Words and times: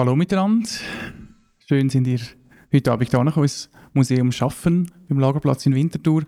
Hallo 0.00 0.16
miteinander. 0.16 0.66
Schön 1.68 1.90
sind 1.90 2.06
ihr 2.06 2.20
heute 2.72 2.90
Abend 2.90 3.10
hier 3.10 3.36
ins 3.36 3.68
Museum 3.92 4.32
Schaffen 4.32 4.90
im 5.10 5.20
Lagerplatz 5.20 5.66
in 5.66 5.74
Winterthur. 5.74 6.24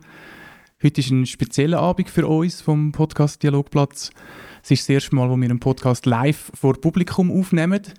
Heute 0.83 1.01
ist 1.01 1.11
ein 1.11 1.25
spezieller 1.25 1.81
Abend 1.81 2.11
für 2.11 2.27
uns 2.27 2.61
vom 2.61 2.93
Podcast 2.93 3.43
Dialogplatz. 3.43 4.11
Es 4.63 4.73
ist 4.73 4.83
das 4.83 4.89
erste 4.91 5.17
Mal, 5.17 5.31
wo 5.31 5.39
wir 5.39 5.49
einen 5.49 5.59
Podcast 5.59 6.05
live 6.05 6.53
vor 6.53 6.79
Publikum 6.83 7.31
aufnehmen. 7.31 7.81
Das 7.81 7.93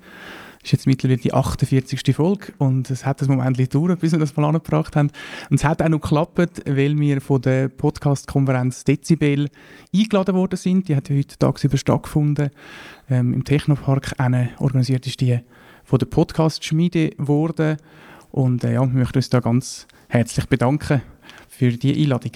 ist 0.64 0.72
jetzt 0.74 0.86
mittlerweile 0.86 1.18
die 1.18 1.34
48. 1.34 2.16
Folge 2.16 2.54
und 2.60 2.92
es 2.92 3.04
hat 3.04 3.24
ein 3.24 3.28
Moment 3.28 3.58
gedauert, 3.58 4.00
bis 4.00 4.12
wir 4.12 4.20
das 4.20 4.36
mal 4.36 4.46
angebracht 4.46 4.96
haben. 4.96 5.10
Und 5.50 5.56
es 5.56 5.66
hat 5.66 5.82
auch 5.82 5.90
noch 5.90 6.02
geklappt, 6.02 6.62
weil 6.68 7.00
wir 7.00 7.20
von 7.20 7.42
der 7.42 7.70
Podcast-Konferenz 7.70 8.84
Dezibel 8.84 9.50
eingeladen 9.92 10.36
worden 10.36 10.56
sind. 10.56 10.88
Die 10.88 10.96
hat 10.96 11.10
heute 11.10 11.36
tagsüber 11.40 11.78
stattgefunden. 11.78 12.52
Ähm, 13.10 13.34
Im 13.34 13.44
Technopark 13.44 14.14
organisiert 14.60 15.08
ist 15.08 15.20
die 15.20 15.40
von 15.84 16.00
der 16.00 16.06
Podcast-Schmiede 16.06 17.12
geworden. 17.12 17.78
Und 18.32 18.64
äh, 18.64 18.74
ja, 18.74 18.82
wir 18.82 18.88
möchten 18.88 19.18
uns 19.18 19.30
da 19.30 19.40
ganz 19.40 19.88
herzlich 20.08 20.48
bedanken 20.48 21.02
für 21.48 21.72
die 21.72 22.02
Einladung. 22.02 22.32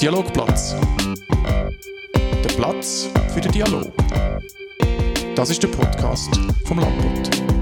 Dialogplatz. 0.00 0.76
Der 2.44 2.54
Platz 2.56 3.08
für 3.32 3.40
den 3.40 3.52
Dialog. 3.52 3.92
Das 5.34 5.50
ist 5.50 5.62
der 5.62 5.68
Podcast 5.68 6.38
vom 6.66 6.78
Landbund. 6.78 7.53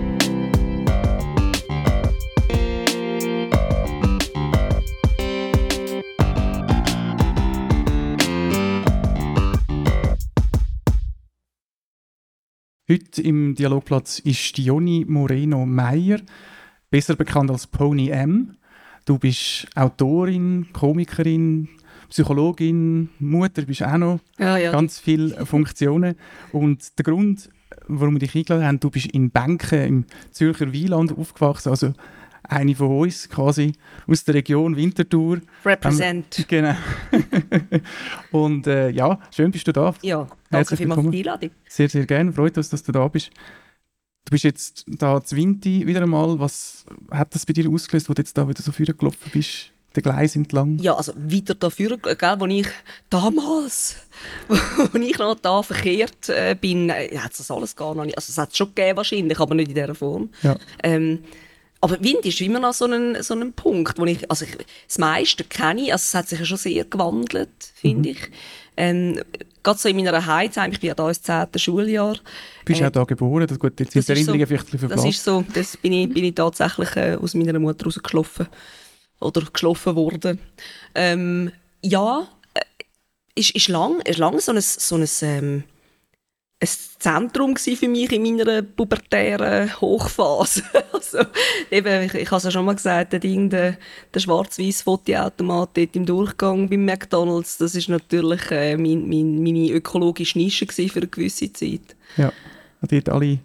Heute 12.90 13.22
im 13.22 13.54
Dialogplatz 13.54 14.18
ist 14.18 14.56
Dioni 14.58 15.04
Moreno 15.06 15.64
Meyer, 15.64 16.18
besser 16.90 17.14
bekannt 17.14 17.48
als 17.48 17.68
Pony 17.68 18.08
M. 18.08 18.56
Du 19.04 19.18
bist 19.18 19.68
Autorin, 19.76 20.66
Komikerin, 20.72 21.68
Psychologin, 22.10 23.10
Mutter, 23.20 23.62
bist 23.62 23.84
auch 23.84 23.98
noch. 23.98 24.18
Ja, 24.36 24.56
ja. 24.56 24.72
Ganz 24.72 24.98
viele 24.98 25.46
Funktionen. 25.46 26.16
Und 26.50 26.98
der 26.98 27.04
Grund, 27.04 27.50
warum 27.86 28.14
wir 28.14 28.18
dich 28.18 28.34
eingeladen 28.34 28.66
haben, 28.66 28.80
du 28.80 28.90
bist 28.90 29.06
in 29.06 29.30
Benken 29.30 29.86
im 29.86 30.04
Zürcher 30.32 30.72
Wieland 30.72 31.16
aufgewachsen, 31.16 31.68
also 31.68 31.92
eine 32.44 32.74
von 32.74 32.98
uns 32.98 33.28
quasi 33.28 33.72
aus 34.06 34.24
der 34.24 34.34
Region 34.34 34.76
Winterthur. 34.76 35.40
Represent. 35.64 36.38
Ähm, 36.38 36.44
genau. 36.48 36.74
und 38.32 38.66
äh, 38.66 38.90
ja, 38.90 39.18
schön 39.34 39.50
bist 39.50 39.66
du 39.66 39.72
da. 39.72 39.94
Ja, 40.02 40.26
danke 40.50 40.76
vielmals 40.76 41.02
für 41.02 41.10
die 41.10 41.18
Einladung. 41.18 41.50
Sehr, 41.68 41.88
sehr 41.88 42.06
gerne. 42.06 42.32
Freut 42.32 42.56
uns, 42.56 42.68
dass 42.70 42.82
du 42.82 42.92
da 42.92 43.06
bist. 43.08 43.30
Du 44.24 44.30
bist 44.30 44.44
jetzt 44.44 44.84
da 44.86 45.22
zu 45.22 45.36
Winti 45.36 45.86
wieder 45.86 46.02
einmal. 46.02 46.38
Was 46.38 46.84
hat 47.10 47.34
das 47.34 47.44
bei 47.46 47.52
dir 47.52 47.68
ausgelöst, 47.68 48.08
wo 48.08 48.14
du 48.14 48.22
jetzt 48.22 48.36
da 48.36 48.48
wieder 48.48 48.62
so 48.62 48.72
gelaufen 48.72 49.30
bist? 49.32 49.72
Den 49.94 50.02
Gleis 50.02 50.36
entlang? 50.36 50.78
Ja, 50.78 50.94
also 50.94 51.12
wieder 51.16 51.54
dafür, 51.54 51.98
gell, 51.98 52.36
wo 52.38 52.46
ich 52.46 52.66
damals, 53.10 53.96
wo 54.48 54.98
ich 54.98 55.18
noch 55.18 55.34
da 55.34 55.62
verkehrt 55.62 56.30
äh, 56.30 56.56
bin, 56.58 56.88
äh, 56.88 57.14
hat 57.18 57.32
es 57.32 57.38
das 57.38 57.50
alles 57.50 57.76
gar 57.76 57.94
noch 57.94 58.06
nicht, 58.06 58.16
also 58.16 58.30
es 58.30 58.38
hat 58.38 58.52
es 58.52 58.56
schon 58.56 58.68
gegeben 58.68 58.96
wahrscheinlich, 58.96 59.38
aber 59.38 59.54
nicht 59.54 59.68
in 59.68 59.74
dieser 59.74 59.94
Form. 59.94 60.30
Ja. 60.42 60.56
Ähm, 60.82 61.18
aber 61.82 62.00
Wind 62.02 62.24
ist 62.24 62.40
immer 62.40 62.60
noch 62.60 62.72
so 62.72 62.86
ein, 62.86 63.22
so 63.22 63.34
ein 63.34 63.52
Punkt, 63.52 63.98
wo 63.98 64.04
ich, 64.06 64.28
also 64.30 64.44
ich, 64.46 64.56
das 64.88 64.98
meiste 64.98 65.44
kenne 65.44 65.82
ich, 65.82 65.92
also 65.92 66.02
es 66.02 66.14
hat 66.14 66.28
sich 66.28 66.38
ja 66.38 66.44
schon 66.46 66.56
sehr 66.56 66.84
gewandelt, 66.84 67.50
finde 67.74 68.10
ich. 68.10 68.18
Ähm, 68.76 69.20
Gerade 69.62 69.78
so 69.78 69.88
in 69.88 69.96
meiner 69.96 70.24
Heimat, 70.26 70.72
ich 70.72 70.80
bin 70.80 70.88
ja 70.88 70.94
da 70.94 71.06
ins 71.08 71.22
10. 71.22 71.46
Schuljahr. 71.56 72.16
Bist 72.64 72.80
Äh, 72.80 72.86
auch 72.86 72.90
da 72.90 73.04
geboren? 73.04 73.46
Das, 73.46 73.58
gut, 73.58 73.78
jetzt 73.78 73.92
sind 73.92 74.00
das 74.08 74.14
die 74.14 74.20
ist 74.20 74.26
so- 74.26 74.32
Erinnerungen 74.32 74.46
vielleicht 74.46 74.64
ein 74.68 74.70
bisschen 74.72 74.88
Das 74.88 75.00
verblasst. 75.00 75.18
ist 75.18 75.24
so, 75.24 75.44
das 75.54 75.76
bin 75.76 75.92
ich, 75.92 76.08
bin 76.08 76.24
ich 76.24 76.34
tatsächlich 76.34 76.96
äh, 76.96 77.14
aus 77.20 77.34
meiner 77.34 77.58
Mutter 77.58 77.84
rausgeschlafen. 77.84 78.46
Oder 79.20 79.42
geschlafen 79.52 79.94
worden. 79.94 80.40
Ähm, 80.96 81.52
ja, 81.84 82.26
äh, 82.54 82.60
ist, 83.36 83.50
ist 83.54 83.68
lang, 83.68 84.00
ist 84.00 84.18
lang 84.18 84.40
so 84.40 84.50
ein, 84.52 84.60
so 84.60 84.96
ein, 84.96 85.08
ähm, 85.22 85.64
ein 86.62 86.68
Zentrum 86.98 87.56
für 87.56 87.88
mich 87.88 88.12
in 88.12 88.22
meiner 88.22 88.62
pubertären 88.62 89.80
Hochphase. 89.80 90.62
also, 90.92 91.18
eben, 91.70 92.04
ich, 92.04 92.14
ich 92.14 92.30
habe 92.30 92.36
es 92.36 92.44
ja 92.44 92.50
schon 92.50 92.64
mal 92.64 92.76
gesagt, 92.76 93.12
der, 93.12 93.20
Ding, 93.20 93.50
der, 93.50 93.76
der 94.14 94.20
schwarz-weiß 94.20 94.82
Fotoautomat 94.82 95.76
im 95.76 96.06
Durchgang 96.06 96.68
beim 96.68 96.84
McDonalds, 96.84 97.58
das 97.58 97.74
ist 97.74 97.88
natürlich 97.88 98.50
äh, 98.52 98.76
mein, 98.76 99.08
mein, 99.08 99.42
meine 99.42 99.70
ökologische 99.70 100.38
Nische 100.38 100.66
für 100.66 101.00
eine 101.00 101.08
gewisse 101.08 101.52
Zeit. 101.52 101.96
Ja. 102.16 102.32
Dort 102.80 103.08
alle 103.08 103.38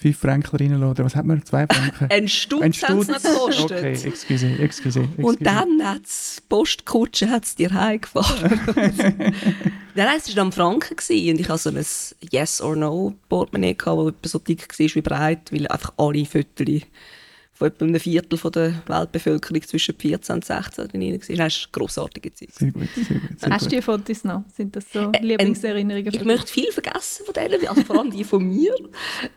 fünf 0.00 0.18
Franken 0.18 0.56
reinlassen? 0.56 0.84
Oder 0.90 1.04
was 1.04 1.16
hat 1.16 1.26
man? 1.26 1.44
Zwei 1.44 1.66
Franken? 1.66 2.06
Ein 2.10 2.28
Stutz, 2.28 2.62
Ein 2.62 2.72
Stutz? 2.72 3.08
noch 3.08 3.22
gekostet. 3.22 3.72
Okay, 3.72 3.92
excuse, 3.92 4.46
excuse, 4.46 5.00
excuse. 5.00 5.08
Und 5.18 5.44
dann 5.44 5.82
hat 5.84 6.02
die 6.02 6.40
Postkutsche 6.48 7.28
hat's 7.28 7.56
dir 7.56 7.72
heimgefahren. 7.72 8.60
Nein, 9.94 10.08
es 10.16 10.36
war 10.36 10.42
am 10.42 10.52
Franken 10.52 10.96
gewesen. 10.96 11.30
und 11.32 11.40
ich 11.40 11.48
hatte 11.48 11.58
so 11.58 11.70
ein 11.70 11.84
Yes-or-No-Portemonnaie, 12.30 13.74
das 13.74 13.86
etwa 13.86 14.14
so 14.28 14.38
dick 14.38 14.78
war 14.78 14.94
wie 14.94 15.00
breit, 15.00 15.52
weil 15.52 15.66
einfach 15.66 15.92
alle 15.96 16.24
Fotos 16.24 16.82
von 17.58 17.66
etwa 17.68 17.84
einem 17.86 17.98
Viertel 18.00 18.38
von 18.38 18.52
der 18.52 18.72
Weltbevölkerung 18.86 19.62
zwischen 19.62 19.96
14 19.98 20.36
und 20.36 20.44
16 20.44 20.88
drin 20.88 21.00
waren. 21.00 21.18
Das 21.18 21.28
war 21.28 21.40
eine 21.44 21.52
grossartige 21.72 22.32
Zeit. 22.32 22.52
Sehr 22.52 22.70
gut, 22.70 22.88
sehr 22.94 23.18
gut. 23.18 23.40
Sehr 23.40 23.50
Hast 23.50 23.66
du 23.66 23.70
die 23.70 23.82
Fotos 23.82 24.24
noch? 24.24 24.44
Sind 24.54 24.76
das 24.76 24.84
so 24.92 25.10
Lieblingserinnerungen 25.20 26.06
Ich 26.06 26.18
von 26.18 26.26
dir? 26.28 26.32
möchte 26.34 26.52
viel 26.52 26.70
vergessen 26.70 27.24
von 27.26 27.34
denen, 27.34 27.66
also 27.66 27.82
vor 27.82 27.98
allem 27.98 28.10
die 28.12 28.22
von 28.24 28.46
mir. 28.46 28.72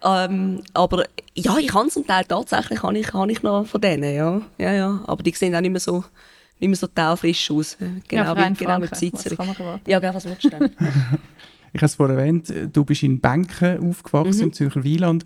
Ähm, 0.03 0.61
aber 0.73 1.05
ja, 1.35 1.57
ich 1.57 1.73
habe 1.73 1.89
zum 1.89 2.05
Teil 2.05 2.25
tatsächlich 2.25 2.83
habe 2.83 2.97
ich, 2.99 3.11
habe 3.13 3.31
ich 3.31 3.41
noch 3.43 3.65
von 3.65 3.81
denen, 3.81 4.13
ja. 4.15 4.41
ja, 4.57 4.73
ja. 4.73 5.03
Aber 5.07 5.23
die 5.23 5.31
sehen 5.31 5.55
auch 5.55 5.61
nicht 5.61 5.71
mehr 5.71 5.79
so, 5.79 6.03
nicht 6.59 6.69
mehr 6.69 6.75
so 6.77 6.87
taufrisch 6.87 7.49
aus. 7.49 7.75
Genau, 8.07 8.23
ja, 8.23 8.37
wie, 8.37 8.53
genau 8.53 8.79
kann 8.79 9.47
man 9.47 9.55
erwarten? 9.55 9.89
Ja, 9.89 9.99
gell, 9.99 10.13
was 10.13 10.25
willst 10.25 10.43
du 10.43 10.49
denn? 10.49 10.69
Ich 11.73 11.79
habe 11.79 11.85
es 11.85 11.95
vorhin 11.95 12.17
erwähnt, 12.17 12.53
du 12.73 12.83
bist 12.83 13.01
in 13.01 13.21
Benken 13.21 13.79
aufgewachsen, 13.89 14.39
Mhm. 14.39 14.43
im 14.47 14.53
Zürcher 14.53 14.83
Wieland. 14.83 15.25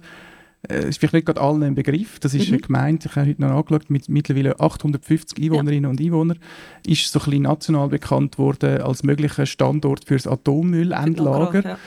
Äh, 0.70 0.90
ist 0.90 1.00
vielleicht 1.00 1.14
nicht 1.14 1.26
gerade 1.26 1.42
allen 1.42 1.64
ein 1.64 1.76
Begriff. 1.76 2.20
Das 2.20 2.34
Mhm. 2.34 2.40
ist 2.40 2.48
eine 2.50 2.58
Gemeinde, 2.60 3.08
ich 3.10 3.16
habe 3.16 3.28
heute 3.30 3.42
noch 3.42 3.52
angeschaut, 3.52 3.90
mit 3.90 4.10
mittlerweile 4.10 4.60
850 4.60 5.42
Einwohnerinnen 5.44 5.90
und 5.90 6.00
Einwohnern. 6.02 6.40
Ist 6.86 7.12
so 7.12 7.20
ein 7.20 7.26
bisschen 7.26 7.42
national 7.44 7.88
bekannt 7.90 8.38
worden 8.38 8.82
als 8.82 9.04
möglicher 9.04 9.46
Standort 9.46 10.06
für 10.06 10.16
das 10.16 10.28
Atommüllendlager. 10.28 11.64
Ja. 11.64 11.78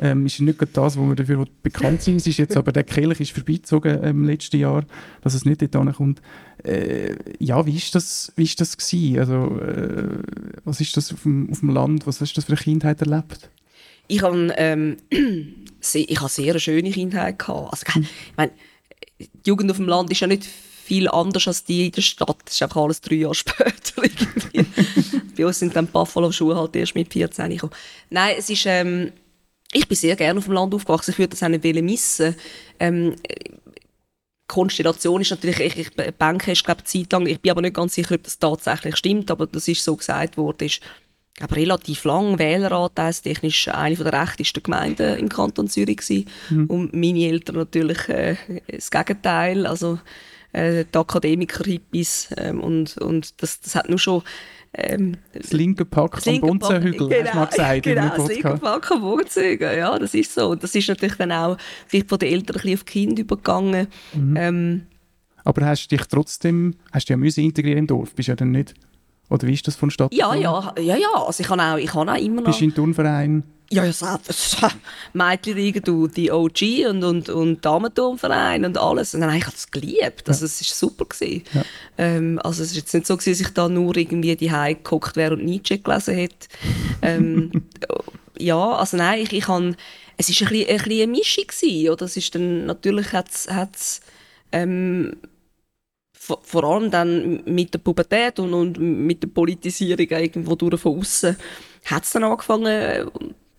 Ähm, 0.00 0.26
ist 0.26 0.40
nicht 0.40 0.58
gerade 0.58 0.72
das, 0.72 0.96
wo 0.96 1.06
wir 1.08 1.16
dafür 1.16 1.44
bekannt 1.62 2.02
sind. 2.02 2.16
Es 2.16 2.26
ist 2.26 2.38
jetzt 2.38 2.56
aber 2.56 2.72
der 2.72 2.84
Kelch 2.84 3.20
ist 3.20 3.32
vorbeizogen 3.32 4.02
im 4.04 4.24
letzten 4.24 4.58
Jahr, 4.58 4.84
dass 5.22 5.34
es 5.34 5.44
nicht 5.44 5.62
dort 5.74 5.96
kommt. 5.96 6.20
Äh, 6.64 7.14
ja, 7.38 7.64
wie 7.66 7.76
ist 7.76 7.94
das, 7.94 8.32
wie 8.36 8.44
ist 8.44 8.60
das 8.60 8.76
gewesen? 8.76 9.18
Also, 9.18 9.60
äh, 9.60 10.08
was 10.64 10.80
ist 10.80 10.96
das 10.96 11.12
auf 11.12 11.22
dem, 11.22 11.50
auf 11.50 11.60
dem 11.60 11.70
Land? 11.70 12.06
Was 12.06 12.20
hast 12.20 12.32
du 12.32 12.36
das 12.36 12.44
für 12.46 12.52
eine 12.52 12.60
Kindheit 12.60 13.00
erlebt? 13.00 13.50
Ich 14.08 14.22
habe 14.22 14.52
ähm, 14.56 14.96
ich 15.94 16.20
habe 16.20 16.28
sehr 16.28 16.50
eine 16.50 16.60
schöne 16.60 16.90
Kindheit 16.90 17.38
gehabt. 17.38 17.72
Also, 17.72 18.00
ich 18.00 18.36
meine, 18.36 18.52
die 19.18 19.28
Jugend 19.46 19.70
auf 19.70 19.76
dem 19.76 19.86
Land 19.88 20.10
ist 20.10 20.20
ja 20.20 20.26
nicht 20.26 20.44
viel 20.88 21.08
anders 21.08 21.46
als 21.46 21.64
die 21.64 21.86
in 21.86 21.92
der 21.92 22.00
Stadt. 22.02 22.38
Das 22.44 22.54
ist 22.54 22.62
einfach 22.62 22.82
alles 22.82 23.00
drei 23.00 23.16
Jahre 23.16 23.34
später. 23.34 24.02
Bei 25.36 25.46
uns 25.46 25.58
sind 25.58 25.76
dann 25.76 25.86
Buffalo-Schuhe 25.86 26.56
halt 26.56 26.74
erst 26.76 26.94
mit 26.94 27.12
14 27.12 27.50
gekommen. 27.50 27.72
Nein, 28.10 28.36
es 28.38 28.48
ist, 28.48 28.64
ähm, 28.66 29.12
ich 29.72 29.86
bin 29.86 29.96
sehr 29.96 30.16
gerne 30.16 30.38
auf 30.38 30.46
dem 30.46 30.54
Land 30.54 30.74
aufgewachsen. 30.74 31.10
Ich 31.10 31.18
würde 31.18 31.30
das 31.30 31.42
auch 31.42 31.48
nicht 31.48 31.62
missen. 31.82 32.34
Ähm, 32.80 33.16
Konstellation 34.48 35.20
ist 35.20 35.30
natürlich, 35.30 35.60
ich, 35.60 35.76
ich 35.76 36.16
Banken 36.16 36.50
ist 36.50 36.64
glaube 36.64 36.80
ich 36.82 36.90
Zeit 36.90 37.12
lang, 37.12 37.26
ich 37.26 37.40
bin 37.40 37.50
aber 37.50 37.60
nicht 37.60 37.76
ganz 37.76 37.94
sicher, 37.94 38.14
ob 38.14 38.22
das 38.22 38.38
tatsächlich 38.38 38.96
stimmt, 38.96 39.30
aber 39.30 39.46
das 39.46 39.68
ist 39.68 39.84
so 39.84 39.94
gesagt 39.94 40.38
worden, 40.38 40.66
ist 40.66 40.80
glaube 41.38 41.56
relativ 41.56 42.04
lang 42.04 42.38
Wähleranteilstechnisch 42.38 43.68
eine 43.68 43.96
von 43.96 44.04
der 44.04 44.20
rechtesten 44.22 44.62
Gemeinden 44.62 45.16
im 45.18 45.28
Kanton 45.28 45.68
Zürich 45.68 45.98
gewesen. 45.98 46.26
und 46.68 46.94
meine 46.94 47.24
Eltern 47.26 47.56
natürlich 47.56 48.08
äh, 48.08 48.36
das 48.70 48.90
Gegenteil, 48.90 49.66
also 49.66 49.98
äh, 50.52 50.84
die 50.92 50.98
Akademiker-Hippies 50.98 52.30
ähm, 52.36 52.60
und, 52.60 52.98
und 52.98 53.40
das, 53.42 53.60
das 53.60 53.74
hat 53.74 53.88
nur 53.88 53.98
schon 53.98 54.22
ähm, 54.74 55.16
Das 55.32 55.52
linke 55.52 55.84
Pack 55.84 56.22
Pack- 56.22 56.40
Bonzenhügel, 56.40 57.08
hast 57.24 57.32
du 57.32 57.38
mal 57.38 57.46
gesagt 57.46 57.82
genau, 57.82 58.16
das 58.16 58.28
linke. 58.28 58.58
Pack 58.58 58.90
am 58.90 59.00
Bonzenhügel, 59.00 59.78
ja, 59.78 59.98
das 59.98 60.14
ist 60.14 60.34
so. 60.34 60.50
Und 60.50 60.62
das 60.62 60.74
ist 60.74 60.88
natürlich 60.88 61.16
dann 61.16 61.32
auch 61.32 61.56
vielleicht 61.86 62.08
von 62.08 62.18
den 62.18 62.32
Eltern 62.32 62.56
ein 62.56 62.62
bisschen 62.62 62.74
auf 62.74 62.84
die 62.84 62.92
Kinder 62.92 63.22
übergegangen. 63.22 63.86
Mhm. 64.12 64.36
Ähm, 64.36 64.86
Aber 65.44 65.64
hast 65.66 65.86
du 65.90 65.96
dich 65.96 66.06
trotzdem, 66.06 66.74
hast 66.92 67.08
du 67.08 67.14
ja 67.14 67.16
müssen 67.16 67.44
integrieren 67.44 67.78
im 67.78 67.86
Dorf, 67.86 68.14
bist 68.14 68.28
du 68.28 68.32
ja 68.32 68.36
dann 68.36 68.50
nicht? 68.50 68.74
Oder 69.30 69.46
wie 69.46 69.54
ist 69.54 69.66
das 69.66 69.76
von 69.76 69.90
Stadt? 69.90 70.12
ja, 70.12 70.34
ja, 70.34 70.74
ja, 70.78 70.96
ja, 70.96 71.08
also 71.14 71.42
ich 71.42 71.48
habe 71.50 71.62
auch, 71.62 71.76
ich 71.76 71.92
habe 71.92 72.10
auch 72.10 72.16
immer 72.16 72.40
noch... 72.40 72.46
Bist 72.46 72.60
du 72.60 72.64
in 72.64 72.74
Turnverein? 72.74 73.44
Ja, 73.70 73.84
ja, 73.84 73.92
selbst. 73.92 74.56
Mädchenliga, 75.12 75.80
du, 75.80 76.06
die 76.06 76.32
OG 76.32 76.88
und, 76.88 77.04
und, 77.04 77.28
und 77.28 77.64
Damenturmverein 77.64 78.64
und 78.64 78.78
alles. 78.78 79.12
Und 79.12 79.20
dann 79.20 79.30
habe 79.30 79.38
ich 79.38 79.44
das 79.44 79.70
geliebt. 79.70 80.26
Also, 80.26 80.46
es 80.46 80.60
war 80.60 80.88
super. 80.88 81.04
Gewesen. 81.04 81.44
Ja. 81.52 81.64
Ähm, 81.98 82.40
also, 82.42 82.62
es 82.62 82.70
ist 82.70 82.76
jetzt 82.76 82.94
nicht 82.94 83.06
so, 83.06 83.16
gewesen, 83.16 83.32
dass 83.32 83.48
ich 83.48 83.54
da 83.54 83.68
nur 83.68 83.94
irgendwie 83.94 84.34
die 84.36 84.48
geguckt 84.48 85.16
wäre 85.16 85.34
und 85.34 85.44
Nietzsche 85.44 85.78
gelesen 85.78 86.14
hätte. 86.14 86.48
ähm, 87.02 87.50
ja, 88.38 88.72
also 88.72 88.96
nein, 88.96 89.20
ich, 89.20 89.32
ich 89.34 89.44
kann, 89.44 89.76
es 90.16 90.30
ist 90.30 90.40
ein 90.40 90.48
bisschen, 90.48 90.68
ein 90.70 90.76
bisschen 90.78 91.02
eine 91.02 91.12
Mischung 91.12 91.44
gewesen, 91.46 91.90
oder? 91.90 92.06
Es 92.06 92.16
ist 92.16 92.34
dann, 92.34 92.64
natürlich 92.64 93.12
hat's, 93.12 94.00
ähm, 94.50 95.16
vor, 96.42 96.64
allem 96.64 96.90
dann 96.90 97.42
mit 97.44 97.72
der 97.74 97.78
Pubertät 97.78 98.38
und, 98.38 98.52
und 98.54 98.78
mit 98.78 99.22
der 99.22 99.28
Politisierung 99.28 100.06
irgendwo 100.08 100.54
durch 100.54 100.80
von 100.80 100.98
außen 100.98 101.36
hat 101.86 102.04
es 102.04 102.12
dann 102.12 102.24
angefangen, 102.24 103.10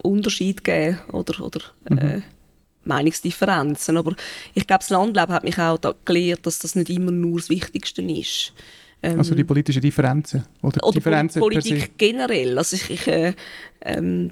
Unterschied 0.01 0.63
geben 0.63 0.99
oder, 1.11 1.43
oder 1.43 1.61
mhm. 1.89 1.97
äh, 1.97 2.21
Meinungsdifferenzen. 2.85 3.97
Aber 3.97 4.15
ich 4.53 4.67
glaube, 4.67 4.79
das 4.79 4.89
Landleben 4.89 5.33
hat 5.33 5.43
mich 5.43 5.57
auch 5.57 5.77
da 5.77 5.93
gelehrt, 6.05 6.45
dass 6.45 6.59
das 6.59 6.75
nicht 6.75 6.89
immer 6.89 7.11
nur 7.11 7.39
das 7.39 7.49
Wichtigste 7.49 8.01
ist. 8.01 8.53
Ähm, 9.01 9.17
also 9.17 9.35
die 9.35 9.43
politischen 9.43 9.81
Differenzen? 9.81 10.45
Oder, 10.61 10.83
oder 10.83 10.93
Differenzen 10.93 11.39
Politik 11.39 11.97
generell. 11.97 12.57
Also 12.57 12.75
ich, 12.75 12.89
ich 12.89 13.07
äh, 13.07 13.33
ähm, 13.81 14.31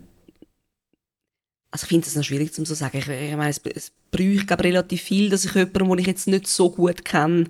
also 1.77 1.83
ich 1.83 1.89
finde 1.89 2.07
es 2.07 2.15
noch 2.15 2.24
schwierig 2.24 2.51
zu 2.53 2.65
sagen. 2.65 2.97
Ich, 2.97 3.07
ich 3.07 3.35
meine, 3.35 3.51
es, 3.51 3.62
es 3.75 3.91
bräuchte 4.09 4.59
relativ 4.63 5.03
viel, 5.03 5.29
dass 5.29 5.45
ich 5.45 5.53
jemanden, 5.53 5.89
den 5.89 6.00
ich 6.00 6.07
jetzt 6.07 6.27
nicht 6.27 6.47
so 6.47 6.71
gut 6.71 7.06
kenne, 7.06 7.45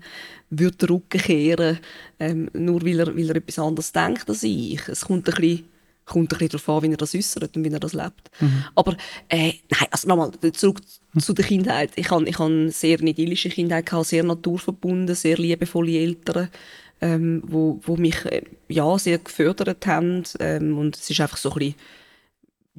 würde 0.50 0.78
den 0.78 0.90
Rücken 0.90 1.22
kehren, 1.22 1.80
ähm, 2.20 2.50
nur 2.52 2.86
weil 2.86 3.00
er, 3.00 3.16
weil 3.16 3.30
er 3.30 3.38
etwas 3.38 3.58
anderes 3.58 3.94
denkt 3.94 4.28
als 4.28 4.44
ich. 4.44 4.86
Es 4.90 5.06
kommt 5.06 5.30
ein 5.30 5.36
bisschen 5.36 5.64
kommt 6.06 6.32
ein 6.32 6.38
bisschen 6.40 6.60
darauf 6.60 6.70
an, 6.70 6.84
wie 6.84 6.94
er 6.94 6.98
das 6.98 7.16
äußert 7.16 7.56
und 7.56 7.64
wie 7.66 7.72
er 7.72 7.80
das 7.80 7.94
lebt. 7.94 8.32
Mhm. 8.40 8.64
Aber 8.76 8.96
äh, 9.28 9.54
nein, 9.70 9.88
also 9.92 10.08
nochmal, 10.08 10.32
zurück 10.54 10.82
zu 11.20 11.34
der 11.34 11.46
Kindheit. 11.46 11.92
Ich 11.96 12.10
habe 12.12 12.28
ich 12.28 12.40
eine 12.40 12.72
sehr 12.72 13.02
idyllische 13.02 13.50
Kindheit, 13.50 13.86
gehabt, 13.86 14.08
sehr 14.08 14.24
naturverbunden, 14.24 15.16
sehr 15.16 15.38
liebevolle 15.38 16.00
Eltern, 16.00 16.48
ähm, 17.02 17.44
wo, 17.46 17.82
wo 17.84 17.98
mich 17.98 18.26
äh, 18.26 18.44
ja, 18.70 18.98
sehr 18.98 19.18
gefördert 19.18 19.86
haben. 19.86 20.24
Ähm, 20.40 20.78
und 20.78 20.96
es 20.96 21.10
ist 21.10 21.20
einfach 21.20 21.38
so 21.38 21.52
ein 21.52 21.60
bisschen 21.60 21.76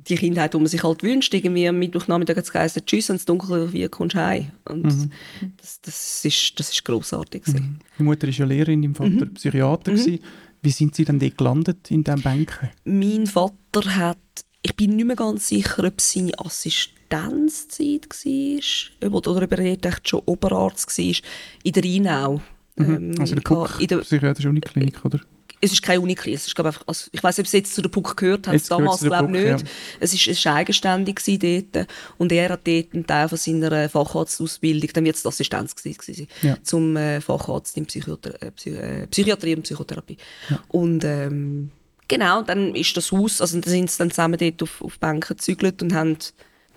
die 0.07 0.17
Kindheit, 0.17 0.55
die 0.55 0.59
man 0.59 0.67
sich 0.67 0.83
halt 0.83 1.03
wünscht. 1.03 1.35
Irgendwie 1.35 1.69
am 1.69 1.79
Mittwochnachmittag 1.79 2.37
hat 2.37 2.45
es 2.45 2.53
geheißen, 2.53 2.87
tschüss, 2.87 3.09
wenn 3.09 3.17
es 3.17 3.25
dunkel 3.25 3.73
wird, 3.73 3.93
kommst 3.93 4.15
du 4.15 4.25
heim. 4.25 4.51
Und 4.65 4.85
mhm. 4.85 5.11
das, 5.57 5.81
das, 5.81 6.25
ist, 6.25 6.59
das 6.59 6.71
ist 6.71 6.85
grossartig. 6.85 7.47
Mhm. 7.47 7.79
Die 7.99 8.03
Mutter 8.03 8.29
ist 8.29 8.39
ja 8.39 8.47
Lehrerin, 8.47 8.83
im 8.83 8.95
Vater 8.95 9.27
mhm. 9.27 9.35
Psychiater. 9.35 9.93
Mhm. 9.93 10.19
Wie 10.61 10.71
sind 10.71 10.95
Sie 10.95 11.05
dann 11.05 11.19
dort 11.19 11.39
gelandet, 11.39 11.91
in 11.91 12.05
diesem 12.05 12.23
Bänken? 12.23 12.71
Mein 12.85 13.27
Vater 13.27 13.97
hat, 13.97 14.19
ich 14.63 14.75
bin 14.75 14.97
nicht 14.97 15.07
mehr 15.07 15.17
ganz 15.17 15.49
sicher, 15.49 15.85
ob 15.85 15.99
es 15.99 16.13
seine 16.13 16.39
Assistenzzeit 16.39 18.09
war 18.11 19.15
oder 19.15 19.43
ob 19.43 19.53
er 19.53 19.77
dort 19.77 20.09
schon 20.09 20.23
Oberarzt 20.27 20.99
war, 20.99 21.15
in 21.63 21.73
der 21.73 21.85
Rheinau. 21.85 22.41
Mhm. 22.77 22.95
Ähm, 22.95 23.15
also 23.19 23.35
der 23.35 23.43
Puck, 23.43 23.81
in 23.81 23.87
der 23.87 23.99
Psychiatrische 23.99 24.49
Uniklinik, 24.49 25.05
oder? 25.05 25.21
Es 25.61 25.73
ist 25.73 25.83
keine 25.83 26.01
Unikrise. 26.01 26.37
Es 26.37 26.47
ist, 26.49 26.55
glaube 26.55 26.71
ich, 26.71 26.77
also 26.87 27.09
ich 27.13 27.23
weiß 27.23 27.37
nicht, 27.37 27.45
ob 27.45 27.47
es 27.47 27.53
jetzt 27.53 27.75
zu 27.75 27.83
der 27.83 27.89
PUC 27.89 28.17
gehört 28.17 28.47
hat. 28.47 28.55
Jetzt 28.55 28.71
damals 28.71 29.01
glaube 29.01 29.37
ich 29.37 29.45
nicht. 29.45 29.63
Ja. 29.63 29.69
Es 30.01 30.15
ist, 30.15 30.27
es 30.29 30.39
ist 30.39 30.47
eigenständig 30.47 31.21
dort. 31.25 31.89
Und 32.17 32.33
er 32.33 32.51
hat 32.51 32.67
dort 32.67 32.95
einen 32.95 33.07
Teil 33.07 33.29
von 33.29 33.39
seiner 33.39 33.89
Facharztausbildung, 33.89 34.91
dann 34.93 35.05
wird 35.05 35.17
es 35.17 35.27
Assistenz 35.27 35.75
gewesen, 35.75 36.29
ja. 36.43 36.57
zum 36.63 36.97
äh, 36.97 37.21
Facharzt 37.21 37.77
in 37.77 37.87
Psychiatrie, 37.87 38.33
äh, 38.41 39.03
äh, 39.03 39.07
Psychiatrie 39.09 39.57
und 39.57 39.63
Psychotherapie. 39.63 40.17
Ja. 40.51 40.61
Und 40.69 41.05
ähm, 41.05 41.71
genau, 42.07 42.43
dann 42.43 42.75
ist 42.75 42.97
das 42.97 43.11
Haus, 43.13 43.41
also 43.41 43.61
dann 43.61 43.71
sind 43.71 43.91
sie 43.91 43.99
dann 43.99 44.11
zusammen 44.11 44.39
dort 44.39 44.63
auf, 44.63 44.83
auf 44.83 44.99
Bänken 44.99 45.37
gezügelt 45.37 45.83
und 45.83 45.95
haben 45.95 46.17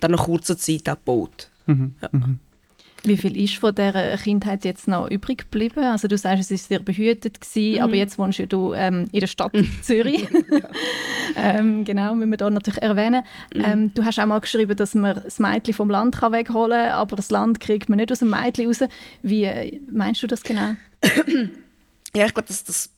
dann 0.00 0.10
nach 0.10 0.24
kurzer 0.24 0.58
Zeit 0.58 0.88
auch 0.88 0.96
gebaut. 0.96 1.50
Mhm. 1.66 1.94
Ja. 2.02 2.08
Mhm. 2.12 2.38
Wie 3.04 3.16
viel 3.16 3.36
ist 3.36 3.56
von 3.56 3.74
dieser 3.74 4.16
Kindheit 4.16 4.64
jetzt 4.64 4.86
noch 4.86 5.10
übrig 5.10 5.38
geblieben? 5.50 5.84
Also 5.84 6.06
du 6.06 6.16
sagst, 6.16 6.50
es 6.50 6.50
war 6.50 6.68
sehr 6.68 6.78
behütet, 6.78 7.40
gewesen, 7.40 7.76
mhm. 7.76 7.82
aber 7.82 7.96
jetzt 7.96 8.18
wohnst 8.18 8.38
ja 8.38 8.46
du 8.46 8.74
ähm, 8.74 9.08
in 9.10 9.20
der 9.20 9.26
Stadt 9.26 9.52
Zürich. 9.82 10.26
ähm, 11.36 11.84
genau, 11.84 12.14
müssen 12.14 12.30
wir 12.30 12.36
da 12.36 12.48
natürlich 12.48 12.80
erwähnen. 12.82 13.24
Mhm. 13.54 13.64
Ähm, 13.64 13.94
du 13.94 14.04
hast 14.04 14.20
auch 14.20 14.26
mal 14.26 14.40
geschrieben, 14.40 14.76
dass 14.76 14.94
man 14.94 15.20
das 15.22 15.40
Mädchen 15.40 15.74
vom 15.74 15.90
Land 15.90 16.16
kann 16.16 16.32
wegholen 16.32 16.88
kann, 16.88 16.92
aber 16.92 17.16
das 17.16 17.30
Land 17.30 17.58
kriegt 17.58 17.88
man 17.88 17.96
nicht 17.96 18.12
aus 18.12 18.20
dem 18.20 18.30
Mädchen 18.30 18.66
raus. 18.66 18.78
Wie 19.22 19.44
äh, 19.44 19.80
meinst 19.90 20.22
du 20.22 20.28
das 20.28 20.42
genau? 20.42 20.76
ja, 22.14 22.26
ich 22.26 22.34
glaube, 22.34 22.46
das, 22.46 22.62
das 22.62 22.90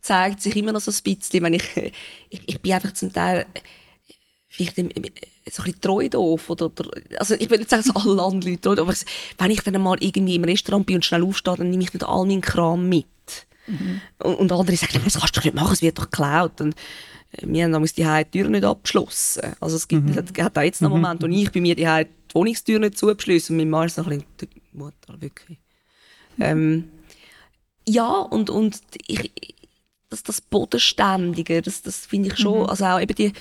zeigt 0.00 0.42
sich 0.42 0.56
immer 0.56 0.72
noch 0.72 0.80
so 0.80 0.90
ein 0.90 1.16
bisschen. 1.16 1.42
Wenn 1.42 1.54
ich, 1.54 1.92
ich, 2.30 2.42
ich 2.46 2.60
bin 2.60 2.72
einfach 2.72 2.92
zum 2.94 3.12
Teil 3.12 3.46
vielleicht 4.48 4.76
im, 4.78 4.90
im, 4.90 5.04
so 5.50 5.62
ein 5.62 5.64
bisschen 5.64 5.80
treu 5.80 6.08
doof. 6.08 6.50
Oder, 6.50 6.66
oder, 6.66 6.90
also 7.18 7.34
ich 7.34 7.50
will 7.50 7.58
nicht 7.58 7.70
sagen, 7.70 7.84
dass 7.86 7.96
alle 7.96 8.22
anderen 8.22 8.52
Leute 8.52 8.60
treu 8.60 8.72
aber 8.82 8.94
wenn 9.38 9.50
ich 9.50 9.60
dann 9.60 9.82
mal 9.82 9.96
irgendwie 10.00 10.36
im 10.36 10.44
Restaurant 10.44 10.86
bin 10.86 10.96
und 10.96 11.04
schnell 11.04 11.22
aufstehe, 11.22 11.56
dann 11.56 11.70
nehme 11.70 11.82
ich 11.82 11.92
nicht 11.92 12.04
all 12.04 12.26
meinen 12.26 12.40
Kram 12.40 12.88
mit. 12.88 13.06
Mhm. 13.66 14.00
Und, 14.18 14.34
und, 14.36 14.52
andere 14.52 14.76
sagen, 14.76 15.00
das 15.04 15.18
kannst 15.18 15.36
du 15.36 15.40
doch 15.40 15.44
nicht 15.44 15.54
machen, 15.54 15.72
es 15.72 15.82
wird 15.82 15.98
doch 15.98 16.10
geklaut. 16.10 16.60
Und 16.60 16.74
äh, 17.32 17.46
wir 17.46 17.64
haben 17.64 17.72
damals 17.72 17.94
die 17.94 18.04
Tür 18.30 18.48
nicht 18.48 18.64
abgeschlossen. 18.64 19.54
Also 19.60 19.76
es 19.76 19.88
gibt, 19.88 20.04
mhm. 20.04 20.18
es 20.18 20.44
hat 20.44 20.58
auch 20.58 20.62
jetzt 20.62 20.82
noch 20.82 20.92
einen 20.92 21.02
Moment, 21.02 21.22
wo 21.22 21.26
ich 21.26 21.50
bei 21.50 21.60
mir 21.60 21.74
die, 21.74 21.84
die 21.84 22.34
Wohnungstür 22.34 22.78
nicht 22.78 22.98
zugeschlossen 22.98 23.54
und 23.54 23.58
mein 23.58 23.70
Mann 23.70 23.86
ist 23.86 23.98
noch 23.98 24.06
ein 24.06 24.24
bisschen, 24.36 24.62
Mutter, 24.72 25.20
wirklich. 25.20 25.58
Mhm. 26.36 26.44
Ähm, 26.44 26.84
ja, 27.86 28.10
und, 28.10 28.48
und 28.48 28.80
ich, 29.06 29.32
das, 30.08 30.22
das 30.22 30.40
Bodenständige, 30.40 31.62
das, 31.62 31.82
das 31.82 32.06
finde 32.06 32.28
ich 32.28 32.38
schon, 32.38 32.60
mhm. 32.60 32.66
also 32.66 32.84
auch 32.84 33.00
eben 33.00 33.14
die, 33.14 33.32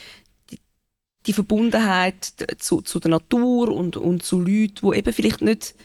die 1.28 1.34
Verbundenheit 1.34 2.34
zu, 2.58 2.82
zu 2.82 3.00
der 3.00 3.12
Natur 3.12 3.70
und, 3.70 3.98
und 3.98 4.24
zu 4.24 4.40
Leuten, 4.40 4.92
die 4.92 4.98
eben 4.98 5.14
vielleicht 5.14 5.42
nicht, 5.42 5.76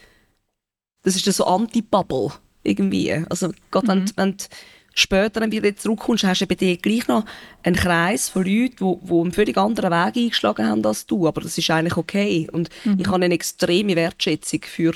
das 1.02 1.16
ist 1.16 1.24
so 1.24 1.44
Anti-Bubble 1.44 2.32
irgendwie. 2.62 3.12
Also 3.28 3.52
gerade 3.70 3.86
mhm. 3.86 3.90
wenn, 3.90 4.16
wenn 4.16 4.36
du 4.36 4.44
später 4.94 5.40
dann 5.40 5.52
wieder 5.52 5.76
zurückkommst, 5.76 6.24
hast 6.24 6.40
du 6.40 6.46
bei 6.46 6.54
dir 6.54 6.76
gleich 6.78 7.06
noch 7.06 7.24
einen 7.62 7.76
Kreis 7.76 8.28
von 8.28 8.44
Leuten, 8.44 8.76
die, 8.80 9.06
die 9.06 9.12
einen 9.12 9.32
völlig 9.32 9.56
anderen 9.58 9.90
Weg 9.90 10.16
eingeschlagen 10.16 10.66
haben 10.66 10.84
als 10.84 11.06
du, 11.06 11.28
aber 11.28 11.42
das 11.42 11.58
ist 11.58 11.70
eigentlich 11.70 11.96
okay. 11.96 12.48
Und 12.50 12.70
mhm. 12.84 12.96
ich 12.98 13.06
habe 13.06 13.24
eine 13.24 13.34
extreme 13.34 13.94
Wertschätzung 13.94 14.60
für 14.62 14.94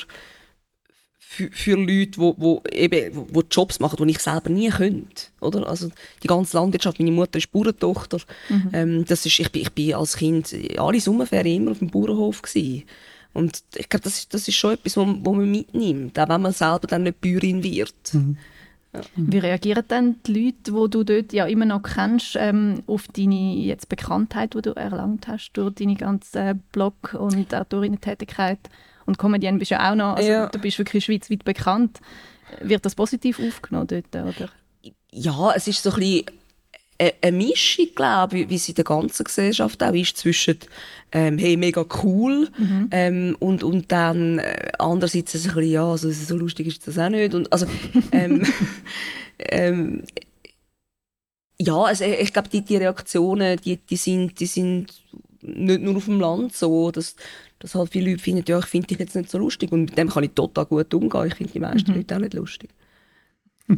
für, 1.33 1.49
für 1.53 1.77
Leute, 1.77 2.19
wo, 2.19 2.35
wo 2.39 2.61
eben 2.73 3.15
wo, 3.15 3.27
wo 3.31 3.43
Jobs 3.49 3.79
machen, 3.79 4.05
die 4.05 4.11
ich 4.11 4.19
selber 4.19 4.51
nie 4.51 4.69
könnte, 4.69 5.27
oder? 5.41 5.69
Also 5.69 5.89
die 6.25 6.27
ganze 6.27 6.57
Landwirtschaft, 6.57 6.99
meine 6.99 7.13
Mutter 7.13 7.39
ist 7.39 7.53
Bauerntochter, 7.53 8.19
mhm. 8.49 8.71
ähm, 8.73 9.05
das 9.05 9.25
ist, 9.25 9.39
ich, 9.39 9.53
bin, 9.53 9.63
ich 9.63 9.71
bin 9.71 9.95
als 9.95 10.17
Kind 10.17 10.53
alle 10.77 11.01
Sommerferien 11.01 11.63
immer 11.63 11.71
auf 11.71 11.79
dem 11.79 11.89
Bauernhof 11.89 12.43
gewesen. 12.43 12.83
Und 13.33 13.63
ich 13.77 13.89
glaube, 13.89 14.03
das, 14.03 14.29
das 14.29 14.49
ist 14.49 14.57
schon 14.57 14.73
etwas, 14.73 14.97
was 14.97 15.07
man 15.07 15.51
mitnimmt, 15.51 16.19
auch 16.19 16.29
wenn 16.29 16.43
man 16.43 16.53
selber 16.53 16.89
dann 16.89 17.05
nicht 17.05 17.21
Bäuerin 17.21 17.63
wird. 17.63 17.95
Mhm. 18.13 18.37
Ja. 18.93 19.01
Wie 19.15 19.39
reagieren 19.39 19.85
dann 19.87 20.17
die 20.27 20.33
Leute, 20.33 20.73
die 20.73 20.91
du 20.91 21.05
dort 21.05 21.33
ja 21.33 21.47
immer 21.47 21.65
noch 21.65 21.85
kennst, 21.85 22.35
ähm, 22.37 22.83
auf 22.89 23.07
deine 23.07 23.55
jetzt 23.55 23.89
Bekanntheit, 23.89 24.55
die 24.55 24.63
du 24.63 24.73
erlangt 24.73 25.29
hast 25.29 25.53
durch 25.53 25.77
deine 25.77 25.95
ganze 25.95 26.59
Blog- 26.73 27.15
und 27.15 27.55
Autorinnen-Tätigkeit? 27.55 28.59
Und 29.11 29.19
Comedian 29.19 29.59
bist 29.59 29.73
du 29.73 29.75
ja 29.75 29.91
auch 29.91 29.97
noch, 29.97 30.15
also 30.15 30.31
ja. 30.31 30.47
du 30.47 30.61
bist 30.61 30.79
wirklich 30.79 31.05
schweizweit 31.05 31.45
bekannt. 31.45 31.99
Wird 32.61 32.87
das 32.87 32.95
positiv 32.95 33.41
aufgenommen 33.41 33.89
dort, 33.89 34.15
oder? 34.15 34.49
Ja, 35.11 35.53
es 35.57 35.67
ist 35.67 35.83
so 35.83 35.91
ein 35.91 35.97
bisschen 35.97 36.27
eine 37.21 37.37
Mischung, 37.37 37.87
glaube 37.97 38.39
ich, 38.39 38.51
wie 38.51 38.55
es 38.55 38.69
in 38.69 38.77
der 38.77 38.85
ganzen 38.85 39.25
Gesellschaft 39.25 39.83
auch 39.83 39.93
ist, 39.93 40.17
zwischen 40.17 40.59
ähm, 41.11 41.39
«hey, 41.39 41.57
mega 41.57 41.85
cool» 42.05 42.49
mhm. 42.57 42.89
ähm, 42.93 43.37
und, 43.41 43.65
und 43.65 43.91
dann 43.91 44.39
äh, 44.39 44.71
andererseits 44.79 45.35
ein 45.35 45.43
bisschen 45.43 45.65
«ja, 45.65 45.85
also, 45.85 46.09
so 46.09 46.37
lustig 46.37 46.69
ist 46.69 46.87
das 46.87 46.99
auch 46.99 47.09
nicht». 47.09 47.35
Und, 47.35 47.53
also, 47.53 47.67
ähm, 48.13 48.47
ähm, 49.39 50.05
ja, 51.59 51.83
also, 51.83 52.05
ich 52.05 52.33
glaube, 52.33 52.49
die, 52.49 52.63
die 52.63 52.77
Reaktionen, 52.77 53.59
die, 53.65 53.79
die, 53.79 53.97
sind, 53.97 54.39
die 54.39 54.47
sind 54.47 54.93
nicht 55.43 55.83
nur 55.83 55.97
auf 55.97 56.05
dem 56.05 56.21
Land 56.21 56.55
so, 56.55 56.91
dass, 56.91 57.17
dass 57.59 57.75
halt 57.75 57.91
viele 57.91 58.11
Leute 58.11 58.23
finden, 58.23 58.45
ja, 58.47 58.59
ich 58.59 58.67
finde 58.67 58.89
dich 58.89 58.99
jetzt 58.99 59.17
nicht 59.17 59.31
so 59.31 59.39
lustig 59.39 59.73
und 59.73 59.87
mit 59.87 59.99
dem 59.99 60.09
kann 60.09 60.25
ich 60.25 60.33
total 60.33 60.67
gut 60.67 60.93
umgehen. 60.95 61.27
Ich 61.27 61.35
finde 61.35 61.53
die 61.53 61.61
meisten 61.61 61.91
mhm. 61.91 61.99
Leute 61.99 62.17
auch 62.17 62.21
nicht 62.21 62.35
lustig. 62.35 62.71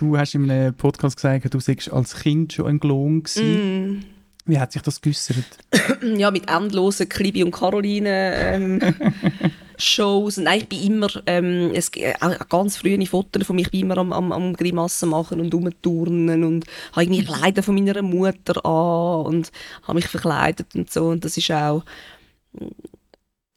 du 0.00 0.16
hast 0.16 0.34
in 0.34 0.50
einem 0.50 0.74
Podcast 0.74 1.16
gesagt, 1.16 1.52
du 1.52 1.60
seist 1.60 1.92
als 1.92 2.14
Kind 2.16 2.52
schon 2.52 2.66
ein 2.66 2.80
Klon 2.80 3.18
mm. 3.18 4.04
Wie 4.48 4.58
hat 4.60 4.70
sich 4.72 4.82
das 4.82 5.00
geäussert? 5.00 5.44
ja, 6.16 6.30
mit 6.30 6.48
endlosen 6.48 7.08
Klibi 7.08 7.42
und 7.42 7.50
Caroline 7.50 8.34
ähm, 8.36 8.80
Shows. 9.78 10.36
Nein, 10.36 10.60
ich 10.60 10.68
bin 10.68 10.82
immer, 10.82 11.08
ähm, 11.26 11.70
es, 11.74 11.90
äh, 11.96 12.14
ganz 12.48 12.76
frühe 12.76 13.04
Fotos 13.06 13.46
von 13.46 13.56
mir, 13.56 13.62
ich 13.62 13.70
bin 13.70 13.80
immer 13.80 13.98
am, 13.98 14.12
am, 14.12 14.32
am 14.32 14.54
Grimassen 14.54 15.08
machen 15.08 15.40
und 15.40 15.52
rumturnen 15.52 16.44
und 16.44 16.64
habe 16.92 17.04
irgendwie 17.04 17.24
Kleider 17.24 17.62
von 17.62 17.74
meiner 17.74 18.02
Mutter 18.02 18.64
an 18.64 19.26
und 19.26 19.52
habe 19.82 19.96
mich 19.96 20.06
verkleidet 20.06 20.74
und 20.74 20.90
so 20.90 21.08
und 21.08 21.24
das 21.24 21.36
ist 21.36 21.50
auch 21.50 21.82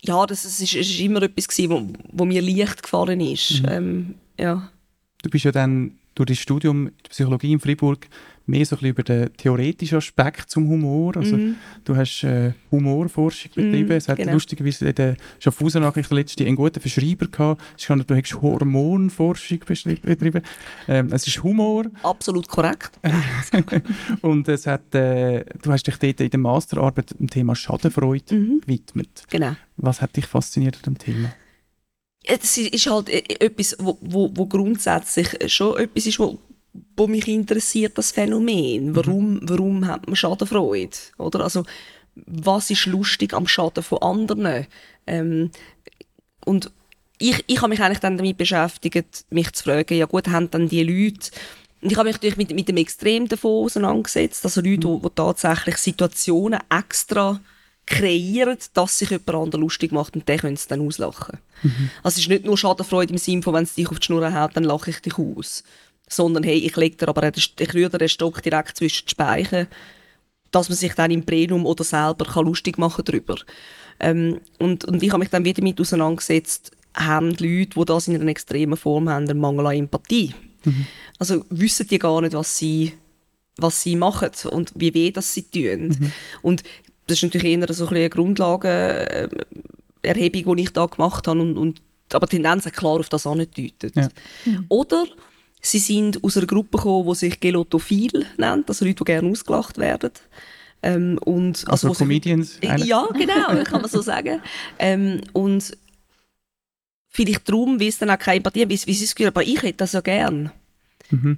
ja, 0.01 0.25
das, 0.25 0.43
das 0.43 0.59
ist, 0.59 0.75
ist 0.75 0.99
immer 0.99 1.21
etwas 1.21 1.47
gewesen, 1.47 1.69
wo, 1.69 1.87
wo 2.11 2.25
mir 2.25 2.41
leicht 2.41 2.83
gefallen 2.83 3.19
ist. 3.19 3.63
Mhm. 3.63 3.69
Ähm, 3.69 4.15
ja. 4.37 4.69
Du 5.21 5.29
bist 5.29 5.45
ja 5.45 5.51
dann 5.51 5.97
durch 6.15 6.27
das 6.27 6.37
Studium 6.39 6.87
in 6.87 6.93
Psychologie 7.09 7.53
in 7.53 7.59
Freiburg 7.59 8.07
mehr 8.49 8.65
so 8.65 8.75
ein 8.75 8.79
bisschen 8.79 8.89
über 8.91 9.03
den 9.03 9.33
theoretischen 9.37 9.97
Aspekt 9.99 10.49
zum 10.49 10.67
Humor. 10.67 11.15
Also 11.17 11.37
Mhm. 11.37 11.55
du 11.85 11.95
hast 11.95 12.23
äh, 12.23 12.53
Humorforschung 12.71 13.51
betrieben. 13.55 13.91
es 13.91 14.07
hat 14.09 14.17
genau. 14.17 14.33
lustigerweise 14.33 14.87
in 14.89 14.95
der 14.95 15.15
Schaffhausen-Nachricht 15.39 16.11
letzte 16.11 16.45
einen 16.45 16.55
guten 16.55 16.79
Verschreiber 16.79 17.27
gehabt. 17.27 17.61
Kann- 17.85 18.03
Du 18.07 18.15
hast 18.15 18.41
Hormonforschung 18.41 19.59
betrieben. 19.59 20.41
Ähm, 20.87 21.09
es 21.11 21.27
ist 21.27 21.43
Humor 21.43 21.85
Absolut 22.03 22.47
korrekt. 22.47 22.91
und 24.21 24.47
es 24.47 24.65
hat, 24.67 24.93
äh, 24.95 25.45
du 25.61 25.71
hast 25.71 25.83
dich 25.87 25.97
dort 25.97 26.19
in 26.21 26.29
der 26.29 26.39
Masterarbeit 26.39 27.19
dem 27.19 27.29
Thema 27.29 27.55
Schadenfreude 27.55 28.35
Mhm. 28.35 28.61
gewidmet. 28.61 29.23
Genau. 29.29 29.55
Was 29.77 30.01
hat 30.01 30.15
dich 30.15 30.25
fasziniert 30.25 30.75
an 30.77 30.81
dem 30.93 30.97
Thema? 30.97 31.31
Es 32.23 32.57
ist 32.57 32.87
halt 32.89 33.09
äh, 33.09 33.23
etwas, 33.39 33.75
wo, 33.79 33.97
wo, 34.01 34.29
wo 34.35 34.45
grundsätzlich 34.45 35.29
schon 35.51 35.77
etwas 35.77 36.05
ist, 36.05 36.19
wo, 36.19 36.37
wo 36.95 37.07
mich 37.07 37.27
interessiert, 37.27 37.97
das 37.97 38.11
Phänomen. 38.11 38.95
Warum, 38.95 39.39
warum 39.43 39.87
hat 39.87 40.07
man 40.07 40.15
Schadenfreude? 40.15 40.97
Oder? 41.17 41.41
Also, 41.41 41.63
was 42.15 42.69
ist 42.69 42.85
lustig 42.85 43.33
am 43.33 43.47
Schaden 43.47 43.83
von 43.83 44.01
anderen? 44.01 44.67
Ähm, 45.07 45.51
und 46.45 46.71
ich, 47.17 47.43
ich 47.47 47.57
habe 47.57 47.69
mich 47.69 47.81
eigentlich 47.81 47.99
dann 47.99 48.17
damit 48.17 48.37
beschäftigt, 48.37 49.25
mich 49.29 49.51
zu 49.53 49.63
fragen, 49.63 49.97
ja 49.97 50.05
gut, 50.05 50.27
haben 50.27 50.51
dann 50.51 50.69
die 50.69 50.83
Leute, 50.83 51.31
und 51.81 51.91
ich 51.91 51.97
habe 51.97 52.07
mich 52.09 52.15
natürlich 52.15 52.37
mit, 52.37 52.53
mit 52.53 52.67
dem 52.67 52.77
Extrem 52.77 53.27
davon 53.27 53.65
auseinandergesetzt, 53.65 54.43
also 54.45 54.61
Leute, 54.61 54.87
die, 54.87 55.01
die 55.01 55.09
tatsächlich 55.15 55.77
Situationen 55.77 56.59
extra 56.69 57.39
kreieren, 57.85 58.57
dass 58.73 58.99
sich 58.99 59.09
jemand 59.09 59.29
anderes 59.29 59.61
lustig 59.61 59.91
macht 59.91 60.15
und 60.15 60.27
der 60.27 60.37
können 60.37 60.53
es 60.53 60.67
dann 60.67 60.85
auslachen. 60.85 61.39
Also 62.03 62.15
es 62.15 62.19
ist 62.19 62.29
nicht 62.29 62.45
nur 62.45 62.57
Schadenfreude 62.57 63.11
im 63.11 63.17
Sinne 63.17 63.41
von, 63.41 63.53
wenn 63.53 63.63
es 63.63 63.73
dich 63.73 63.89
auf 63.89 63.99
die 63.99 64.05
Schnur 64.05 64.33
haut, 64.33 64.55
dann 64.55 64.63
lache 64.63 64.91
ich 64.91 65.01
dich 65.01 65.17
aus. 65.17 65.63
Sondern 66.09 66.43
hey, 66.43 66.57
ich 66.57 66.75
lege 66.75 66.97
dir 66.97 67.07
aber 67.07 67.23
einen- 67.23 67.33
ich 67.35 67.73
rühre 67.73 67.97
den 67.97 68.09
Stock 68.09 68.41
direkt 68.41 68.77
zwischen 68.77 69.05
die 69.05 69.11
Speichen, 69.11 69.67
dass 70.51 70.67
man 70.67 70.77
sich 70.77 70.93
dann 70.95 71.11
im 71.11 71.23
Plenum 71.23 71.65
oder 71.65 71.83
selber 71.83 72.25
kann 72.25 72.45
lustig 72.45 72.77
machen 72.77 73.03
darüber. 73.05 73.37
Ähm, 73.99 74.41
und, 74.57 74.85
und 74.85 75.03
ich 75.03 75.11
habe 75.11 75.19
mich 75.19 75.29
dann 75.29 75.45
wieder 75.45 75.61
damit 75.61 75.79
auseinandergesetzt, 75.79 76.71
haben 76.95 77.35
die 77.37 77.59
Leute, 77.59 77.79
die 77.79 77.85
das 77.85 78.07
in 78.07 78.15
einer 78.19 78.31
extremen 78.31 78.77
Form 78.77 79.09
haben, 79.09 79.29
einen 79.29 79.39
Mangel 79.39 79.67
an 79.67 79.75
Empathie. 79.75 80.33
Also 81.19 81.45
wissen 81.49 81.87
die 81.87 81.99
gar 81.99 82.21
nicht, 82.21 82.33
was 82.33 82.57
sie, 82.57 82.93
was 83.57 83.81
sie 83.83 83.95
machen 83.95 84.31
und 84.49 84.71
wie 84.75 84.93
weh 84.93 85.11
das 85.11 85.33
sie 85.33 85.43
tun. 85.43 86.11
Und 86.41 86.63
das 87.07 87.17
ist 87.17 87.23
natürlich 87.23 87.57
eher 87.57 87.73
so 87.73 87.87
ein 87.87 87.95
eine 87.95 88.09
Grundlagenerhebung, 88.09 90.55
die 90.57 90.63
ich 90.63 90.73
da 90.73 90.85
gemacht 90.85 91.27
habe. 91.27 91.39
Und, 91.41 91.57
und, 91.57 91.81
aber 92.13 92.27
die 92.27 92.37
Tendenz 92.37 92.65
hat 92.65 92.73
klar 92.73 92.99
auf 92.99 93.09
das 93.09 93.27
angedeutet. 93.27 93.95
Ja. 93.95 94.09
Oder 94.69 95.05
sie 95.61 95.79
sind 95.79 96.23
aus 96.23 96.37
einer 96.37 96.47
Gruppe 96.47 96.77
gekommen, 96.77 97.09
die 97.09 97.15
sich 97.15 97.39
Gelotophil 97.39 98.25
nennt, 98.37 98.69
also 98.69 98.85
Leute, 98.85 98.95
die 98.97 99.03
gerne 99.05 99.29
ausgelacht 99.29 99.77
werden. 99.77 100.11
Ähm, 100.81 101.17
und, 101.25 101.65
Also, 101.67 101.89
sich- 101.89 101.97
Comedians? 101.97 102.57
eigentlich? 102.61 102.87
ja, 102.87 103.05
genau, 103.13 103.63
kann 103.65 103.81
man 103.81 103.89
so 103.89 104.01
sagen. 104.01 104.41
Ähm, 104.79 105.19
und 105.33 105.75
vielleicht 107.09 107.49
darum, 107.49 107.79
weil 107.79 107.87
es 107.89 107.97
dann 107.97 108.09
auch 108.09 108.17
keine 108.19 108.37
Empathie 108.37 108.61
wie, 108.69 108.79
wie 108.85 108.93
sie 108.93 109.03
es 109.03 109.15
gehört, 109.15 109.35
aber 109.35 109.43
ich 109.45 109.61
hätte 109.61 109.77
das 109.77 109.91
ja 109.93 110.01
gern. 110.01 110.51
Mhm. 111.09 111.37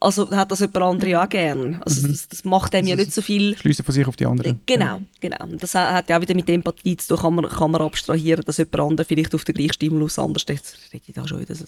Also 0.00 0.30
hat 0.30 0.52
das 0.52 0.60
jemand 0.60 0.76
andere 0.76 1.10
ja 1.10 1.24
auch 1.24 1.28
gern. 1.28 1.80
Also 1.84 2.06
das, 2.06 2.28
das 2.28 2.44
macht 2.44 2.72
einem 2.74 2.86
ja 2.86 2.94
nicht 2.94 3.12
so 3.12 3.20
viel... 3.20 3.56
Schliessen 3.56 3.84
von 3.84 3.92
sich 3.92 4.06
auf 4.06 4.14
die 4.14 4.26
anderen. 4.26 4.60
Genau, 4.64 5.00
genau. 5.20 5.44
Und 5.44 5.60
Das 5.60 5.74
hat 5.74 6.08
ja 6.08 6.16
auch 6.16 6.20
wieder 6.20 6.34
mit 6.36 6.48
Empathie 6.48 6.96
zu 6.96 7.08
tun, 7.16 7.18
kann 7.22 7.34
man, 7.34 7.48
kann 7.48 7.70
man 7.72 7.82
abstrahieren, 7.82 8.44
dass 8.44 8.58
jemand 8.58 8.78
andere 8.80 9.04
vielleicht 9.04 9.34
auf 9.34 9.44
den 9.44 9.56
gleichen 9.56 9.72
Stimulus 9.72 10.16
anders 10.20 10.42
steht. 10.42 10.58
Jetzt 10.58 10.76
rede 10.92 11.02
ich 11.08 11.14
da 11.14 11.26
schon 11.26 11.40
wieder 11.40 11.54
so. 11.54 11.64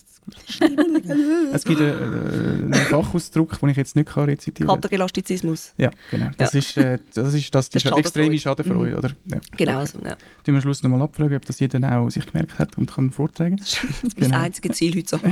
Es 1.53 1.65
gibt 1.65 1.81
äh, 1.81 1.91
einen 1.93 2.73
Fachausdruck, 2.75 3.59
den 3.59 3.69
ich 3.71 3.77
jetzt 3.77 3.97
nicht 3.97 4.09
kann 4.09 4.27
rezitieren 4.27 4.69
kann. 4.69 4.77
Katergelastizismus. 4.81 5.73
Ja, 5.77 5.91
genau. 6.13 6.31
Das, 6.39 6.53
Ja. 6.53 6.59
Ist, 6.61 6.77
äh, 6.77 6.99
das 7.15 7.35
ist 7.35 7.53
das, 7.53 7.69
Das 7.71 7.85
ist 7.85 7.91
extreme 7.97 8.39
Schadenfreude. 8.39 8.91
Schadenfreude, 8.93 8.97
oder? 8.97 9.11
Ja. 9.27 9.41
Genau, 9.57 9.79
also, 9.79 9.99
ja. 10.05 10.15
Tun 10.15 10.19
wir 10.47 10.55
am 10.55 10.61
Schluss 10.61 10.83
nochmal 10.85 11.03
abfragen, 11.03 11.37
ob 11.37 11.45
das 11.47 11.59
jeder 11.59 11.81
auch 11.99 12.09
sich 12.11 12.27
gemerkt 12.27 12.59
hat 12.61 12.79
und 12.79 12.93
kann 12.95 13.11
vortragen. 13.11 13.57
Das 13.61 13.83
ist 14.05 14.17
Genau. 14.17 14.29
das 14.31 14.39
einzige 14.45 14.71
Ziel 14.71 14.95
heute. 14.97 15.09
So. 15.09 15.19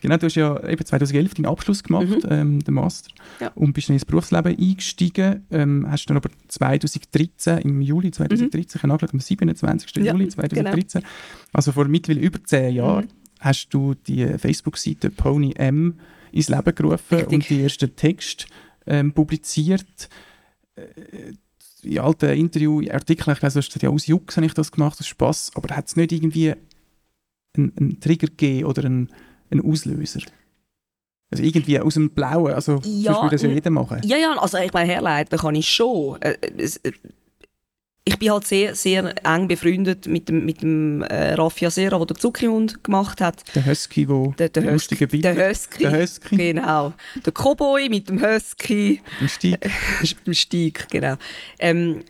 Genau, 0.00 0.16
du 0.16 0.26
hast 0.26 0.34
ja 0.34 0.66
eben 0.68 0.84
2011 0.84 1.34
deinen 1.34 1.46
Abschluss 1.46 1.82
gemacht, 1.82 2.18
ähm, 2.28 2.60
den 2.64 2.74
Master, 2.74 3.10
Ja. 3.40 3.48
und 3.54 3.72
bist 3.72 3.88
dann 3.88 3.94
ins 3.96 4.04
Berufsleben 4.04 4.56
eingestiegen. 4.58 5.46
Ähm, 5.50 5.86
hast 5.90 6.06
dann 6.06 6.16
aber 6.16 6.30
2013, 6.48 7.58
im 7.58 7.80
Juli 7.82 8.10
2013, 8.10 8.62
ich 8.78 8.82
habe 8.82 8.88
nachgeschaut, 8.88 9.14
am 9.14 9.20
27. 9.20 9.96
Ja, 10.04 10.12
Juli 10.12 10.28
2013, 10.28 11.02
also 11.52 11.72
vor 11.72 11.86
mittlerweile 11.86 12.26
über 12.26 12.42
zehn 12.44 12.74
Jahren, 12.74 13.04
Mhm. 13.06 13.10
hast 13.40 13.68
du 13.70 13.94
die 13.94 14.26
Facebook-Seite 14.38 15.10
Pony 15.10 15.52
M 15.56 15.98
ins 16.32 16.48
Leben 16.48 16.74
gerufen 16.74 17.14
Richtig. 17.16 17.32
und 17.32 17.48
die 17.50 17.62
ersten 17.62 17.94
Texte 17.96 18.46
ähm, 18.86 19.12
publiziert. 19.12 20.08
Äh, 20.76 21.32
in 21.82 21.98
alten 21.98 22.30
Interview-Artikeln, 22.30 23.32
ich 23.34 23.40
glaube, 23.40 23.62
ja, 23.80 23.88
aus 23.88 24.06
Jux 24.06 24.36
habe 24.36 24.44
ich 24.46 24.52
das 24.52 24.70
gemacht, 24.70 25.00
aus 25.00 25.06
Spass, 25.06 25.50
aber 25.54 25.74
hat 25.74 25.86
es 25.88 25.96
nicht 25.96 26.12
irgendwie 26.12 26.52
einen, 27.56 27.72
einen 27.78 28.00
Trigger 28.00 28.26
gegeben 28.26 28.66
oder 28.66 28.84
einen, 28.84 29.08
einen 29.50 29.64
Auslöser? 29.64 30.20
Also 31.30 31.44
irgendwie 31.44 31.78
aus 31.78 31.94
dem 31.94 32.10
Blauen, 32.10 32.52
also 32.52 32.80
Ja, 32.84 33.12
sonst 33.12 33.22
würde 33.22 33.36
das 33.36 33.42
ja 33.42 33.48
jeder 33.50 33.70
machen. 33.70 34.00
Ja, 34.04 34.16
ja, 34.16 34.36
also 34.36 34.58
ich 34.58 34.72
meine, 34.72 34.90
herleiten 34.90 35.38
kann 35.38 35.54
ich 35.54 35.68
schon. 35.68 36.20
Äh, 36.20 36.36
es, 36.56 36.78
äh, 36.78 36.92
ich 38.04 38.18
bin 38.18 38.32
halt 38.32 38.46
sehr, 38.46 38.74
sehr 38.74 39.14
eng 39.24 39.46
befreundet 39.46 40.06
mit 40.06 40.28
dem, 40.28 40.44
mit 40.44 40.62
dem 40.62 41.02
äh, 41.02 41.34
Raffia 41.34 41.70
Serra, 41.70 41.98
der 41.98 42.06
den 42.06 42.16
Zuckerhund 42.16 42.82
gemacht 42.82 43.20
hat. 43.20 43.44
Der 43.54 43.64
Husky, 43.64 44.06
der 44.06 44.32
Der, 44.38 44.48
der, 44.48 44.72
lustige 44.72 45.04
Husky, 45.04 45.20
der 45.20 45.50
Husky. 45.50 45.82
Der 45.84 46.02
Husky. 46.02 46.36
Genau. 46.36 46.92
Der 47.24 47.32
Cowboy 47.32 47.88
mit 47.88 48.08
dem 48.08 48.20
Husky. 48.20 49.00
Im 49.20 49.28
Stieg. 49.28 49.58
mit 50.00 50.26
dem 50.26 50.34
Stieg, 50.34 50.88
genau. 50.90 51.14
Ähm, 51.60 52.02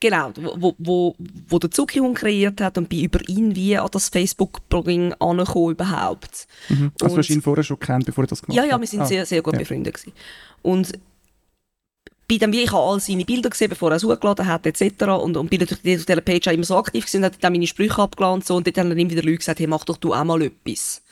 genau, 0.00 0.32
wo, 0.56 0.74
wo, 0.78 1.14
wo 1.48 1.58
der 1.58 1.70
Zuckerhund 1.70 2.16
kreiert 2.18 2.60
hat 2.60 2.78
und 2.78 2.88
bin 2.88 3.04
über 3.04 3.20
ihn 3.28 3.54
wie 3.54 3.76
an 3.76 3.88
das 3.92 4.08
Facebook-Programm 4.08 5.14
angekommen 5.20 5.72
überhaupt. 5.72 6.46
Mhm. 6.68 6.92
Also 7.00 7.04
Und- 7.06 7.12
du 7.12 7.18
hast 7.18 7.30
ihn 7.30 7.42
vorher 7.42 7.62
schon 7.64 7.78
kennt, 7.78 8.06
bevor 8.06 8.24
er 8.24 8.28
das 8.28 8.42
gemacht 8.42 8.56
Ja, 8.56 8.62
hat? 8.64 8.70
ja, 8.70 8.80
wir 8.80 8.86
sind 8.86 9.00
Ah. 9.00 9.06
sehr, 9.06 9.26
sehr 9.26 9.42
gut 9.42 9.54
ja. 9.54 9.60
befreundet 9.60 9.94
gewesen. 9.94 10.12
Und 10.62 10.92
bin 12.26 12.38
dann 12.38 12.52
wie, 12.52 12.62
ich 12.62 12.70
habe 12.70 12.84
all 12.84 13.00
seine 13.00 13.24
Bilder 13.24 13.50
gesehen, 13.50 13.70
bevor 13.70 13.90
er 13.90 13.96
es 13.96 14.04
hochgeladen 14.04 14.46
hat, 14.46 14.64
etc. 14.64 15.02
Und, 15.20 15.36
und 15.36 15.50
bin 15.50 15.58
natürlich 15.58 15.98
auf 15.98 16.06
dieser 16.06 16.20
Page 16.20 16.46
auch 16.46 16.52
immer 16.52 16.62
so 16.62 16.76
aktiv 16.76 17.04
gewesen 17.04 17.24
hat 17.24 17.42
dann 17.42 17.52
meine 17.52 17.66
Sprüche 17.66 17.98
abgeladen 18.00 18.34
und 18.34 18.46
so. 18.46 18.54
Und 18.54 18.68
dort 18.68 18.78
haben 18.78 18.88
dann 18.88 18.98
immer 18.98 19.10
wieder 19.10 19.22
Leute 19.24 19.38
gesagt, 19.38 19.58
hey, 19.58 19.66
mach 19.66 19.84
doch 19.84 19.96
du 19.96 20.14
auch 20.14 20.22
mal 20.22 20.40
etwas. 20.40 21.02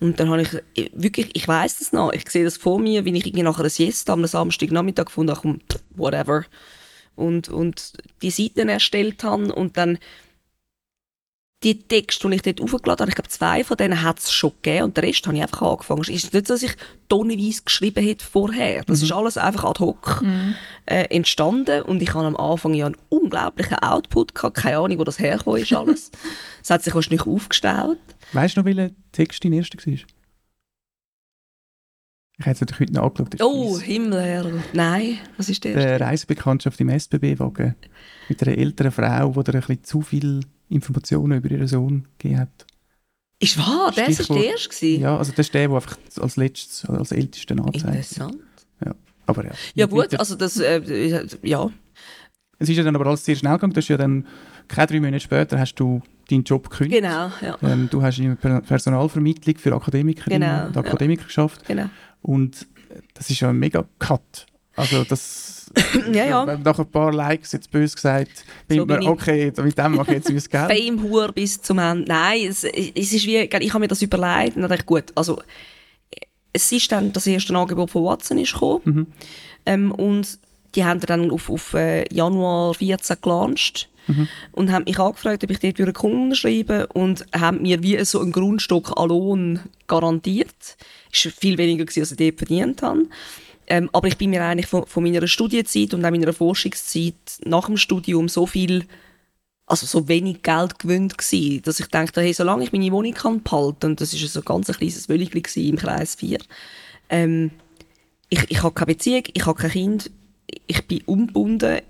Und 0.00 0.18
dann 0.18 0.28
habe 0.30 0.42
ich, 0.42 0.52
äh, 0.76 0.90
wirklich, 0.94 1.30
ich 1.34 1.46
weiss 1.46 1.78
das 1.78 1.92
noch, 1.92 2.12
ich 2.12 2.28
sehe 2.28 2.42
das 2.42 2.56
vor 2.56 2.80
mir, 2.80 3.04
wie 3.04 3.16
ich 3.16 3.26
irgendwie 3.26 3.44
nach 3.44 3.60
einer 3.60 3.70
Siesta 3.70 4.12
am 4.14 4.26
Samstagnachmittag 4.26 5.04
gefunden 5.06 5.30
habe, 5.30 5.40
komm, 5.42 5.60
whatever. 5.94 6.44
Und, 7.18 7.48
und 7.48 7.94
die 8.22 8.30
Seiten 8.30 8.68
erstellt 8.68 9.24
habe 9.24 9.52
und 9.52 9.76
dann 9.76 9.98
die 11.64 11.82
Texte, 11.82 12.28
die 12.28 12.36
ich 12.36 12.42
dort 12.42 12.60
aufgeladen 12.60 13.00
habe, 13.00 13.10
ich 13.10 13.16
glaube, 13.16 13.28
zwei 13.30 13.64
von 13.64 13.76
denen 13.76 14.02
hat 14.02 14.20
es 14.20 14.32
schon 14.32 14.52
gegeben 14.62 14.84
und 14.84 14.96
den 14.96 15.04
Rest 15.04 15.26
habe 15.26 15.36
ich 15.36 15.42
einfach 15.42 15.62
angefangen. 15.62 16.02
Es 16.02 16.08
ist 16.08 16.32
nicht 16.32 16.46
so, 16.46 16.54
dass 16.54 16.62
ich 16.62 16.76
tonnenweise 17.08 17.62
geschrieben 17.64 18.04
hätte 18.04 18.24
vorher. 18.24 18.84
Das 18.84 19.02
ist 19.02 19.10
alles 19.10 19.36
einfach 19.36 19.64
ad 19.64 19.80
hoc 19.80 20.22
äh, 20.86 21.04
entstanden 21.10 21.82
und 21.82 22.00
ich 22.00 22.14
habe 22.14 22.26
am 22.26 22.36
Anfang 22.36 22.74
ja 22.74 22.86
einen 22.86 22.96
unglaublichen 23.08 23.78
Output 23.78 24.36
gehabt. 24.36 24.58
Keine 24.58 24.78
Ahnung, 24.78 24.98
wo 25.00 25.04
das 25.04 25.18
hergekommen 25.18 25.62
ist 25.62 25.72
alles. 25.72 26.10
Es 26.62 26.70
hat 26.70 26.82
sich 26.82 26.94
wahrscheinlich 26.94 27.26
aufgestellt. 27.26 27.98
Weißt 28.34 28.56
du 28.56 28.60
noch, 28.60 28.66
welcher 28.66 28.90
Text 29.12 29.42
dein 29.42 29.54
erster 29.54 29.78
war? 29.78 29.98
Ich 32.38 32.46
habe 32.46 32.52
es 32.52 32.60
natürlich 32.60 32.96
heute 32.96 33.22
ist 33.34 33.42
Oh, 33.42 33.74
fies. 33.74 33.82
Himmel, 33.82 34.22
Herr. 34.22 34.46
Nein, 34.72 35.18
was 35.36 35.48
ist 35.48 35.64
der? 35.64 35.74
Der 35.74 36.00
Reisebekanntschaft 36.00 36.80
im 36.80 36.88
SBB-Wagen 36.88 37.74
mit 38.28 38.42
einer 38.42 38.56
älteren 38.56 38.92
Frau, 38.92 39.32
die 39.32 39.44
dir 39.44 39.54
ein 39.54 39.60
bisschen 39.60 39.84
zu 39.84 40.00
viel 40.02 40.40
Informationen 40.68 41.38
über 41.38 41.50
ihren 41.50 41.66
Sohn 41.66 42.06
gegeben 42.18 42.40
hat. 42.40 42.66
Ist 43.40 43.58
wahr, 43.58 43.92
das 43.94 44.28
war 44.28 44.36
der 44.36 44.46
erste. 44.50 44.86
Ja, 44.86 45.16
also 45.16 45.32
das 45.32 45.46
ist 45.46 45.54
der, 45.54 45.66
der 45.68 45.76
einfach 45.76 45.96
als 46.20 46.36
letztes, 46.36 46.84
als 46.84 47.12
ältester 47.12 47.54
anzeigt. 47.56 47.84
Interessant. 47.84 48.36
Aber 49.26 49.44
ja. 49.44 49.50
Ja 49.74 49.84
gut, 49.86 50.18
also 50.18 50.36
das, 50.36 50.58
äh, 50.58 51.26
ja. 51.42 51.70
Es 52.58 52.68
ist 52.70 52.76
ja 52.78 52.82
dann 52.82 52.96
aber 52.96 53.06
alles 53.06 53.24
sehr 53.26 53.36
schnell 53.36 53.52
gegangen. 53.52 53.74
Du 53.74 53.78
hast 53.78 53.88
ja 53.88 53.98
dann, 53.98 54.26
keine 54.68 54.86
drei 54.86 55.00
Monate 55.00 55.20
später, 55.20 55.58
hast 55.58 55.74
du 55.74 56.00
deinen 56.30 56.44
Job 56.44 56.70
gekündigt. 56.70 57.02
Genau, 57.02 57.30
ja. 57.42 57.58
Ähm, 57.62 57.88
du 57.90 58.00
hast 58.02 58.18
in 58.18 58.36
Personalvermittlung 58.38 59.56
für 59.58 59.74
Akademikerinnen 59.74 60.40
Genau, 60.40 60.66
und 60.66 60.74
ja. 60.76 60.80
Akademiker 60.80 61.24
geschafft. 61.24 61.66
Genau. 61.66 61.90
Und 62.22 62.66
das 63.14 63.30
ist 63.30 63.40
ja 63.40 63.50
ein 63.50 63.58
mega 63.58 63.84
Cut. 63.98 64.46
Also 64.76 65.04
das... 65.04 65.54
Ja, 66.12 66.24
ja. 66.24 66.56
Nach 66.56 66.78
ein 66.78 66.90
paar 66.90 67.12
Likes, 67.12 67.52
jetzt 67.52 67.70
bös 67.70 67.94
gesagt, 67.94 68.44
bin 68.66 68.78
So 68.78 68.86
bin 68.86 68.96
mir, 68.96 69.02
ich. 69.02 69.08
okay, 69.08 69.52
mit 69.62 69.76
dem 69.76 69.96
mache 69.96 70.14
ich 70.14 70.24
jetzt 70.24 70.50
mein 70.52 70.68
Geld. 70.68 70.80
Fame 70.80 71.02
Hure 71.02 71.32
bis 71.32 71.60
zum 71.60 71.78
Ende. 71.78 72.06
Nein, 72.08 72.46
es, 72.48 72.64
es 72.64 73.12
ist 73.12 73.26
wie, 73.26 73.36
ich 73.36 73.74
habe 73.74 73.80
mir 73.80 73.88
das 73.88 74.00
überlegt 74.00 74.56
und 74.56 74.62
dachte 74.62 74.84
gut, 74.84 75.04
also 75.14 75.42
es 76.54 76.72
ist 76.72 76.90
dann 76.90 77.12
das 77.12 77.26
erste 77.26 77.54
Angebot 77.54 77.90
von 77.90 78.04
Watson 78.04 78.38
ist 78.38 78.52
gekommen 78.54 78.80
Mhm. 78.84 79.06
ähm, 79.66 79.92
und 79.92 80.38
die 80.74 80.84
haben 80.84 81.00
dann 81.00 81.30
auf, 81.30 81.50
auf 81.50 81.74
äh, 81.74 82.04
Januar 82.12 82.74
14 82.74 83.16
gelauncht 83.20 83.88
mhm. 84.06 84.28
und 84.52 84.72
haben 84.72 84.84
mich 84.84 84.98
angefragt, 84.98 85.44
ob 85.44 85.50
ich 85.50 85.60
dort 85.60 85.80
einen 85.80 85.92
Kunden 85.92 86.34
schreiben 86.34 86.86
und 86.86 87.26
haben 87.38 87.62
mir 87.62 87.82
wie 87.82 88.02
so 88.04 88.20
einen 88.20 88.32
Grundstock 88.32 88.98
an 88.98 89.08
Lohn 89.08 89.60
garantiert. 89.86 90.76
War 91.24 91.32
viel 91.32 91.58
weniger, 91.58 91.84
gewesen, 91.84 92.00
als 92.00 92.12
ich 92.12 92.16
dort 92.16 92.38
verdient 92.38 92.82
habe. 92.82 93.06
Ähm, 93.66 93.90
aber 93.92 94.08
ich 94.08 94.16
bin 94.16 94.30
mir 94.30 94.44
eigentlich 94.44 94.66
von, 94.66 94.86
von 94.86 95.02
meiner 95.02 95.26
Studienzeit 95.26 95.92
und 95.92 96.04
auch 96.04 96.10
meiner 96.10 96.32
Forschungszeit 96.32 97.14
nach 97.44 97.66
dem 97.66 97.76
Studium 97.76 98.28
so 98.28 98.46
viel 98.46 98.86
also 99.68 99.86
so 99.86 100.08
wenig 100.08 100.42
Geld 100.42 100.78
gewöhnt 100.78 101.18
gewesen, 101.18 101.62
dass 101.62 101.78
ich 101.78 101.88
dachte, 101.88 102.22
hey, 102.22 102.32
solange 102.32 102.64
ich 102.64 102.72
meine 102.72 102.90
Wohnung 102.90 103.12
kann 103.12 103.42
behalten, 103.42 103.86
und 103.90 104.00
das 104.00 104.14
ist 104.14 104.32
so 104.32 104.40
ein 104.40 104.44
ganz 104.44 104.66
kleines 104.66 105.08
Wölligli 105.08 105.68
im 105.68 105.76
Kreis 105.76 106.14
4, 106.14 106.38
ähm, 107.10 107.50
ich, 108.30 108.50
ich 108.50 108.62
habe 108.62 108.74
keine 108.74 108.86
Beziehung, 108.86 109.24
ich 109.32 109.46
habe 109.46 109.60
kein 109.60 109.70
Kind, 109.70 110.10
ich 110.66 110.86
bin 110.86 111.02
ungebunden, 111.02 111.80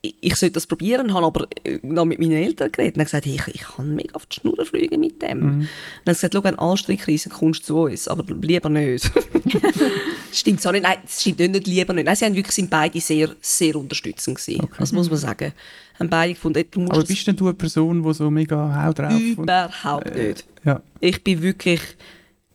ich 0.00 0.36
sollte 0.36 0.54
das 0.54 0.66
probieren, 0.66 1.12
habe 1.12 1.26
aber 1.26 1.48
äh, 1.64 1.80
noch 1.82 2.04
mit 2.04 2.20
meinen 2.20 2.32
Eltern 2.32 2.70
geredet 2.70 2.96
und 2.96 3.04
gesagt, 3.04 3.26
ich, 3.26 3.48
ich 3.48 3.62
kann 3.62 3.96
mega 3.96 4.14
auf 4.14 4.26
die 4.26 4.40
Schnur 4.40 4.64
fliegen 4.64 5.00
mit 5.00 5.20
dem. 5.20 5.40
Mhm. 5.40 5.60
Und 5.60 5.68
dann 6.04 6.14
gesagt, 6.14 6.34
schau, 6.34 6.42
eine 6.42 6.58
Anstrichkrise 6.58 7.30
kommst 7.30 7.66
zu 7.66 7.80
uns, 7.80 8.06
aber 8.06 8.24
lieber 8.40 8.68
nicht. 8.68 9.10
stimmt 10.32 10.62
so 10.62 10.70
nicht, 10.70 10.82
nein, 10.82 10.98
das 11.02 11.20
stimmt 11.20 11.40
nicht, 11.40 11.66
lieber 11.66 11.92
nicht. 11.92 12.04
Nein, 12.04 12.14
sie 12.14 12.24
haben 12.24 12.36
wirklich, 12.36 12.54
sind 12.54 12.70
beide 12.70 13.00
sehr, 13.00 13.34
sehr 13.40 13.74
unterstützend 13.74 14.38
gewesen. 14.38 14.64
Okay. 14.64 14.76
Das 14.78 14.92
muss 14.92 15.10
man 15.10 15.18
sagen. 15.18 15.52
Haben 15.98 16.10
beide 16.10 16.34
gefunden, 16.34 16.64
du 16.70 16.80
musst 16.80 16.92
Aber 16.92 17.04
bist 17.04 17.26
denn 17.26 17.34
du 17.34 17.46
eine 17.46 17.54
Person, 17.54 18.02
die 18.04 18.14
so 18.14 18.30
mega 18.30 18.84
hau 18.84 18.92
drauf? 18.92 19.20
Überhaupt 19.20 20.10
und, 20.10 20.16
äh, 20.16 20.28
nicht. 20.28 20.44
Ja. 20.64 20.80
Ich 21.00 21.24
bin 21.24 21.42
wirklich 21.42 21.80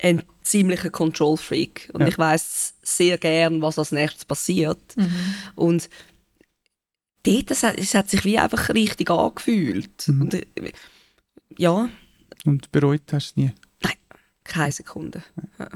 ein 0.02 0.24
ziemlicher 0.44 0.90
Control-Freak 0.90 1.90
und 1.94 2.02
ja. 2.02 2.08
ich 2.08 2.18
weiß 2.18 2.76
sehr 2.82 3.18
gern, 3.18 3.62
was 3.62 3.80
als 3.80 3.92
nächstes 3.92 4.24
passiert. 4.24 4.80
Mhm. 4.96 5.12
Und 5.56 5.90
dort, 7.24 7.52
es 7.52 7.64
hat, 7.64 7.78
es 7.78 7.94
hat 7.94 8.10
sich 8.10 8.24
wie 8.26 8.38
einfach 8.38 8.70
richtig 8.70 9.10
angefühlt. 9.10 10.08
Mhm. 10.08 10.22
Und, 10.22 10.48
ja. 11.58 11.90
Und 12.46 12.72
bereut 12.72 13.02
hast 13.12 13.36
du 13.36 13.42
nie? 13.42 13.52
Nein, 13.82 13.94
keine 14.44 14.72
Sekunde. 14.72 15.24
Ja. 15.60 15.70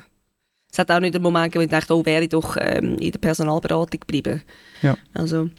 Es 0.72 0.80
hat 0.80 0.92
auch 0.92 1.00
nicht 1.00 1.16
einen 1.16 1.24
Moment 1.24 1.52
gegeben, 1.52 1.72
wo 1.72 1.76
ich 1.76 1.80
dachte, 1.80 1.96
oh, 1.96 2.06
wäre 2.06 2.24
ich 2.24 2.30
doch 2.30 2.58
ähm, 2.60 2.98
in 3.00 3.12
der 3.12 3.20
Personalberatung 3.20 4.00
geblieben. 4.00 4.44
Ja. 4.82 4.98
Also, 5.14 5.50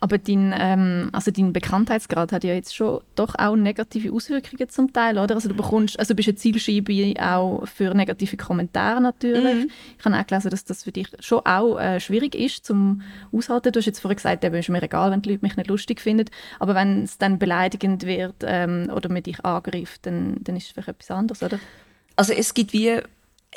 aber 0.00 0.16
dein, 0.16 0.54
ähm, 0.58 1.10
also 1.12 1.30
dein 1.30 1.52
Bekanntheitsgrad 1.52 2.32
hat 2.32 2.42
ja 2.42 2.54
jetzt 2.54 2.74
schon 2.74 3.00
doch 3.14 3.34
auch 3.36 3.54
negative 3.54 4.12
Auswirkungen 4.12 4.68
zum 4.70 4.92
Teil, 4.92 5.18
oder? 5.18 5.34
Also 5.34 5.50
du 5.50 5.54
bekommst, 5.54 5.98
also 5.98 6.14
bist 6.14 6.28
eine 6.28 6.36
Zielscheibe 6.36 7.14
auch 7.20 7.66
für 7.66 7.94
negative 7.94 8.38
Kommentare 8.38 9.00
natürlich. 9.02 9.66
Mhm. 9.66 9.70
Ich 9.98 10.04
habe 10.04 10.16
auch 10.16 10.26
gelesen, 10.26 10.50
dass 10.50 10.64
das 10.64 10.84
für 10.84 10.92
dich 10.92 11.08
schon 11.20 11.40
auch 11.40 11.78
äh, 11.78 12.00
schwierig 12.00 12.34
ist 12.34 12.64
zum 12.64 13.02
aushalten. 13.30 13.72
Du 13.72 13.78
hast 13.78 13.86
jetzt 13.86 14.00
vorhin 14.00 14.16
gesagt, 14.16 14.42
es 14.42 14.54
ist 14.54 14.68
mir 14.70 14.82
egal, 14.82 15.10
wenn 15.10 15.20
die 15.20 15.30
Leute 15.30 15.44
mich 15.44 15.56
nicht 15.56 15.68
lustig 15.68 16.00
finden, 16.00 16.30
aber 16.58 16.74
wenn 16.74 17.04
es 17.04 17.18
dann 17.18 17.38
beleidigend 17.38 18.06
wird 18.06 18.36
ähm, 18.42 18.90
oder 18.94 19.10
mit 19.10 19.26
dich 19.26 19.44
angreift, 19.44 20.06
dann, 20.06 20.38
dann 20.40 20.56
ist 20.56 20.64
es 20.64 20.70
vielleicht 20.70 20.88
etwas 20.88 21.10
anderes, 21.10 21.42
oder? 21.42 21.60
Also 22.16 22.32
es 22.32 22.54
gibt 22.54 22.72
wie 22.72 23.00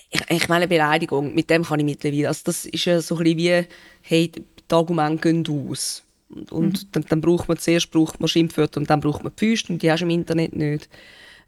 ich, 0.09 0.21
ich 0.29 0.49
meine 0.49 0.67
Beleidigung, 0.67 1.33
mit 1.33 1.49
dem 1.49 1.63
kann 1.63 1.79
ich 1.79 1.85
mittlerweile, 1.85 2.27
also 2.27 2.41
das 2.45 2.65
ist 2.65 2.85
ja 2.85 2.99
so 2.99 3.15
ein 3.15 3.23
bisschen 3.23 3.37
wie, 3.37 3.67
hey, 4.01 4.31
die 4.31 4.75
Argumente 4.75 5.21
gehen 5.21 5.69
aus. 5.69 6.03
Und 6.49 6.83
mhm. 6.83 6.87
dann, 6.91 7.05
dann, 7.09 7.21
braucht 7.21 7.47
man 7.47 7.57
zuerst 7.57 7.91
braucht 7.91 8.19
man 8.19 8.27
Schimpfwörter 8.27 8.79
und 8.79 8.89
dann 8.89 8.99
braucht 8.99 9.23
man 9.23 9.33
Pfüste 9.33 9.73
und 9.73 9.81
die 9.81 9.91
hast 9.91 10.01
du 10.01 10.05
im 10.05 10.11
Internet 10.11 10.55
nicht. 10.55 10.89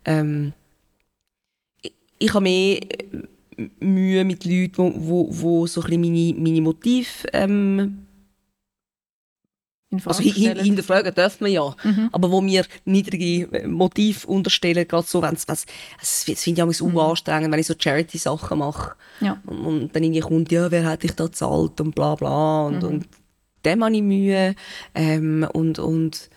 Ähm, 0.05 0.53
ich, 1.81 1.93
ich 2.19 2.33
habe 2.33 2.43
mehr 2.43 2.79
Mühe 3.79 4.23
mit 4.23 4.45
Leuten, 4.45 4.77
wo, 4.77 4.93
wo, 4.97 5.27
wo 5.31 5.67
so 5.67 5.81
ein 5.81 5.87
bisschen 5.87 6.01
meine, 6.01 6.33
meine 6.39 6.61
Motive 6.61 7.27
ähm, 7.33 8.05
also 10.03 10.21
hin, 10.21 10.57
hinterfragen 10.57 11.13
dürfen 11.13 11.45
wir 11.45 11.53
ja, 11.53 11.75
mhm. 11.83 12.09
aber 12.11 12.31
wo 12.31 12.41
mir 12.41 12.65
niedrige 12.83 13.67
Motive 13.67 14.27
unterstellen, 14.27 14.87
gerade 14.87 15.07
so, 15.07 15.21
wenn 15.21 15.35
es, 15.35 15.45
es, 15.47 15.65
es 16.01 16.43
finde 16.43 16.69
ich 16.69 16.81
auch 16.81 16.87
mhm. 16.87 16.97
anstrengend, 16.97 17.51
wenn 17.51 17.59
ich 17.59 17.67
so 17.67 17.75
Charity-Sachen 17.77 18.59
mache 18.59 18.95
ja. 19.21 19.41
und, 19.45 19.59
und, 19.65 19.95
dann 19.95 20.03
irgendwie 20.03 20.21
kommt, 20.21 20.51
ja, 20.51 20.69
wer 20.69 20.85
hat 20.85 21.03
dich 21.03 21.13
da 21.13 21.31
zahlt 21.31 21.79
und 21.79 21.95
bla 21.95 22.15
bla 22.15 22.65
und, 22.65 22.81
mhm. 22.81 22.89
und 22.89 23.07
dem 23.65 23.83
habe 23.83 23.95
ich 23.95 24.01
Mühe. 24.01 24.55
Ähm, 24.93 25.47
und, 25.53 25.79
und 25.79 26.29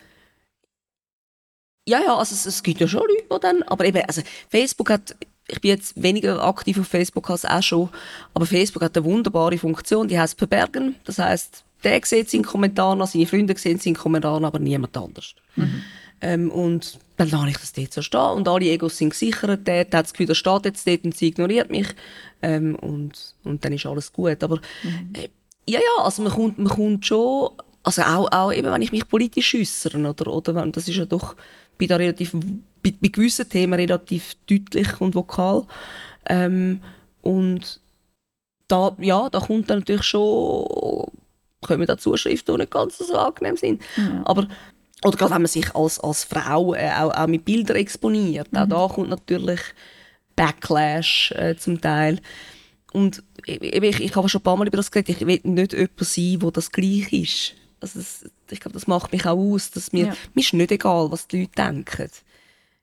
ja, 1.87 2.01
ja, 2.01 2.17
also 2.17 2.35
es, 2.35 2.47
es 2.47 2.63
gibt 2.63 2.81
ja 2.81 2.89
schon 2.89 3.01
Leute, 3.01 3.25
die 3.31 3.41
dann, 3.41 3.63
aber 3.63 3.85
eben, 3.85 4.03
also 4.07 4.23
Facebook 4.51 4.91
hat, 4.91 5.17
ich 5.47 5.61
bin 5.61 5.71
jetzt 5.71 6.01
weniger 6.01 6.45
aktiv 6.45 6.79
auf 6.79 6.89
Facebook 6.89 7.31
als 7.31 7.45
auch 7.45 7.63
schon, 7.63 7.89
aber 8.35 8.47
Facebook 8.47 8.83
hat 8.83 8.97
eine 8.97 9.07
wunderbare 9.07 9.59
Funktion, 9.59 10.09
die 10.09 10.19
heißt 10.19 10.37
verbergen. 10.37 10.97
Das 11.05 11.19
heißt, 11.19 11.65
der 11.85 12.01
sieht 12.05 12.31
seinen 12.31 12.45
Kommentar, 12.45 13.07
seine 13.07 13.27
Freunde 13.27 13.57
sehen 13.57 13.79
seinen 13.79 13.95
Kommentar, 13.95 14.43
aber 14.43 14.59
niemand 14.59 14.97
anders. 14.97 15.35
Mhm. 15.57 15.83
Ähm, 16.21 16.51
und 16.51 16.99
dann 17.17 17.31
lasse 17.31 17.49
ich 17.49 17.59
das 17.59 17.73
dort 17.73 17.93
so 17.93 18.03
stehen 18.03 18.21
und 18.21 18.49
alle 18.49 18.67
Egos 18.67 18.99
sind 18.99 19.11
gesichert. 19.11 19.67
Der 19.67 19.81
hat 19.81 19.95
das 19.95 20.13
Gefühl, 20.13 20.27
der 20.27 20.35
steht 20.35 20.65
jetzt 20.65 20.87
dort 20.87 21.05
und 21.05 21.17
sie 21.17 21.29
ignoriert 21.29 21.71
mich. 21.71 21.87
Ähm, 22.43 22.75
und, 22.75 23.35
und 23.45 23.65
dann 23.65 23.73
ist 23.73 23.87
alles 23.87 24.13
gut. 24.13 24.43
Aber 24.43 24.57
mhm. 24.83 25.13
äh, 25.15 25.29
ja, 25.69 25.81
ja, 25.81 26.03
also 26.03 26.23
man 26.23 26.33
kommt, 26.33 26.59
man 26.59 26.69
kommt 26.69 27.07
schon, 27.07 27.51
also 27.83 28.03
auch, 28.03 28.33
auch 28.33 28.53
eben, 28.53 28.73
wenn 28.73 28.83
ich 28.83 28.93
mich 28.93 29.07
politisch 29.07 29.55
äußere, 29.55 29.99
oder, 29.99 30.33
oder 30.33 30.55
wenn, 30.55 30.73
das 30.73 30.89
ist 30.89 30.97
ja 30.97 31.05
doch 31.05 31.37
bei, 31.79 31.87
da 31.87 31.97
relativ, 31.97 32.33
bei, 32.83 32.95
bei 33.01 33.09
gewissen 33.09 33.49
Themen 33.49 33.75
relativ 33.75 34.35
deutlich 34.47 35.01
und 35.01 35.15
vokal. 35.15 35.67
Ähm, 36.27 36.81
und 37.21 37.81
da, 38.67 38.97
ja, 38.99 39.29
da 39.29 39.41
kommt 39.41 39.69
dann 39.69 39.81
natürlich 39.81 40.05
schon, 40.05 41.07
kommen 41.61 41.87
da 41.87 41.99
Zuschriften, 41.99 42.55
die 42.55 42.61
nicht 42.63 42.73
ganz 42.73 42.99
so 42.99 43.17
angenehm 43.17 43.57
sind. 43.57 43.83
Ja. 43.97 44.23
Aber, 44.25 44.49
oder 45.05 45.17
gerade 45.17 45.35
wenn 45.35 45.43
man 45.43 45.49
sich 45.49 45.75
als, 45.75 46.01
als 46.01 46.25
Frau 46.25 46.75
äh, 46.75 46.91
auch, 46.93 47.15
auch 47.15 47.27
mit 47.27 47.45
Bildern 47.45 47.77
exponiert, 47.77 48.53
mhm. 48.53 48.59
auch 48.59 48.69
da 48.69 48.95
kommt 48.95 49.11
natürlich 49.11 49.61
Backlash 50.35 51.33
äh, 51.33 51.57
zum 51.57 51.81
Teil. 51.81 52.21
Und 52.93 53.23
ich, 53.45 53.63
ich, 53.63 54.01
ich 54.01 54.17
habe 54.17 54.29
schon 54.29 54.41
ein 54.41 54.45
paar 54.45 54.57
Mal 54.57 54.67
über 54.67 54.77
das 54.77 54.91
geredet, 54.91 55.21
ich 55.21 55.27
will 55.27 55.41
nicht 55.45 55.73
jemand 55.73 56.01
sein, 56.01 56.39
der 56.41 56.51
das 56.51 56.73
gleich 56.73 57.13
ist. 57.13 57.55
Also 57.81 57.99
das, 57.99 58.25
ich 58.51 58.61
glaube, 58.61 58.75
das 58.75 58.87
macht 58.87 59.13
mich 59.13 59.27
auch 59.27 59.37
aus, 59.37 59.71
dass 59.71 59.93
mir, 59.93 60.07
ja. 60.07 60.17
mir 60.35 60.41
ist 60.41 60.53
nicht 60.53 60.73
egal, 60.73 61.11
was 61.11 61.29
die 61.29 61.41
Leute 61.41 61.53
denken. 61.57 62.11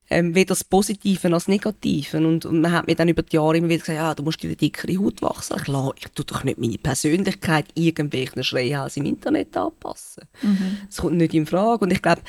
Ähm, 0.08 0.36
weder 0.36 0.50
das 0.50 0.63
Positive 0.63 1.28
als 1.34 1.46
das 1.46 1.48
Negative. 1.48 2.18
Und, 2.18 2.46
und 2.46 2.62
man 2.62 2.72
hat 2.72 2.86
mir 2.86 2.96
dann 2.96 3.10
über 3.10 3.24
die 3.24 3.36
Jahre 3.36 3.58
immer 3.58 3.70
wieder 3.70 3.80
gesagt, 3.80 3.98
ja, 3.98 4.13
du 4.13 4.22
musst 4.22 4.44
dir 4.44 4.56
dickere 4.56 4.98
Haut 5.00 5.22
wachsen. 5.24 5.58
Ich, 5.60 5.68
lasse, 5.68 5.94
ich 5.98 6.08
tue 6.10 6.26
doch 6.26 6.44
nicht 6.44 6.60
meine 6.60 6.78
Persönlichkeit 6.78 7.65
irgendwelchen 7.74 8.44
Schreihals 8.44 8.98
im 8.98 9.06
Internet 9.06 9.58
anpassen. 9.58 10.26
Mhm. 10.44 10.78
Das 10.88 10.98
kommt 10.98 11.18
nicht 11.18 11.34
in 11.34 11.48
Frage. 11.48 11.86
Und 11.86 11.91
ich 11.91 12.04
glaube, 12.04 12.22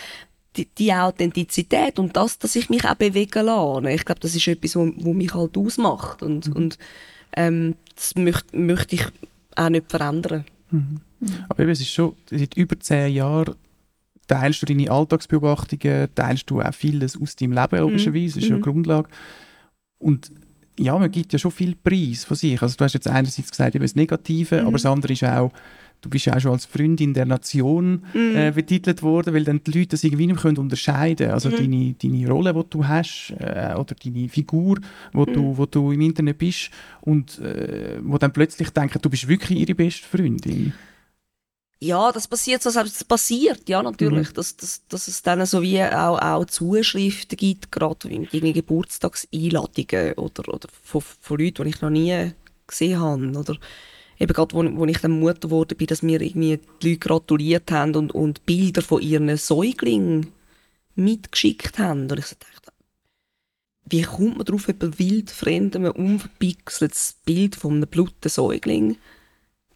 die, 0.56 0.64
die, 0.64 0.92
Authentizität 0.94 1.98
und 1.98 2.16
das, 2.16 2.38
dass 2.38 2.56
ich 2.56 2.70
mich 2.70 2.86
auch 2.86 2.94
bewegen 2.94 3.44
lasse, 3.44 3.90
ich 3.90 4.06
glaube, 4.06 4.20
das 4.20 4.34
ist 4.34 4.48
etwas, 4.48 4.74
was 4.74 5.14
mich 5.14 5.34
halt 5.34 5.58
ausmacht. 5.58 6.22
Und, 6.22 6.48
mhm. 6.48 6.56
und 6.56 6.78
ähm, 7.34 7.74
das 7.94 8.14
möchte, 8.14 8.56
möchte 8.56 8.96
ich 8.96 9.06
auch 9.54 9.68
nicht 9.68 9.90
verändern. 9.90 10.44
Mhm. 10.70 11.00
Aber 11.48 11.62
eben, 11.62 11.70
es 11.70 11.80
ist 11.80 11.92
schon, 11.92 12.14
seit 12.30 12.56
über 12.56 12.78
zehn 12.78 13.14
Jahren 13.14 13.54
teilst 14.26 14.62
du 14.62 14.66
deine 14.66 14.90
Alltagsbeobachtungen, 14.90 16.08
teilst 16.14 16.50
du 16.50 16.60
auch 16.60 16.74
vieles 16.74 17.20
aus 17.20 17.36
deinem 17.36 17.52
Leben, 17.52 17.78
logischerweise, 17.78 18.34
das 18.34 18.44
ist 18.44 18.50
ja 18.50 18.56
mhm. 18.56 18.62
Grundlage. 18.62 19.08
Und 19.98 20.30
ja, 20.78 20.98
man 20.98 21.10
gibt 21.10 21.32
ja 21.32 21.38
schon 21.38 21.50
viel 21.50 21.74
Preis 21.74 22.24
von 22.24 22.36
sich. 22.36 22.60
Also 22.60 22.76
du 22.76 22.84
hast 22.84 22.92
jetzt 22.92 23.08
einerseits 23.08 23.50
gesagt, 23.50 23.74
eben 23.74 23.84
das 23.84 23.96
Negative, 23.96 24.60
mhm. 24.60 24.66
aber 24.66 24.72
das 24.72 24.86
andere 24.86 25.12
ist 25.12 25.24
auch, 25.24 25.52
du 26.06 26.10
bist 26.10 26.26
ja 26.26 26.36
auch 26.36 26.40
schon 26.40 26.52
als 26.52 26.64
Freundin 26.64 27.12
der 27.12 27.26
Nation 27.26 28.04
mm. 28.14 28.36
äh, 28.36 28.52
betitelt 28.54 29.02
worden, 29.02 29.34
weil 29.34 29.44
dann 29.44 29.62
die 29.62 29.72
Leute 29.72 29.90
das 29.90 30.04
irgendwie 30.04 30.26
nicht 30.26 30.42
mehr 30.42 30.58
unterscheiden 30.58 31.26
können. 31.26 31.32
Also 31.32 31.50
mm. 31.50 31.56
deine, 31.56 31.94
deine 31.94 32.28
Rolle, 32.28 32.54
die 32.54 32.70
du 32.70 32.86
hast, 32.86 33.34
äh, 33.38 33.74
oder 33.76 33.94
deine 33.94 34.28
Figur, 34.28 34.78
wo, 35.12 35.22
mm. 35.22 35.32
du, 35.32 35.58
wo 35.58 35.66
du 35.66 35.92
im 35.92 36.00
Internet 36.00 36.38
bist 36.38 36.70
und 37.02 37.38
äh, 37.40 37.98
wo 38.02 38.18
dann 38.18 38.32
plötzlich 38.32 38.70
denken, 38.70 39.00
du 39.02 39.10
bist 39.10 39.28
wirklich 39.28 39.58
ihre 39.58 39.74
beste 39.74 40.06
Freundin. 40.06 40.72
Ja, 41.78 42.10
das 42.10 42.26
passiert 42.26 42.62
so, 42.62 42.70
das 42.70 43.04
passiert, 43.04 43.68
ja, 43.68 43.82
natürlich, 43.82 44.30
mhm. 44.30 44.34
dass, 44.34 44.56
dass, 44.56 44.86
dass 44.88 45.08
es 45.08 45.22
dann 45.22 45.44
so 45.44 45.60
wie 45.60 45.82
auch, 45.82 46.18
auch 46.18 46.46
Zuschriften 46.46 47.36
gibt, 47.36 47.70
gerade 47.70 48.08
in 48.08 48.26
Geburtstagseinladungen 48.30 50.14
oder, 50.14 50.48
oder 50.48 50.68
von, 50.82 51.02
von 51.02 51.38
Leuten, 51.38 51.64
die 51.64 51.68
ich 51.68 51.82
noch 51.82 51.90
nie 51.90 52.32
gesehen 52.66 52.98
habe, 52.98 53.30
oder 53.38 53.58
eben 54.18 54.32
gerade, 54.32 54.54
wo, 54.54 54.64
wo 54.76 54.84
ich 54.86 54.98
dann 54.98 55.20
Mutter 55.20 55.48
geworden 55.48 55.76
bin, 55.76 55.86
dass 55.86 56.02
mir 56.02 56.20
irgendwie 56.20 56.60
die 56.82 56.90
Leute 56.90 56.98
gratuliert 56.98 57.70
haben 57.70 57.94
und, 57.94 58.14
und 58.14 58.44
Bilder 58.46 58.82
von 58.82 59.02
ihren 59.02 59.36
Säuglingen 59.36 60.28
mitgeschickt 60.94 61.78
haben. 61.78 62.10
Und 62.10 62.18
ich 62.18 62.26
so 62.26 62.36
dachte, 62.38 62.72
wie 63.88 64.02
kommt 64.02 64.36
man 64.36 64.44
darauf, 64.44 64.66
jemand 64.66 64.98
wildfremdem, 64.98 65.84
unverpixeltes 65.84 67.16
Bild 67.24 67.54
von 67.54 67.74
einem 67.74 67.88
blutigen 67.88 68.30
Säugling 68.30 68.96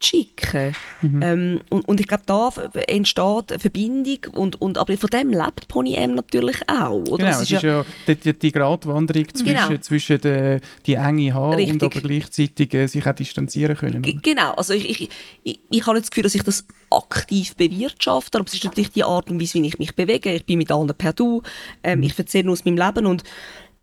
schicken. 0.03 0.75
Mhm. 1.01 1.21
Ähm, 1.21 1.61
und, 1.69 1.87
und 1.87 1.99
ich 1.99 2.07
glaube, 2.07 2.23
da 2.25 2.49
entsteht 2.87 3.51
eine 3.51 3.59
Verbindung 3.59 4.19
und, 4.33 4.61
und 4.61 4.77
aber 4.77 4.97
von 4.97 5.09
dem 5.09 5.29
lebt 5.29 5.67
Pony 5.67 5.95
M 5.95 6.15
natürlich 6.15 6.57
auch. 6.67 6.91
Oder? 6.91 7.25
Genau, 7.25 7.29
es 7.29 7.41
ist 7.41 7.51
ja, 7.51 7.61
ja 7.61 7.85
die, 8.07 8.33
die 8.33 8.51
Gratwanderung 8.51 9.27
zwischen, 9.33 9.67
genau. 9.67 9.77
zwischen 9.77 10.21
der, 10.21 10.59
die 10.85 10.95
enge 10.95 11.33
Haare 11.33 11.63
und 11.63 11.83
aber 11.83 12.01
gleichzeitig 12.01 12.73
äh, 12.73 12.87
sich 12.87 13.05
auch 13.05 13.15
distanzieren 13.15 13.75
können. 13.75 14.03
Oder? 14.03 14.13
Genau, 14.21 14.53
also 14.53 14.73
ich, 14.73 14.89
ich, 14.89 15.09
ich, 15.43 15.59
ich 15.69 15.85
habe 15.85 15.95
nicht 15.95 16.05
das 16.05 16.11
Gefühl, 16.11 16.23
dass 16.23 16.35
ich 16.35 16.43
das 16.43 16.65
aktiv 16.89 17.55
bewirtschafte, 17.55 18.37
aber 18.37 18.47
es 18.47 18.53
ist 18.53 18.63
natürlich 18.63 18.91
die 18.91 19.03
Art 19.03 19.29
und 19.29 19.41
Weise, 19.41 19.55
wie 19.55 19.67
ich 19.67 19.79
mich 19.79 19.95
bewege. 19.95 20.33
Ich 20.33 20.45
bin 20.45 20.57
mit 20.57 20.71
anderen 20.71 20.97
per 20.97 21.13
Du, 21.13 21.41
ähm, 21.83 21.99
mhm. 21.99 22.05
ich 22.05 22.17
erzähle 22.17 22.51
aus 22.51 22.65
meinem 22.65 22.77
Leben 22.77 23.05
und 23.05 23.23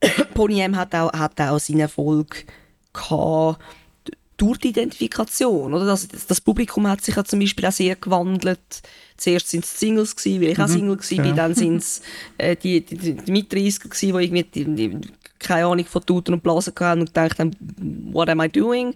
Pony 0.34 0.60
M 0.60 0.76
hat 0.76 0.94
auch, 0.94 1.12
hat 1.12 1.40
auch 1.40 1.58
seinen 1.58 1.80
Erfolg 1.80 2.44
gehabt, 2.92 3.60
durch 4.38 4.58
die 4.58 4.68
Identifikation. 4.68 5.74
Oder? 5.74 5.84
Das, 5.84 6.08
das, 6.08 6.40
Publikum 6.40 6.88
hat 6.88 7.02
sich 7.02 7.14
ja 7.14 7.24
zum 7.24 7.40
Beispiel 7.40 7.66
auch 7.66 7.72
sehr 7.72 7.96
gewandelt. 7.96 8.60
Zuerst 9.18 9.50
sind 9.50 9.64
es 9.64 9.78
Singles, 9.78 10.16
gewesen, 10.16 10.40
weil 10.40 10.50
ich 10.50 10.58
mhm. 10.58 10.64
auch 10.64 11.02
Single 11.02 11.18
war, 11.18 11.26
ja. 11.26 11.32
dann 11.34 11.54
sind 11.54 11.76
es 11.78 12.00
äh, 12.38 12.56
die, 12.56 12.80
die, 12.80 12.96
die, 12.96 13.14
die 13.14 13.32
Mit-30er, 13.32 14.00
die 14.00 14.06
irgendwie 14.06 14.44
die, 14.44 14.64
die, 14.64 15.00
keine 15.38 15.66
Ahnung 15.66 15.84
von 15.84 16.06
Tuten 16.06 16.34
und 16.34 16.42
Blasen 16.42 16.72
hatten 16.78 17.00
und 17.00 17.06
gedacht 17.06 17.38
haben, 17.38 17.50
what 18.12 18.28
am 18.28 18.40
I 18.40 18.48
doing? 18.48 18.94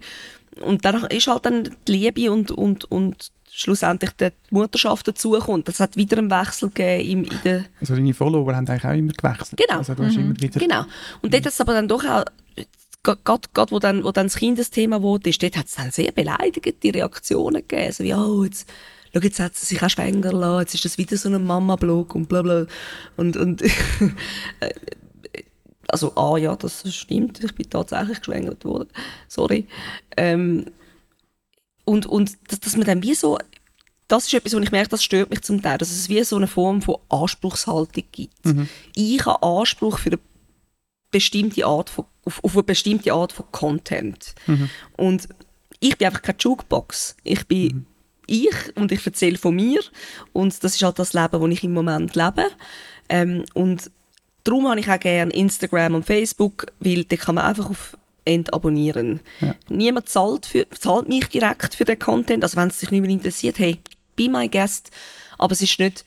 Und 0.61 0.85
dann 0.85 1.03
ist 1.05 1.27
halt 1.27 1.45
dann 1.45 1.69
die 1.87 1.91
Liebe 1.91 2.31
und, 2.31 2.51
und, 2.51 2.85
und 2.85 3.31
schlussendlich 3.51 4.11
die 4.11 4.29
Mutterschaft 4.49 5.07
dazukommt. 5.07 5.67
Das 5.67 5.79
hat 5.79 5.97
wieder 5.97 6.17
einen 6.17 6.31
Wechsel 6.31 6.69
gegeben 6.69 7.25
in 7.25 7.39
der... 7.43 7.65
Also 7.81 7.95
deine 7.95 8.13
Follower 8.13 8.55
haben 8.55 8.67
eigentlich 8.67 8.85
auch 8.85 8.97
immer 8.97 9.13
gewechselt? 9.13 9.57
Genau. 9.57 9.79
Also 9.79 9.93
du 9.93 10.05
hast 10.05 10.15
mhm. 10.15 10.31
immer 10.31 10.41
wieder... 10.41 10.59
Genau. 10.59 10.85
Und 11.21 11.33
dort 11.33 11.45
hat 11.45 11.53
es 11.53 11.61
aber 11.61 11.73
dann 11.73 11.87
doch 11.87 12.03
auch 12.05 12.23
gerade 13.03 13.71
wo 13.71 13.79
dann, 13.79 14.03
wo 14.03 14.11
dann 14.11 14.27
das 14.27 14.37
Kindesthema 14.37 15.01
wurde, 15.01 15.29
ist, 15.29 15.43
dort 15.43 15.57
hat 15.57 15.67
es 15.67 15.75
dann 15.75 15.91
sehr 15.91 16.11
beleidigende 16.11 16.93
Reaktionen 16.93 17.67
gegeben. 17.67 17.91
So 17.91 18.03
wie, 18.03 18.13
oh, 18.13 18.43
jetzt, 18.43 18.67
schau, 19.13 19.19
jetzt 19.21 19.39
hat 19.39 19.55
sie 19.55 19.65
sich 19.65 19.83
auch 19.83 19.89
schwanger 19.89 20.31
lassen, 20.31 20.61
jetzt 20.61 20.75
ist 20.75 20.85
das 20.85 20.97
wieder 20.97 21.17
so 21.17 21.29
ein 21.29 21.43
Mama-Blog 21.43 22.15
und 22.15 22.29
bla 22.29 22.41
bla. 22.41 22.65
Und, 23.17 23.35
und 23.37 23.61
also, 25.87 26.15
ah 26.15 26.37
ja, 26.37 26.55
das 26.55 26.83
stimmt, 26.95 27.43
ich 27.43 27.53
bin 27.53 27.69
tatsächlich 27.69 28.19
geschwängert 28.19 28.63
worden. 28.63 28.89
Sorry. 29.27 29.67
Ähm, 30.15 30.65
und, 31.85 32.05
und 32.05 32.37
dass, 32.47 32.61
dass 32.61 32.77
man 32.77 32.85
dann 32.85 33.03
wie 33.03 33.13
so 33.13 33.37
das 34.07 34.25
ist 34.27 34.33
etwas, 34.33 34.53
wo 34.53 34.59
ich 34.59 34.71
merke, 34.71 34.89
das 34.89 35.03
stört 35.03 35.29
mich 35.29 35.41
zum 35.41 35.61
Teil, 35.61 35.77
dass 35.77 35.89
es 35.89 36.09
wie 36.09 36.23
so 36.23 36.35
eine 36.35 36.45
Form 36.47 36.81
von 36.81 36.97
Anspruchshaltung 37.09 38.03
gibt. 38.11 38.45
Mhm. 38.45 38.69
Ich 38.93 39.25
habe 39.25 39.41
Anspruch 39.41 39.97
für 39.97 40.11
eine 40.11 40.19
bestimmte 41.09 41.65
Art 41.65 41.89
von, 41.89 42.05
auf, 42.25 42.43
auf 42.43 42.53
eine 42.53 42.63
bestimmte 42.63 43.13
Art 43.13 43.31
von 43.31 43.45
Content. 43.51 44.33
Mhm. 44.47 44.69
Und 44.97 45.27
ich 45.79 45.97
bin 45.97 46.07
einfach 46.07 46.21
keine 46.21 46.37
Jukebox. 46.39 47.15
Ich 47.23 47.47
bin 47.47 47.75
mhm. 47.75 47.85
ich 48.27 48.75
und 48.75 48.91
ich 48.91 49.05
erzähle 49.05 49.37
von 49.37 49.55
mir 49.55 49.81
und 50.31 50.63
das 50.63 50.75
ist 50.75 50.83
halt 50.83 50.99
das 50.99 51.13
Leben, 51.13 51.41
das 51.41 51.51
ich 51.51 51.63
im 51.63 51.73
Moment 51.73 52.15
lebe. 52.15 52.47
Ähm, 53.09 53.43
und 53.53 53.91
darum 54.43 54.67
habe 54.69 54.79
ich 54.79 54.89
auch 54.89 54.99
gerne 54.99 55.33
Instagram 55.33 55.95
und 55.95 56.05
Facebook, 56.05 56.67
weil 56.79 57.03
da 57.03 57.15
kann 57.15 57.35
man 57.35 57.45
einfach 57.45 57.69
auf 57.69 57.97
entabonnieren. 58.25 59.19
Ja. 59.41 59.55
Niemand 59.69 60.09
zahlt, 60.09 60.45
für, 60.45 60.69
zahlt 60.69 61.09
mich 61.09 61.27
direkt 61.27 61.75
für 61.75 61.85
den 61.85 61.99
Content. 61.99 62.43
Also 62.43 62.57
wenn 62.57 62.69
es 62.69 62.79
sich 62.79 62.91
nicht 62.91 63.01
mehr 63.01 63.09
interessiert, 63.09 63.59
hey, 63.59 63.79
be 64.15 64.29
my 64.29 64.47
guest. 64.47 64.91
Aber 65.37 65.51
es 65.51 65.61
ist 65.61 65.79
nicht 65.79 66.05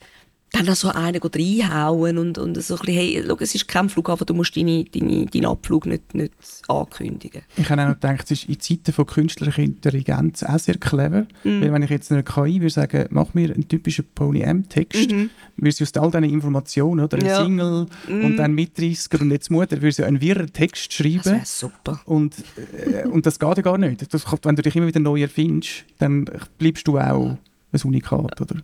dann 0.51 0.65
noch 0.65 0.75
so 0.75 0.89
einen 0.89 1.21
reinhauen 1.21 2.17
und, 2.17 2.37
und 2.37 2.61
so 2.61 2.75
ein 2.75 2.79
bisschen, 2.79 2.95
hey, 2.95 3.23
schau, 3.27 3.37
es 3.39 3.53
ist 3.53 3.67
kein 3.67 3.89
Flughafen, 3.89 4.25
du 4.25 4.33
musst 4.33 4.55
deine, 4.55 4.85
deine, 4.85 5.25
deinen 5.25 5.45
Abflug 5.45 5.85
nicht, 5.85 6.13
nicht 6.13 6.33
ankündigen. 6.69 7.41
Ich 7.57 7.69
habe 7.69 7.81
auch 7.81 7.87
noch 7.87 7.93
gedacht, 7.95 8.23
es 8.25 8.43
ist 8.43 8.49
in 8.49 8.59
Zeiten 8.59 8.93
von 8.93 9.05
künstlicher 9.05 9.61
Intelligenz 9.61 10.43
auch 10.43 10.57
sehr 10.57 10.77
clever, 10.77 11.27
mm. 11.43 11.61
weil 11.61 11.73
wenn 11.73 11.83
ich 11.83 11.89
jetzt 11.89 12.11
einer 12.11 12.23
KI 12.23 12.61
würde 12.61 12.69
sagen, 12.69 13.07
mach 13.09 13.33
mir 13.33 13.53
einen 13.53 13.67
typischen 13.67 14.05
Poly-M-Text, 14.15 15.11
mhm. 15.11 15.29
würde 15.57 15.71
sie 15.73 15.83
aus 15.83 15.93
all 15.95 16.11
diesen 16.11 16.23
Informationen, 16.23 17.03
oder, 17.03 17.17
ein 17.17 17.25
ja. 17.25 17.43
Single 17.43 17.87
mm. 18.07 18.25
und 18.25 18.37
dann 18.37 18.53
mit 18.53 18.77
30 18.77 19.19
und 19.19 19.31
jetzt 19.31 19.51
Mutter, 19.51 19.81
würde 19.81 19.91
sie 19.91 20.05
einen 20.05 20.21
wirren 20.21 20.51
Text 20.53 20.93
schreiben. 20.93 21.39
Das 21.39 21.59
super. 21.59 21.99
Und, 22.05 22.35
äh, 22.55 23.05
und 23.07 23.25
das 23.25 23.37
geht 23.37 23.57
ja 23.57 23.63
gar 23.63 23.77
nicht. 23.77 24.13
Das, 24.13 24.23
wenn 24.43 24.55
du 24.55 24.61
dich 24.61 24.75
immer 24.77 24.87
wieder 24.87 25.01
neu 25.01 25.21
erfindest, 25.21 25.83
dann 25.99 26.25
bleibst 26.57 26.87
du 26.87 26.97
auch 26.97 27.37
ein 27.73 27.81
Unikat, 27.83 28.39
oder? 28.39 28.55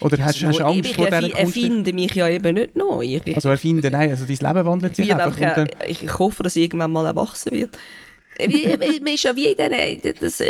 Oder 0.00 0.24
hast, 0.24 0.42
hast 0.42 0.58
du 0.58 0.64
Angst 0.64 0.94
vor 0.94 1.06
dieser 1.06 1.20
Kunst? 1.20 1.34
Ich 1.34 1.38
erfinde 1.38 1.92
mich 1.92 2.14
ja 2.14 2.28
eben 2.28 2.54
nicht 2.54 2.76
neu. 2.76 3.20
also 3.34 3.48
erfinden, 3.48 3.92
nein, 3.92 4.10
also 4.10 4.24
dein 4.24 4.36
Leben 4.36 4.66
wandelt 4.66 4.96
sich 4.96 5.12
einfach. 5.12 5.40
einfach 5.40 5.66
ich 5.86 6.18
hoffe, 6.18 6.42
dass 6.42 6.56
irgendwann 6.56 6.92
mal 6.92 7.06
erwachsen 7.06 7.52
wird. 7.52 7.76
man 8.38 9.14
ist 9.14 9.24
ja 9.24 9.34
wie 9.34 9.46
in 9.46 9.56
diesen, 9.56 10.14
das, 10.20 10.42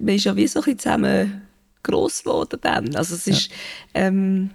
man 0.00 0.14
ist 0.14 0.24
ja 0.24 0.34
wie 0.34 0.46
so 0.46 0.60
ein 0.60 0.64
bisschen 0.64 0.78
zusammen 0.78 1.42
gross 1.82 2.24
geworden 2.24 2.58
dann. 2.60 2.94
Also 2.96 3.14
es 3.14 3.26
ist, 3.26 3.48
ja, 3.48 4.06
ähm, 4.06 4.50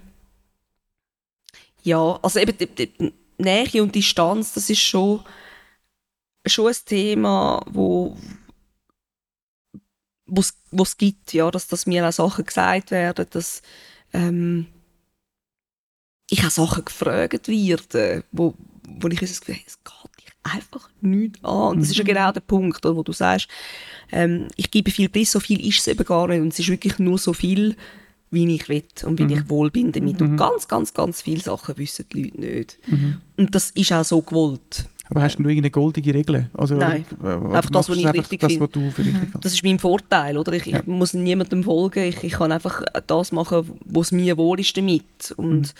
ja 1.82 2.18
also 2.22 2.38
eben 2.38 2.56
die, 2.58 2.66
die 2.66 3.12
Nähe 3.38 3.82
und 3.82 3.94
Distanz, 3.94 4.52
das 4.52 4.68
ist 4.68 4.80
schon, 4.80 5.20
schon 6.46 6.68
ein 6.68 6.76
Thema, 6.84 7.64
wo 7.70 8.16
es 10.26 10.96
gibt, 10.96 11.32
ja, 11.32 11.50
dass, 11.50 11.66
dass 11.66 11.86
mir 11.86 12.06
auch 12.06 12.12
Sachen 12.12 12.44
gesagt 12.44 12.90
werden, 12.90 13.26
dass 13.30 13.62
ähm, 14.14 14.66
ich 16.30 16.40
habe 16.40 16.50
Sachen 16.50 16.84
gefragt 16.84 17.48
werden, 17.48 18.24
wo, 18.32 18.54
wo 18.88 19.08
ich 19.08 19.20
das 19.20 19.40
Gefühl 19.40 19.56
habe, 19.56 19.64
es 19.66 19.78
geht 19.84 20.18
dich 20.18 20.32
einfach 20.42 20.88
nicht 21.00 21.44
an. 21.44 21.72
Und 21.72 21.80
das 21.80 21.90
ist 21.90 21.96
ja 21.96 22.04
mhm. 22.04 22.08
genau 22.08 22.32
der 22.32 22.40
Punkt, 22.40 22.84
wo 22.84 23.02
du 23.02 23.12
sagst, 23.12 23.48
ähm, 24.10 24.48
ich 24.56 24.70
gebe 24.70 24.90
viel 24.90 25.08
Preis, 25.08 25.32
so 25.32 25.40
viel 25.40 25.64
ist 25.66 25.80
es 25.80 25.88
eben 25.88 26.04
gar 26.04 26.28
nicht. 26.28 26.40
Und 26.40 26.52
es 26.52 26.58
ist 26.58 26.68
wirklich 26.68 26.98
nur 26.98 27.18
so 27.18 27.32
viel, 27.32 27.76
wie 28.30 28.54
ich 28.54 28.68
will 28.68 28.84
und 29.04 29.18
wie 29.18 29.24
mhm. 29.24 29.30
ich 29.30 29.48
wohl 29.50 29.70
bin 29.70 29.92
damit. 29.92 30.20
Mhm. 30.20 30.30
Und 30.30 30.36
ganz, 30.36 30.66
ganz, 30.66 30.94
ganz 30.94 31.22
viele 31.22 31.40
Sachen 31.40 31.76
wissen 31.76 32.06
die 32.12 32.22
Leute 32.24 32.40
nicht. 32.40 32.78
Mhm. 32.86 33.20
Und 33.36 33.54
das 33.54 33.70
ist 33.72 33.92
auch 33.92 34.04
so 34.04 34.22
gewollt. 34.22 34.86
Aber 35.10 35.22
hast 35.22 35.36
du 35.36 35.42
irgendeine 35.42 35.70
goldige 35.70 36.14
Regel? 36.14 36.48
Also, 36.54 36.76
Nein, 36.76 37.04
äh, 37.22 37.26
einfach 37.26 37.70
das, 37.70 37.88
was 37.88 37.96
ich 37.96 38.06
richtig 38.06 38.40
das, 38.40 38.52
finde. 38.52 38.68
Was 38.74 38.98
mhm. 38.98 39.32
Das 39.40 39.52
ist 39.52 39.62
mein 39.62 39.78
Vorteil, 39.78 40.38
oder? 40.38 40.52
Ich, 40.54 40.64
ja. 40.64 40.80
ich 40.80 40.86
muss 40.86 41.12
niemandem 41.12 41.62
folgen, 41.62 42.04
ich, 42.04 42.24
ich, 42.24 42.32
kann 42.32 42.52
einfach 42.52 42.82
das 43.06 43.32
machen, 43.32 43.78
was 43.84 44.12
mir 44.12 44.38
wohl 44.38 44.60
ist 44.60 44.76
damit. 44.76 45.34
Und 45.36 45.60
mhm. 45.60 45.70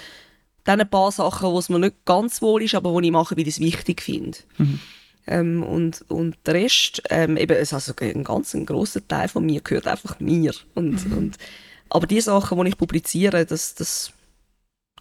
dann 0.64 0.80
ein 0.80 0.90
paar 0.90 1.10
Sachen, 1.10 1.50
wo 1.50 1.58
es 1.58 1.70
mir 1.70 1.78
nicht 1.78 2.04
ganz 2.04 2.42
wohl 2.42 2.62
ist, 2.62 2.74
aber 2.74 3.00
die 3.00 3.06
ich 3.06 3.12
mache, 3.12 3.37
weil 3.37 3.48
ich 3.48 3.54
es 3.54 3.60
wichtig 3.60 4.02
finde. 4.02 4.38
Mhm. 4.58 4.80
Ähm, 5.26 5.62
und, 5.62 6.04
und 6.10 6.37
der 6.44 6.54
Rest, 6.54 7.02
ähm, 7.08 7.38
eben, 7.38 7.56
also 7.56 7.92
ein 7.98 8.24
ganz 8.24 8.52
ein 8.52 8.66
grosser 8.66 9.06
Teil 9.08 9.28
von 9.28 9.46
mir 9.46 9.62
gehört 9.62 9.87
einfach 9.87 10.20
mir. 10.20 10.52
Und, 10.74 11.08
mhm. 11.08 11.16
und, 11.16 11.37
aber 11.88 12.06
die 12.06 12.20
Sachen, 12.20 12.62
die 12.62 12.68
ich 12.68 12.76
publiziere, 12.76 13.46
das, 13.46 13.74
das, 13.74 14.12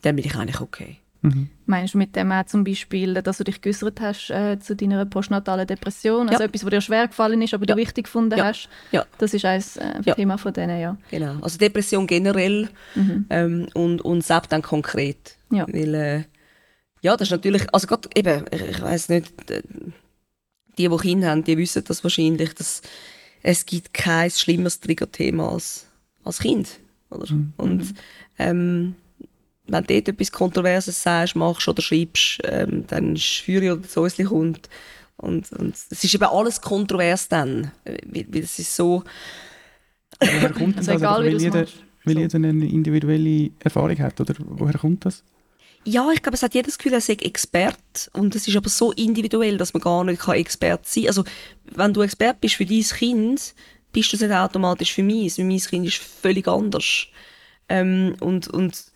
dann 0.02 0.16
bin 0.16 0.26
ich 0.26 0.36
eigentlich 0.36 0.62
okay. 0.62 0.98
Mhm. 1.24 1.50
Meinst 1.66 1.94
du 1.94 1.98
mit 1.98 2.16
dem 2.18 2.32
auch 2.34 2.46
zum 2.46 2.66
Beispiel, 2.66 3.14
dass 3.14 3.38
du 3.38 3.46
dich 3.46 3.62
geäußert 3.62 4.02
hast 4.02 4.30
äh, 4.30 4.60
zu 4.60 4.76
deiner 4.76 5.06
postnatalen 5.06 5.66
Depression? 5.66 6.28
Also 6.28 6.44
ja. 6.44 6.48
etwas, 6.48 6.66
was 6.66 6.70
dir 6.70 6.82
schwer 6.82 7.08
gefallen 7.08 7.42
ist, 7.42 7.54
aber 7.54 7.66
ja. 7.66 7.74
du 7.74 7.82
wichtig 7.82 8.06
gefunden 8.06 8.38
ja. 8.38 8.46
hast? 8.46 8.68
Ja. 8.92 9.06
Das 9.18 9.34
ist 9.34 9.46
ein 9.46 9.64
äh, 9.80 10.14
Thema 10.16 10.38
von 10.38 10.52
denen, 10.52 10.80
ja. 10.80 10.98
Genau. 11.10 11.38
Also 11.42 11.58
Depression 11.58 12.08
generell 12.08 12.68
mhm. 12.94 13.26
ähm, 13.30 13.68
und, 13.74 14.02
und 14.02 14.22
selbst 14.22 14.52
dann 14.52 14.62
konkret. 14.62 15.38
Ja. 15.50 15.66
Weil, 15.72 15.96
äh, 15.96 16.24
ja, 17.02 17.16
das 17.16 17.30
ist 17.30 17.32
natürlich, 17.32 17.74
also 17.74 17.88
gerade 17.88 18.10
eben, 18.16 18.46
ich, 18.52 18.62
ich 18.62 18.82
weiß 18.82 19.08
nicht, 19.08 19.50
äh, 19.50 19.62
die, 20.78 20.90
die 20.90 20.98
Kinder 20.98 21.30
haben, 21.30 21.46
die 21.46 21.58
wissen 21.58 21.86
das 21.88 22.04
wahrscheinlich, 22.04 22.54
dass 22.54 22.82
es 23.44 23.66
gibt 23.66 23.94
kein 23.94 24.30
schlimmeres 24.30 24.82
Triggerthema 24.82 25.50
als, 25.50 25.88
als 26.26 26.40
Kind. 26.40 26.80
Oder? 27.10 27.32
Mhm. 27.32 27.54
Und 27.56 27.94
ähm, 28.38 28.96
wenn 29.66 29.84
du 29.84 29.94
dort 29.94 30.10
etwas 30.10 30.32
Kontroverses 30.32 31.02
sagst, 31.02 31.36
machst 31.36 31.68
oder 31.68 31.82
schreibst, 31.82 32.40
ähm, 32.44 32.86
dann 32.88 33.16
ist 33.16 33.44
Feuer 33.46 33.74
oder 33.74 33.88
Säusli 33.88 34.26
kommt. 34.26 34.70
Und, 35.18 35.52
und 35.54 35.76
es 35.76 36.04
ist 36.04 36.14
eben 36.14 36.24
alles 36.24 36.62
kontrovers 36.62 37.30
dann. 37.30 37.72
Weil, 37.86 38.26
weil 38.30 38.44
es 38.44 38.60
ist 38.60 38.76
so... 38.76 39.04
Woher 40.20 40.52
kommt 40.52 40.78
also 40.78 40.92
das? 40.92 41.02
Egal, 41.02 41.22
also, 41.22 41.32
weil, 41.32 41.42
jeder, 41.42 41.68
weil 42.04 42.18
jeder 42.18 42.36
eine 42.36 42.70
individuelle 42.70 43.52
Erfahrung 43.60 43.98
hat, 44.00 44.20
oder 44.20 44.36
woher 44.40 44.78
kommt 44.78 45.06
das? 45.06 45.24
Ja, 45.86 46.10
ich 46.14 46.22
glaube, 46.22 46.36
es 46.36 46.44
hat 46.44 46.54
jedes 46.54 46.78
Gefühl, 46.78 46.94
er 46.94 47.02
sei 47.02 47.14
Expert. 47.14 48.10
Und 48.14 48.36
es 48.36 48.48
ist 48.48 48.56
aber 48.56 48.70
so 48.70 48.92
individuell, 48.94 49.58
dass 49.58 49.74
man 49.74 49.82
gar 49.82 50.04
nicht 50.04 50.26
Expert 50.28 50.86
sein 50.86 51.04
kann. 51.04 51.10
Also, 51.10 51.24
wenn 51.66 51.94
du 51.94 52.02
Expert 52.02 52.40
bist 52.40 52.56
für 52.56 52.66
dein 52.66 52.84
Kind, 52.84 53.54
bist 53.92 54.12
du 54.12 54.16
es 54.16 54.22
nicht 54.22 54.32
automatisch 54.32 54.94
für 54.94 55.04
mich. 55.04 55.38
Mein 55.38 55.60
Kind 55.60 55.88
ist 55.88 55.98
völlig 55.98 56.48
anders. 56.48 57.08
Ähm, 57.70 58.16
und, 58.20 58.48
und 58.48 58.93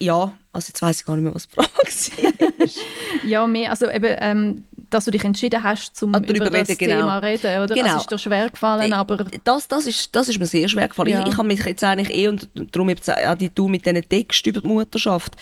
ja, 0.00 0.32
also 0.52 0.68
jetzt 0.68 0.82
weiß 0.82 1.00
ich 1.00 1.06
gar 1.06 1.16
nicht 1.16 1.24
mehr, 1.24 1.34
was 1.34 1.48
die 1.48 1.54
Frage 1.54 1.70
ist. 1.86 2.12
ja, 3.24 3.46
mehr, 3.46 3.70
also 3.70 3.88
eben, 3.90 4.16
ähm, 4.18 4.64
dass 4.90 5.04
du 5.04 5.10
dich 5.10 5.24
entschieden 5.24 5.62
hast, 5.62 5.96
zum 5.96 6.14
also 6.14 6.32
über 6.32 6.50
das 6.50 6.68
reden, 6.68 6.78
genau. 6.78 6.96
Thema 6.96 7.18
reden, 7.18 7.62
oder? 7.62 7.74
Genau. 7.74 7.86
Also 7.86 7.98
ist 7.98 8.10
dir 8.10 8.18
schwer 8.18 8.50
gefallen, 8.50 8.92
äh, 8.92 8.94
aber... 8.94 9.24
Das, 9.44 9.68
das, 9.68 9.86
ist, 9.86 10.14
das 10.14 10.28
ist 10.28 10.38
mir 10.38 10.46
sehr 10.46 10.68
schwer 10.68 10.88
gefallen. 10.88 11.08
Ja. 11.08 11.22
Ich, 11.22 11.32
ich 11.32 11.36
habe 11.36 11.48
mich 11.48 11.64
jetzt 11.64 11.82
eigentlich 11.82 12.16
eh, 12.16 12.28
und 12.28 12.48
darum 12.72 12.88
jetzt 12.88 13.10
auch 13.10 13.34
die 13.34 13.50
du 13.52 13.68
mit 13.68 13.86
diesen 13.86 14.08
Text 14.08 14.46
über 14.46 14.60
die 14.60 14.68
Mutterschaft, 14.68 15.34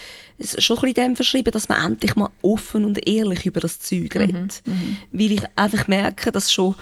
schon 0.59 0.79
ein 0.79 0.81
bisschen 0.81 0.95
dem 0.95 1.17
verschrieben, 1.17 1.51
dass 1.51 1.69
man 1.69 1.93
endlich 1.93 2.17
mal 2.17 2.31
offen 2.43 2.85
und 2.85 3.07
ehrlich 3.07 3.47
über 3.47 3.61
das 3.61 3.81
Zeug 3.81 4.15
mhm, 4.15 4.21
redet. 4.21 4.63
Mhm, 4.65 4.73
mhm. 4.73 4.97
Weil 5.13 5.33
ich 5.33 5.43
einfach 5.57 5.89
merke, 5.89 6.33
dass 6.33 6.53
schon 6.53 6.75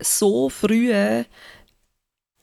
so 0.00 0.48
früh 0.48 0.92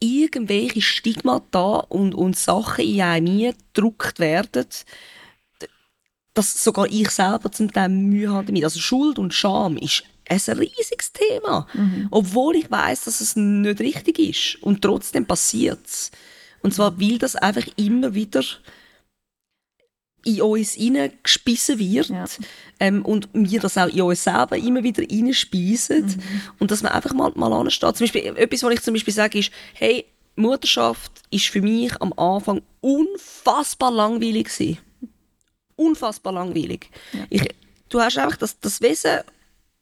irgendwelche 0.06 0.82
Stigmata 0.82 1.78
und, 1.90 2.14
und 2.14 2.38
Sachen 2.38 2.86
in 2.86 3.02
einem 3.02 3.54
gedruckt 3.74 4.20
werden, 4.20 4.66
dass 6.34 6.64
sogar 6.64 6.88
ich 6.88 7.10
selber 7.10 7.52
zum 7.52 7.72
Teil 7.72 7.90
Mühe 7.90 8.30
habe 8.30 8.48
damit. 8.48 8.64
Also 8.64 8.80
Schuld 8.80 9.18
und 9.18 9.34
Scham 9.34 9.78
ist 9.78 10.04
ein 10.28 10.58
riesiges 10.58 11.14
Thema. 11.14 11.68
Mhm. 11.74 12.08
Obwohl 12.12 12.58
ich 12.58 12.70
weiß, 12.70 13.06
dass 13.06 13.22
es 13.22 13.36
nicht 13.36 13.80
richtig 13.80 14.20
ist. 14.20 14.62
Und 14.62 14.82
trotzdem 14.82 15.26
passiert 15.26 15.86
es. 15.86 16.12
Und 16.62 16.74
zwar, 16.74 17.00
weil 17.00 17.18
das 17.18 17.36
einfach 17.36 17.66
immer 17.78 18.14
wieder 18.14 18.44
in 20.26 20.42
uns 20.42 20.74
hineingespissen 20.74 21.80
wird 21.80 22.10
ja. 22.10 22.26
ähm, 22.80 23.06
und 23.06 23.30
wir 23.34 23.60
das 23.60 23.78
auch 23.78 23.88
in 23.88 24.02
uns 24.02 24.24
selber 24.24 24.58
immer 24.58 24.84
wieder 24.84 25.04
hineinspeisen 25.04 26.06
mhm. 26.06 26.22
und 26.60 26.72
dass 26.72 26.82
man 26.82 26.92
einfach 26.92 27.14
mal, 27.14 27.32
mal 27.36 27.54
ansteht. 27.54 27.96
Zum 27.96 28.06
Beispiel, 28.06 28.36
etwas, 28.36 28.64
was 28.64 28.74
ich 28.74 28.82
zum 28.82 28.94
Beispiel 28.96 29.14
sage, 29.14 29.40
ist, 29.40 29.52
hey, 29.74 30.06
Mutterschaft 30.36 31.12
ist 31.30 31.46
für 31.46 31.62
mich 31.62 31.94
am 32.02 32.12
Anfang 32.14 32.62
unfassbar 32.82 33.92
langweilig 33.92 34.50
gewesen. 34.50 34.80
Unfassbar 35.76 36.34
langweilig. 36.34 36.90
Ja. 37.14 37.26
Ich, 37.30 37.48
du 37.90 38.02
hast 38.02 38.18
einfach 38.18 38.38
das, 38.38 38.60
das 38.60 38.82
Wesen 38.82 39.20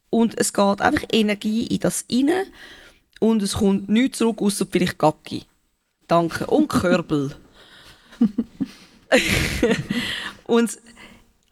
und 0.09 0.37
es 0.37 0.53
geht 0.53 0.81
einfach 0.81 1.07
Energie 1.11 1.67
in 1.67 1.79
das 1.79 2.03
inne 2.07 2.45
und 3.19 3.41
es 3.41 3.53
kommt 3.53 3.89
nichts 3.89 4.17
zurück, 4.17 4.41
außer 4.41 4.67
vielleicht 4.69 4.99
Gacki. 4.99 5.43
Danke. 6.07 6.45
Und 6.47 6.67
Körbel. 6.67 7.35
und, 10.45 10.77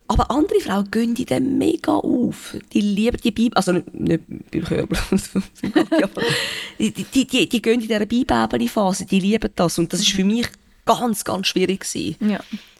aber 0.07 0.29
andere 0.29 0.59
Frauen 0.59 0.91
gehen 0.91 1.15
die 1.15 1.25
dann 1.25 1.57
mega 1.57 1.93
auf. 1.93 2.57
Die 2.73 2.81
lieben 2.81 3.17
die 3.23 3.31
Bibel, 3.31 3.55
also 3.55 3.71
nicht, 3.71 3.93
nicht 3.93 4.23
beim 4.51 4.63
Körbel, 4.63 4.97
die, 6.79 6.91
die, 6.91 7.25
die, 7.25 7.49
die 7.49 7.61
gehen 7.61 7.75
in 7.75 7.87
dieser 7.87 8.05
Bibelphase, 8.05 9.05
die 9.05 9.19
lieben 9.19 9.51
das 9.55 9.79
und 9.79 9.93
das 9.93 10.01
ist 10.01 10.11
für 10.11 10.23
mich 10.23 10.47
ganz, 10.85 11.23
ganz 11.23 11.47
schwierig 11.47 11.81
gewesen. 11.81 12.15
Ja. 12.29 12.39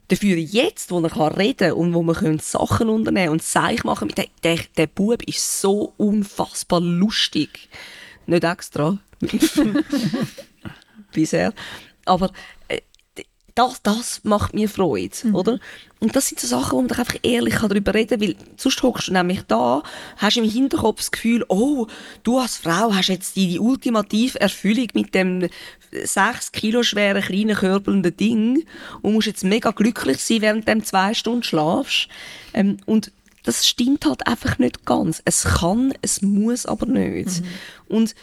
Dafür 0.09 0.35
jetzt, 0.35 0.91
wo 0.91 0.99
man 0.99 1.11
reden 1.11 1.69
kann 1.69 1.71
und 1.71 1.93
wo 1.93 2.03
man 2.03 2.39
Sachen 2.39 2.89
unternehmen 2.89 3.31
und 3.31 3.43
Seich 3.43 3.85
machen 3.85 4.09
der, 4.09 4.25
der, 4.43 4.59
der 4.75 4.87
Bub 4.87 5.23
ist 5.23 5.61
so 5.61 5.93
unfassbar 5.95 6.81
lustig. 6.81 7.69
Nicht 8.25 8.43
extra. 8.43 8.99
Bisher. 11.13 11.53
Aber 12.05 12.31
das, 13.55 13.81
das 13.81 14.21
macht 14.23 14.53
mir 14.53 14.69
Freude, 14.69 15.15
mhm. 15.23 15.35
oder? 15.35 15.59
Und 15.99 16.15
das 16.15 16.29
sind 16.29 16.39
so 16.39 16.47
Sachen, 16.47 16.77
wo 16.77 16.81
man 16.81 16.91
einfach 16.91 17.15
ehrlich 17.21 17.55
darüber 17.55 17.93
reden 17.93 18.19
kann, 18.19 18.27
weil 18.27 18.35
sonst 18.57 18.81
hockst 18.81 19.09
du 19.09 19.13
nämlich 19.13 19.41
da, 19.47 19.83
hast 20.17 20.37
im 20.37 20.49
Hinterkopf 20.49 20.97
das 20.97 21.11
Gefühl, 21.11 21.45
oh, 21.47 21.87
du 22.23 22.39
als 22.39 22.57
Frau 22.57 22.93
hast 22.93 23.09
jetzt 23.09 23.35
die, 23.35 23.47
die 23.47 23.59
ultimative 23.59 24.39
Erfüllung 24.39 24.87
mit 24.93 25.13
dem 25.13 25.47
sechs 26.03 26.51
Kilo 26.51 26.83
schweren, 26.83 27.21
kleinen, 27.21 27.55
körbelnden 27.55 28.15
Ding 28.15 28.65
und 29.01 29.13
musst 29.13 29.27
jetzt 29.27 29.43
mega 29.43 29.71
glücklich 29.71 30.23
sein, 30.23 30.41
während 30.41 30.67
du 30.67 30.81
zwei 30.81 31.13
Stunden 31.13 31.43
schlafst. 31.43 32.07
Ähm, 32.53 32.77
und 32.85 33.11
das 33.43 33.67
stimmt 33.67 34.05
halt 34.05 34.27
einfach 34.27 34.59
nicht 34.59 34.85
ganz. 34.85 35.21
Es 35.25 35.43
kann, 35.43 35.93
es 36.01 36.21
muss 36.21 36.65
aber 36.65 36.85
nicht. 36.85 37.41
Mhm. 37.41 37.47
Und 37.87 38.15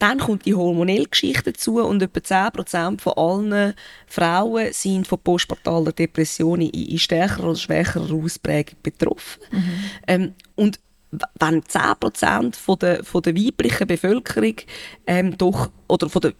dann 0.00 0.18
kommt 0.18 0.46
die 0.46 0.54
hormonelle 0.54 1.06
Geschichte 1.06 1.52
dazu 1.52 1.78
und 1.78 2.02
etwa 2.02 2.20
10% 2.20 3.00
von 3.00 3.12
allen 3.16 3.74
Frauen 4.06 4.72
sind 4.72 5.06
von 5.06 5.20
postpartaler 5.20 5.92
Depression 5.92 6.62
in 6.62 6.98
stärkerer 6.98 7.50
oder 7.50 7.58
schwächerer 7.58 8.12
Ausprägung 8.12 8.76
betroffen. 8.82 9.42
Mhm. 9.52 9.72
Ähm, 10.06 10.34
und 10.56 10.80
wenn 11.10 11.62
10% 11.62 12.56
von 12.56 12.78
der, 12.78 13.04
von 13.04 13.20
der 13.22 13.36
weiblichen 13.36 13.86
Bevölkerung 13.86 14.54
ähm, 15.06 15.36
doch, 15.36 15.70
oder 15.86 16.08
von 16.08 16.22
der 16.22 16.32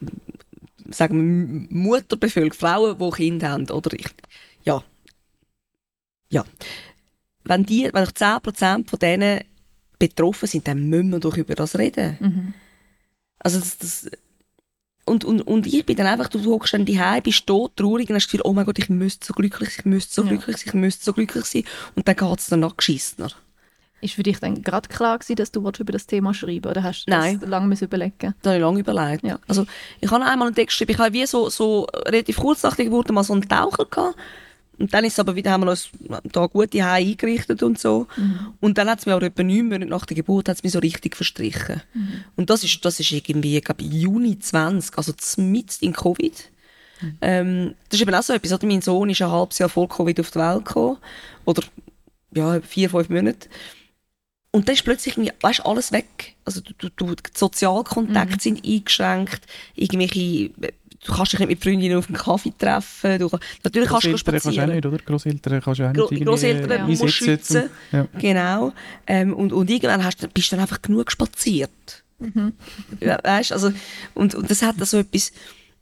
sagen 0.91 1.69
wir, 1.71 1.77
Mutterbevölkerung, 1.77 2.55
Frauen, 2.55 2.99
die 2.99 3.11
Kinder 3.17 3.51
haben, 3.51 3.69
oder 3.71 3.93
ich, 3.93 4.07
ja, 4.65 4.83
ja, 6.31 6.45
wenn 7.45 7.65
die, 7.65 7.91
wenn 7.93 8.05
10% 8.05 8.89
von 8.89 8.99
denen 8.99 9.41
betroffen 9.99 10.49
sind, 10.49 10.67
dann 10.67 10.89
müssen 10.89 11.11
wir 11.11 11.21
doch 11.21 11.37
über 11.37 11.55
das 11.55 11.77
reden. 11.77 12.17
Mhm. 12.21 12.55
Also 13.41 13.59
das, 13.59 13.79
das 13.79 14.11
und, 15.11 15.25
und, 15.25 15.43
und 15.43 15.67
ich 15.67 15.85
bin 15.85 15.97
dann 15.97 16.07
einfach, 16.07 16.29
du 16.29 16.45
hockst 16.45 16.73
dann 16.73 16.87
daheim, 16.87 17.23
bist 17.23 17.45
tot, 17.47 17.75
traurig 17.75 18.09
und 18.09 18.15
hast 18.15 18.27
das 18.27 18.31
Gefühl, 18.31 18.43
oh 18.45 18.53
mein 18.53 18.65
Gott, 18.65 18.79
ich 18.79 18.89
müsste 18.89 19.27
so 19.27 19.35
glücklich 19.35 19.71
sein, 19.71 19.79
ich 19.81 19.85
müsste 19.87 20.15
so 20.15 20.23
ja. 20.23 20.29
glücklich 20.29 20.57
sein, 20.59 20.67
ich 20.69 20.75
müsste 20.75 21.05
so 21.05 21.13
glücklich 21.13 21.45
sein. 21.47 21.65
Und 21.97 22.07
dann 22.07 22.15
geht 22.15 22.39
es 22.39 22.47
dann 22.47 22.61
noch 22.61 22.77
geschissener. 22.77 23.31
Ist 24.03 24.15
für 24.15 24.23
dich 24.23 24.39
dann 24.39 24.63
gerade 24.63 24.89
klar 24.89 25.19
gewesen, 25.19 25.37
dass 25.37 25.51
du 25.51 25.61
über 25.61 25.93
das 25.93 26.07
Thema 26.07 26.33
schreiben 26.33 26.71
oder 26.71 26.83
hast 26.83 27.07
du 27.07 27.11
Nein. 27.11 27.41
das 27.41 27.49
lange 27.49 27.75
überlegen 27.75 28.35
Das 28.41 28.51
habe 28.51 28.57
ich 28.57 28.63
lange 28.63 28.81
überlegt. 28.81 29.25
Ja. 29.25 29.39
Also, 29.49 29.67
ich 30.01 30.11
habe 30.11 30.25
einmal 30.25 30.47
einen 30.47 30.55
Text 30.55 30.75
geschrieben, 30.75 30.93
ich 30.93 30.99
habe 30.99 31.13
wie 31.13 31.27
so, 31.27 31.51
so 31.51 31.87
relativ 32.07 32.37
kurz 32.37 32.63
nach 32.63 32.77
der 32.77 32.85
Geburt 32.85 33.11
mal 33.11 33.25
so 33.25 33.33
einen 33.33 33.49
Taucher 33.49 33.87
gehabt 33.87 34.17
und 34.81 34.95
dann 34.95 35.05
ist 35.05 35.21
aber 35.21 35.37
wieder, 35.37 35.51
haben 35.51 35.65
wir 35.65 35.71
uns 35.71 35.91
da 36.25 36.47
gute 36.47 36.83
Heim 36.83 37.07
eingerichtet 37.07 37.63
und 37.63 37.79
so. 37.79 38.07
Mhm. 38.17 38.55
Und 38.61 38.79
dann 38.79 38.89
hat 38.89 39.01
es 39.01 39.07
mir 39.07 39.15
auch 39.15 39.21
etwa 39.21 39.43
neun 39.43 39.69
Monate 39.69 39.91
nach 39.91 40.07
der 40.07 40.17
Geburt 40.17 40.49
hat's 40.49 40.63
mich 40.63 40.73
so 40.73 40.79
richtig 40.79 41.17
verstrichen. 41.17 41.83
Mhm. 41.93 42.25
Und 42.37 42.49
das 42.49 42.65
ist, 42.65 42.83
das 42.83 42.99
ist 42.99 43.13
irgendwie, 43.13 43.59
ich 43.59 43.65
glaube, 43.65 43.85
Juni 43.85 44.39
20, 44.39 44.97
also 44.97 45.13
mitten 45.37 45.85
in 45.85 45.93
Covid. 45.93 46.51
Mhm. 47.03 47.19
Ähm, 47.21 47.75
das 47.91 48.01
ist 48.01 48.03
eben 48.07 48.15
auch 48.15 48.23
so 48.23 48.33
etwas. 48.33 48.63
Mein 48.63 48.81
Sohn 48.81 49.11
ist 49.11 49.21
ein 49.21 49.31
halbes 49.31 49.59
Jahr 49.59 49.69
vor 49.69 49.87
Covid 49.87 50.19
auf 50.19 50.31
die 50.31 50.39
Welt 50.39 50.65
gekommen. 50.65 50.97
Oder, 51.45 51.63
ja, 52.35 52.61
vier, 52.63 52.89
fünf 52.89 53.11
Monate. 53.11 53.51
Und 54.53 54.67
dann 54.67 54.75
ist 54.75 54.85
plötzlich 54.85 55.17
weißt, 55.17 55.67
alles 55.67 55.93
weg. 55.93 56.37
Also 56.47 56.63
du, 56.63 56.73
du, 56.79 56.89
du, 56.89 57.15
die 57.15 57.31
Sozialkontakte 57.35 58.37
mhm. 58.37 58.41
sind 58.41 58.67
eingeschränkt, 58.67 59.43
irgendwelche 59.75 60.51
du 61.05 61.13
kannst 61.13 61.33
dich 61.33 61.41
nicht 61.41 61.49
mit 61.49 61.63
Freundinnen 61.63 61.97
auf 61.97 62.09
einen 62.09 62.17
Kaffee 62.17 62.53
treffen. 62.57 63.19
Du, 63.19 63.31
natürlich 63.65 63.89
kannst 63.89 64.07
du 64.07 64.17
spazieren. 64.17 64.43
kannst 64.43 64.59
du 64.59 64.63
auch 64.63 64.67
nicht, 64.67 64.87
oder? 64.87 64.99
Grosseltern 64.99 65.61
kannst 65.63 65.81
du 65.81 65.89
auch 65.89 66.11
nicht 66.11 66.25
Grosseltern 66.25 66.79
ja. 66.79 66.87
musst 66.87 67.15
schützen. 67.15 67.71
Ja. 67.93 68.07
Genau. 68.19 68.73
Ähm, 69.07 69.35
und, 69.35 69.53
und 69.53 69.71
irgendwann 69.71 70.05
hast 70.05 70.23
du, 70.23 70.29
bist 70.29 70.51
du 70.51 70.57
dann 70.57 70.63
einfach 70.63 70.83
genug 70.83 71.11
spaziert. 71.11 72.05
Mhm. 72.19 72.53
Ja, 73.01 73.19
weißt, 73.23 73.53
also, 73.53 73.73
und, 74.15 74.35
und 74.35 74.51
das 74.51 74.63
hat 74.63 74.77
so 74.87 74.99
etwas 74.99 75.33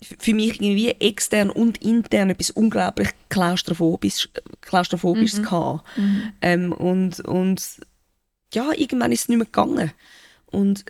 für 0.01 0.33
mich 0.33 0.61
irgendwie 0.61 0.91
extern 0.91 1.51
und 1.51 1.79
intern 1.79 2.31
etwas 2.31 2.51
unglaublich 2.51 3.09
klaustrophobisch, 3.29 4.29
klaustrophobisches 4.61 5.41
mhm. 5.41 5.43
gehabt. 5.43 5.85
Mhm. 5.97 6.23
Ähm, 6.41 6.73
und, 6.73 7.21
und 7.21 7.61
ja, 8.55 8.71
irgendwann 8.77 9.11
ist 9.11 9.23
es 9.23 9.29
nicht 9.29 9.39
mehr 9.39 9.47
gegangen. 9.47 9.91
Und 10.47 10.85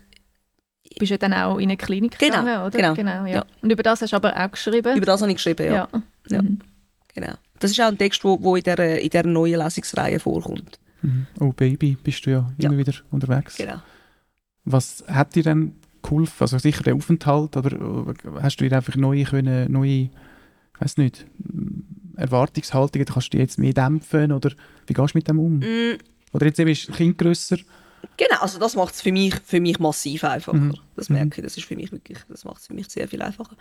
bist 0.99 1.11
ja 1.11 1.19
dann 1.19 1.33
auch 1.33 1.59
in 1.59 1.65
eine 1.65 1.77
Klinik 1.77 2.19
genau, 2.19 2.41
gegangen, 2.41 2.67
oder? 2.67 2.71
Genau, 2.71 2.95
genau 2.95 3.27
ja. 3.27 3.37
ja. 3.37 3.47
Und 3.63 3.71
über 3.71 3.83
das 3.83 4.03
hast 4.03 4.13
du 4.13 4.17
aber 4.17 4.37
auch 4.37 4.51
geschrieben? 4.51 4.97
Über 4.97 5.07
das 5.07 5.21
habe 5.21 5.31
ich 5.31 5.37
geschrieben, 5.37 5.67
ja. 5.67 5.89
ja. 5.93 6.03
ja. 6.29 6.43
Mhm. 6.43 6.59
Genau. 7.15 7.35
Das 7.59 7.71
ist 7.71 7.81
auch 7.81 7.89
ein 7.89 7.99
Text, 7.99 8.23
der 8.23 8.33
in 8.33 8.63
dieser, 8.63 9.01
in 9.01 9.11
dieser 9.11 9.27
neuen 9.27 9.61
Lesungsreihe 9.61 10.21
vorkommt. 10.21 10.79
Mhm. 11.03 11.27
Oh 11.41 11.53
Baby, 11.53 11.97
bist 12.03 12.27
du 12.27 12.31
ja 12.31 12.51
immer 12.59 12.77
wieder 12.77 12.95
unterwegs. 13.11 13.57
Genau. 13.57 13.81
Was 14.65 15.05
hat 15.09 15.35
dir 15.35 15.43
denn 15.43 15.77
geholfen? 16.03 16.43
Also 16.43 16.59
sicher 16.59 16.85
der 16.85 16.95
Aufenthalt, 16.95 17.57
aber 17.57 18.15
hast 18.41 18.61
du 18.61 18.69
dir 18.69 18.77
einfach 18.77 18.97
neue, 18.97 19.25
können, 19.25 19.71
neue 19.73 20.11
weiß 20.79 20.97
nicht, 20.99 21.27
Erwartungshaltungen, 22.17 23.07
kannst 23.07 23.33
du 23.33 23.37
die 23.37 23.43
jetzt 23.43 23.59
mehr 23.59 23.73
dämpfen 23.73 24.33
oder 24.33 24.51
wie 24.87 24.95
gehst 24.95 25.15
du 25.15 25.19
mit 25.19 25.29
dem 25.29 25.39
um? 25.39 25.59
Mm. 25.59 25.99
Oder 26.33 26.47
jetzt 26.47 26.59
eben 26.59 26.71
ist 26.71 26.89
das 26.89 26.97
Kind 26.97 27.19
grösser 27.19 27.57
Genau, 28.17 28.41
also 28.41 28.59
das 28.59 28.75
macht 28.75 28.95
es 28.95 29.01
für 29.01 29.13
mich, 29.13 29.35
für 29.45 29.61
mich 29.61 29.79
massiv 29.79 30.25
einfacher. 30.25 30.59
Mhm. 30.59 30.79
Das 30.97 31.09
merke 31.09 31.41
ich, 31.41 31.45
das 31.45 31.57
ist 31.57 31.67
für 31.67 31.77
mich 31.77 31.93
wirklich, 31.93 32.19
das 32.29 32.45
macht 32.45 32.59
es 32.59 32.67
für 32.67 32.75
mich 32.75 32.89
sehr 32.89 33.09
viel 33.09 33.23
einfacher. 33.23 33.57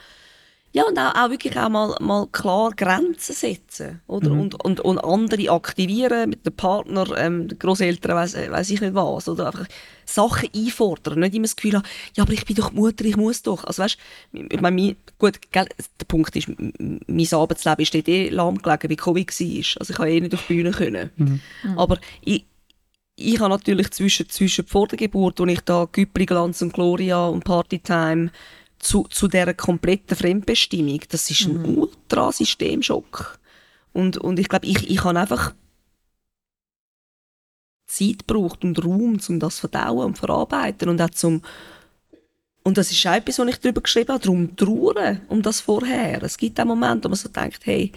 Ja, 0.74 0.84
und 0.84 1.00
auch, 1.00 1.16
auch 1.16 1.30
wirklich 1.30 1.58
auch 1.58 1.70
mal, 1.70 1.96
mal 2.02 2.28
klar 2.28 2.72
Grenzen 2.76 3.34
setzen, 3.34 4.02
oder? 4.06 4.30
Mhm. 4.30 4.40
Und, 4.42 4.66
und, 4.66 4.80
und 4.82 5.00
andere 5.00 5.50
aktivieren 5.50 6.30
mit 6.30 6.46
dem 6.46 6.54
Partner, 6.54 7.06
ähm, 7.18 7.48
den 7.48 7.58
Großeltern, 7.58 8.16
weiß 8.16 8.36
weiß 8.36 8.70
ich 8.72 8.82
nicht 8.82 8.94
was, 8.94 9.30
oder 9.30 9.48
einfach 9.48 9.66
Sachen 10.06 10.50
einfordern, 10.54 11.20
nicht 11.20 11.36
immer 11.36 11.46
das 11.46 11.56
Gefühl 11.56 11.76
haben, 11.76 11.86
ja, 12.16 12.24
aber 12.24 12.34
ich 12.34 12.46
bin 12.46 12.58
doch 12.58 12.74
Mutter, 12.74 13.06
ich 13.06 13.16
muss 13.16 13.42
doch. 13.44 13.64
Also 13.64 13.82
weißt, 13.84 13.98
ich 14.34 14.62
meine, 14.62 14.96
gut, 15.18 15.40
gell, 15.52 15.68
der 16.00 16.06
Punkt 16.06 16.36
ist, 16.36 16.50
mein 16.50 17.28
Arbeitsleben 17.32 17.84
ist 17.84 17.96
eh 17.96 18.30
lahmgelegen, 18.30 18.90
wie 18.90 18.96
Covid 18.98 19.28
war. 19.28 19.80
Also 19.80 19.94
ich 19.94 20.00
habe 20.00 20.12
eh 20.12 20.20
nicht 20.20 20.34
auf 20.34 20.46
die 20.48 20.54
Bühne 20.54 20.72
können. 20.72 21.10
Mhm. 21.16 21.40
Aber 21.78 21.98
ich, 22.24 22.46
ich 23.20 23.40
habe 23.40 23.50
natürlich 23.50 23.90
zwischen, 23.92 24.30
zwischen 24.30 24.68
vor 24.68 24.88
der 24.88 24.98
Geburt, 24.98 25.40
wo 25.40 25.46
ich 25.46 25.62
da 25.62 25.88
Güppli, 25.92 26.26
Glanz 26.26 26.62
und 26.62 26.74
Gloria 26.74 27.26
und 27.26 27.44
Partytime 27.44 28.32
zu, 28.78 29.04
zu 29.10 29.28
dieser 29.28 29.56
kompletten 29.56 30.16
Fremdbestimmung, 30.16 31.02
das 31.10 31.30
ist 31.32 31.48
ein 31.48 31.58
mhm. 31.58 31.78
Ultra-Systemschock. 31.80 33.40
Und, 33.92 34.18
und 34.18 34.38
ich 34.38 34.48
glaube, 34.48 34.68
ich, 34.68 34.90
ich 34.90 35.04
habe 35.04 35.20
einfach 35.20 35.56
Zeit 37.88 38.28
gebraucht 38.28 38.64
und 38.64 38.84
Raum, 38.84 39.20
um 39.28 39.40
das 39.40 39.56
zu 39.56 39.62
verdauen 39.62 40.06
und 40.06 40.18
verarbeiten 40.18 40.90
und 40.90 41.02
auch 41.02 41.10
zum 41.10 41.42
und 42.64 42.78
das 42.78 42.92
ist 42.92 43.08
auch 43.08 43.14
etwas, 43.14 43.40
was 43.40 43.48
ich 43.48 43.60
darüber 43.62 43.80
geschrieben 43.80 44.10
habe, 44.10 44.22
darum 44.22 44.54
trauern 44.58 45.22
um 45.30 45.42
das 45.42 45.62
vorher. 45.62 46.22
Es 46.22 46.38
gibt 46.38 46.60
auch 46.60 46.66
Momente, 46.66 47.06
wo 47.06 47.12
man 47.12 47.16
so 47.16 47.30
denkt, 47.30 47.66
hey, 47.66 47.94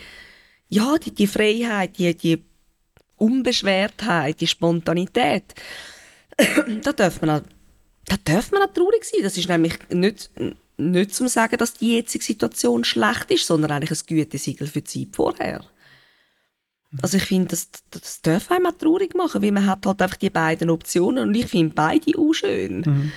ja, 0.69 0.97
die, 0.97 1.13
die 1.13 1.27
Freiheit, 1.27 1.99
die, 1.99 2.17
die 2.17 2.45
Unbeschwertheit, 3.21 4.41
die 4.41 4.47
Spontanität, 4.47 5.55
da 6.83 6.93
darf 6.93 7.21
man 7.21 7.31
auch, 7.31 7.43
da 8.07 8.17
darf 8.25 8.51
man 8.53 8.63
auch 8.63 8.73
traurig 8.73 9.05
sein. 9.05 9.23
Das 9.23 9.37
ist 9.37 9.49
nämlich 9.49 9.75
nicht, 9.91 10.31
nicht 10.77 11.15
zum 11.15 11.29
sagen, 11.29 11.59
dass 11.59 11.75
die 11.75 11.97
jetzige 11.97 12.25
Situation 12.25 12.85
schlecht 12.85 13.31
ist, 13.31 13.47
sondern 13.47 13.71
eigentlich 13.71 13.91
ein 13.91 14.07
Gütesiegel 14.07 14.67
für 14.67 14.83
die 14.83 15.07
Zeit 15.07 15.15
vorher. 15.15 15.65
Also 17.03 17.19
ich 17.19 17.25
finde, 17.25 17.49
das, 17.49 17.69
das 17.91 18.21
darf 18.21 18.51
einem 18.51 18.67
auch 18.67 18.73
traurig 18.73 19.15
machen, 19.15 19.43
weil 19.43 19.53
man 19.53 19.67
hat 19.67 19.87
halt 19.87 20.03
einfach 20.03 20.17
die 20.17 20.31
beiden 20.31 20.71
Optionen 20.71 21.29
und 21.29 21.35
ich 21.35 21.47
finde 21.47 21.75
beide 21.75 22.19
auch 22.19 22.33
schön. 22.33 22.81
Mhm. 22.81 23.13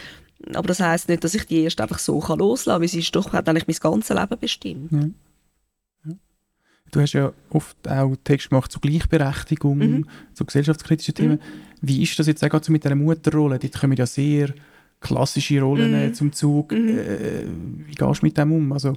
Aber 0.53 0.67
das 0.67 0.79
heißt 0.79 1.09
nicht, 1.09 1.23
dass 1.23 1.33
ich 1.33 1.45
die 1.45 1.61
erst 1.61 1.81
einfach 1.81 1.99
so 1.99 2.19
kann 2.19 2.39
loslassen 2.39 2.73
kann, 2.73 2.81
weil 2.81 2.87
sie 2.87 2.99
ist 2.99 3.15
doch, 3.15 3.33
hat 3.33 3.49
eigentlich 3.49 3.67
mein 3.67 3.91
ganzes 3.91 4.15
Leben 4.15 4.39
bestimmt. 4.39 4.91
Ja. 4.91 5.09
Du 6.93 7.01
hast 7.01 7.13
ja 7.13 7.34
oft 7.49 7.75
auch 7.88 8.15
Text 8.23 8.49
gemacht 8.49 8.71
zu 8.71 8.79
Gleichberechtigung, 8.79 9.77
mhm. 9.77 10.08
zu 10.36 10.45
gesellschaftskritischen 10.45 11.15
Themen. 11.15 11.34
Mhm. 11.34 11.39
Wie 11.82 12.03
ist 12.03 12.17
das 12.19 12.27
jetzt 12.27 12.43
auch 12.43 12.69
mit 12.69 12.84
dieser 12.84 12.95
Mutterrolle? 12.95 13.58
Dort 13.58 13.79
kommen 13.79 13.97
ja 13.97 14.06
sehr 14.06 14.53
klassische 14.99 15.60
Rollen 15.60 16.10
mhm. 16.10 16.13
zum 16.13 16.32
Zug. 16.32 16.71
Mhm. 16.71 16.89
Äh, 16.89 17.45
wie 17.88 17.95
gehst 17.95 18.21
du 18.21 18.25
mit 18.25 18.38
dem 18.38 18.51
um? 18.51 18.71
Also, 18.71 18.95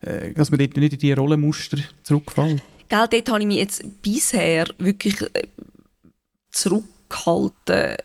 äh, 0.00 0.32
dass 0.32 0.50
man 0.50 0.58
dort 0.58 0.74
nicht 0.78 0.94
in 0.94 0.98
diese 0.98 1.16
Rollenmuster 1.16 1.76
zurückfällt? 2.02 2.62
Gell, 2.88 3.08
dort 3.10 3.28
habe 3.28 3.40
ich 3.40 3.46
mich 3.46 3.58
jetzt 3.58 3.84
bisher 4.02 4.66
wirklich 4.78 5.20
äh, 5.20 5.46
zurückgehalten, 6.50 7.96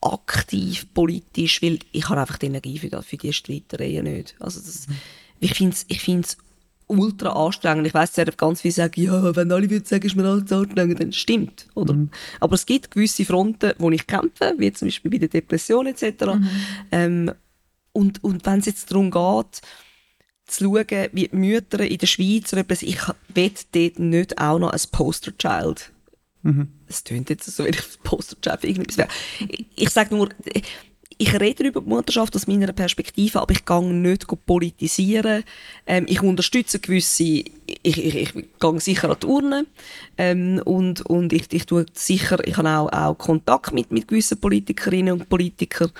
aktiv, 0.00 0.86
politisch, 0.94 1.60
weil 1.60 1.80
ich 1.92 2.08
habe 2.08 2.22
einfach 2.22 2.38
die 2.38 2.46
Energie 2.46 2.78
für, 2.78 3.02
für 3.02 3.16
diese 3.18 3.34
Streitereien 3.34 4.04
nicht. 4.04 4.36
Also 4.40 4.60
das, 4.60 4.88
mhm. 4.88 4.94
Ich 5.40 5.54
finde 5.54 5.74
es 5.74 5.84
ich 5.88 6.00
find's 6.00 6.38
ultra 6.86 7.30
anstrengend. 7.30 7.86
Ich 7.86 7.94
weiss, 7.94 8.16
es 8.16 8.36
ganz 8.36 8.60
viele 8.60 8.74
sagen, 8.74 9.00
ja, 9.02 9.36
wenn 9.36 9.52
alle 9.52 9.70
würden 9.70 9.84
sagen, 9.84 10.06
ist 10.06 10.16
mir 10.16 10.24
alles 10.24 10.52
anstrengend, 10.52 11.00
dann 11.00 11.12
stimmt, 11.12 11.66
oder? 11.74 11.94
Mhm. 11.94 12.10
Aber 12.40 12.54
es 12.54 12.66
gibt 12.66 12.90
gewisse 12.90 13.24
Fronten, 13.24 13.72
wo 13.78 13.90
ich 13.90 14.06
kämpfe, 14.06 14.54
wie 14.58 14.72
zum 14.72 14.88
Beispiel 14.88 15.10
bei 15.10 15.18
der 15.18 15.28
Depression 15.28 15.86
etc. 15.86 16.02
Mhm. 16.26 16.48
Ähm, 16.92 17.32
und, 17.92 18.22
und 18.24 18.44
wenn 18.44 18.58
es 18.58 18.66
jetzt 18.66 18.90
darum 18.90 19.10
geht, 19.10 19.60
zu 20.46 20.64
schauen, 20.64 21.08
wie 21.12 21.28
die 21.28 21.36
Mütter 21.36 21.80
in 21.80 21.98
der 21.98 22.06
Schweiz 22.06 22.52
ich 22.52 23.00
will 23.34 23.52
dort 23.72 23.98
nicht 23.98 24.38
auch 24.38 24.58
noch 24.58 24.72
ein 24.72 24.80
Posterchild. 24.90 25.90
Mhm. 26.42 26.68
Es 26.86 27.02
tönt 27.02 27.30
jetzt 27.30 27.46
so, 27.46 27.64
wenn 27.64 27.72
ich 27.72 27.80
ein 27.80 28.02
Posterchild 28.02 28.60
für 28.60 28.66
irgendetwas 28.66 28.98
wäre. 28.98 29.08
Ich, 29.48 29.66
ich 29.76 29.90
sage 29.90 30.14
nur, 30.14 30.28
ich 31.18 31.38
rede 31.40 31.64
über 31.64 31.80
die 31.80 31.88
Mutterschaft 31.88 32.34
aus 32.34 32.46
meiner 32.46 32.72
Perspektive, 32.72 33.40
aber 33.40 33.52
ich 33.52 33.64
gehe 33.64 33.92
nicht 33.92 34.26
politisieren. 34.46 35.44
Ähm, 35.86 36.06
ich 36.08 36.22
unterstütze 36.22 36.78
gewisse, 36.78 37.22
ich, 37.22 37.44
ich, 37.82 38.14
ich, 38.16 38.32
gehe 38.32 38.80
sicher 38.80 39.10
an 39.10 39.16
die 39.22 39.26
Urne 39.26 39.66
ähm, 40.18 40.60
und, 40.64 41.02
und 41.02 41.32
ich, 41.32 41.52
ich 41.52 41.66
tue 41.66 41.86
sicher, 41.92 42.38
ich 42.46 42.56
habe 42.56 42.68
auch, 42.70 42.92
auch 42.92 43.18
Kontakt 43.18 43.72
mit, 43.72 43.90
mit 43.92 44.08
gewissen 44.08 44.38
Politikerinnen 44.38 45.20
und 45.20 45.28
Politikern, 45.28 45.90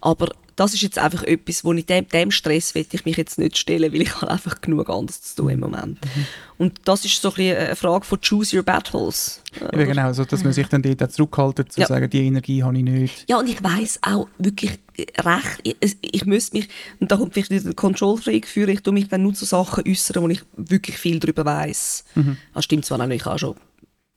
aber 0.00 0.28
das 0.56 0.74
ist 0.74 0.82
jetzt 0.82 0.98
einfach 0.98 1.22
etwas, 1.22 1.64
wo 1.64 1.72
ich 1.72 1.86
dem, 1.86 2.06
dem 2.08 2.30
Stress 2.30 2.74
will 2.74 2.86
ich 2.90 3.04
mich 3.04 3.16
jetzt 3.16 3.38
nicht 3.38 3.56
stellen, 3.56 3.92
weil 3.92 4.02
ich 4.02 4.14
habe 4.20 4.30
einfach 4.30 4.60
genug 4.60 4.88
anderes 4.90 5.22
zu 5.22 5.36
tun 5.36 5.50
im 5.50 5.60
Moment. 5.60 5.98
Mhm. 6.04 6.26
Und 6.58 6.80
das 6.84 7.04
ist 7.04 7.20
so 7.20 7.30
ein 7.30 7.34
bisschen 7.34 7.56
eine 7.56 7.76
Frage 7.76 8.04
von 8.04 8.20
choose 8.20 8.56
your 8.56 8.62
battles. 8.62 9.42
Ja, 9.60 9.84
genau, 9.84 10.12
so, 10.12 10.24
dass 10.24 10.44
man 10.44 10.52
sich 10.52 10.66
dann 10.68 10.82
dort 10.82 11.02
auch 11.02 11.08
zurückhaltet, 11.08 11.72
zu 11.72 11.80
ja. 11.80 11.86
sagen, 11.86 12.08
die 12.08 12.26
Energie 12.26 12.62
habe 12.62 12.76
ich 12.76 12.84
nicht. 12.84 13.24
Ja, 13.28 13.38
und 13.38 13.48
ich 13.48 13.62
weiß 13.62 14.00
auch 14.02 14.28
wirklich 14.38 14.78
recht, 15.18 15.60
ich, 15.62 15.96
ich 16.00 16.24
müsste 16.26 16.56
mich, 16.56 16.68
und 17.00 17.10
da 17.10 17.16
kommt 17.16 17.34
vielleicht 17.34 17.50
wieder 17.50 17.64
der 17.64 17.74
Control 17.74 18.16
Freak 18.18 18.46
für, 18.46 18.68
ich 18.68 18.82
tue 18.82 18.92
mich 18.92 19.08
dann 19.08 19.22
nur 19.22 19.34
zu 19.34 19.44
Sachen 19.44 19.84
äußern, 19.86 20.22
wo 20.22 20.28
ich 20.28 20.42
wirklich 20.56 20.98
viel 20.98 21.18
darüber 21.18 21.44
weiß. 21.44 22.04
Mhm. 22.14 22.36
Das 22.54 22.64
stimmt 22.64 22.84
zwar 22.84 23.00
auch, 23.00 23.08
ich 23.08 23.26
auch 23.26 23.38
schon 23.38 23.56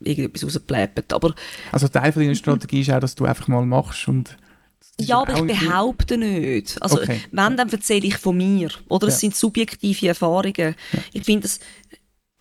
irgendetwas 0.04 0.44
rausgepläppert, 0.44 1.14
aber... 1.14 1.34
Also 1.72 1.88
Teil 1.88 2.12
von 2.12 2.22
deiner 2.22 2.36
Strategie 2.36 2.82
ist 2.82 2.92
auch, 2.92 3.00
dass 3.00 3.16
du 3.16 3.26
einfach 3.26 3.48
mal 3.48 3.66
machst 3.66 4.08
und 4.08 4.38
ja, 5.00 5.20
aber 5.22 5.36
ich 5.36 5.60
behaupte 5.60 6.18
nicht. 6.18 6.82
Also, 6.82 7.02
okay. 7.02 7.22
wenn, 7.32 7.58
dann 7.58 7.70
erzähle 7.70 8.08
ich 8.08 8.18
von 8.18 8.38
mir. 8.38 8.70
Oder 8.88 9.08
es 9.08 9.16
ja. 9.16 9.20
sind 9.22 9.36
subjektive 9.36 10.08
Erfahrungen. 10.08 10.76
Ja. 10.92 11.00
Ich 11.14 11.24
finde, 11.24 11.44
das, 11.44 11.60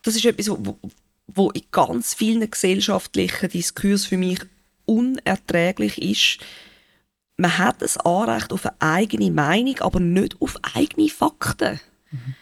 das 0.03 0.15
ist 0.15 0.25
etwas, 0.25 0.49
wo, 0.49 0.79
wo 1.27 1.51
in 1.51 1.63
ganz 1.71 2.13
vielen 2.13 2.49
gesellschaftlichen 2.49 3.49
Diskursen 3.49 4.09
für 4.09 4.17
mich 4.17 4.39
unerträglich 4.85 6.01
ist. 6.01 6.45
Man 7.37 7.57
hat 7.57 7.83
ein 7.83 8.01
Anrecht 8.05 8.53
auf 8.53 8.65
eine 8.65 8.75
eigene 8.79 9.31
Meinung, 9.31 9.79
aber 9.79 9.99
nicht 9.99 10.41
auf 10.41 10.57
eigene 10.61 11.09
Fakten. 11.09 11.81
Mhm. 12.11 12.35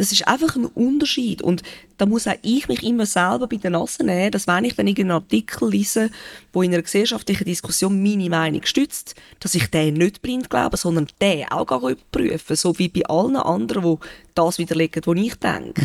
Das 0.00 0.12
ist 0.12 0.26
einfach 0.26 0.56
ein 0.56 0.64
Unterschied. 0.64 1.42
Und 1.42 1.62
da 1.98 2.06
muss 2.06 2.26
auch 2.26 2.38
ich 2.40 2.68
mich 2.68 2.82
immer 2.82 3.04
selber 3.04 3.46
bei 3.46 3.56
der 3.56 3.70
Nase 3.70 4.02
nehmen, 4.02 4.30
dass 4.30 4.46
wenn 4.46 4.64
ich 4.64 4.74
dann 4.74 4.86
irgendeinen 4.86 5.20
Artikel 5.22 5.68
lese, 5.68 6.10
wo 6.54 6.62
in 6.62 6.72
einer 6.72 6.82
gesellschaftlichen 6.82 7.44
Diskussion 7.44 8.02
meine 8.02 8.30
Meinung 8.30 8.64
stützt, 8.64 9.14
dass 9.40 9.54
ich 9.54 9.66
den 9.66 9.92
nicht 9.92 10.22
blind 10.22 10.48
glaube, 10.48 10.78
sondern 10.78 11.08
den 11.20 11.46
auch 11.50 11.70
überprüfen, 11.70 12.56
so 12.56 12.78
wie 12.78 12.88
bei 12.88 13.04
allen 13.10 13.36
anderen, 13.36 13.82
die 13.82 14.06
das 14.34 14.58
widerlegen, 14.58 15.02
was 15.04 15.16
ich 15.18 15.34
denke. 15.34 15.82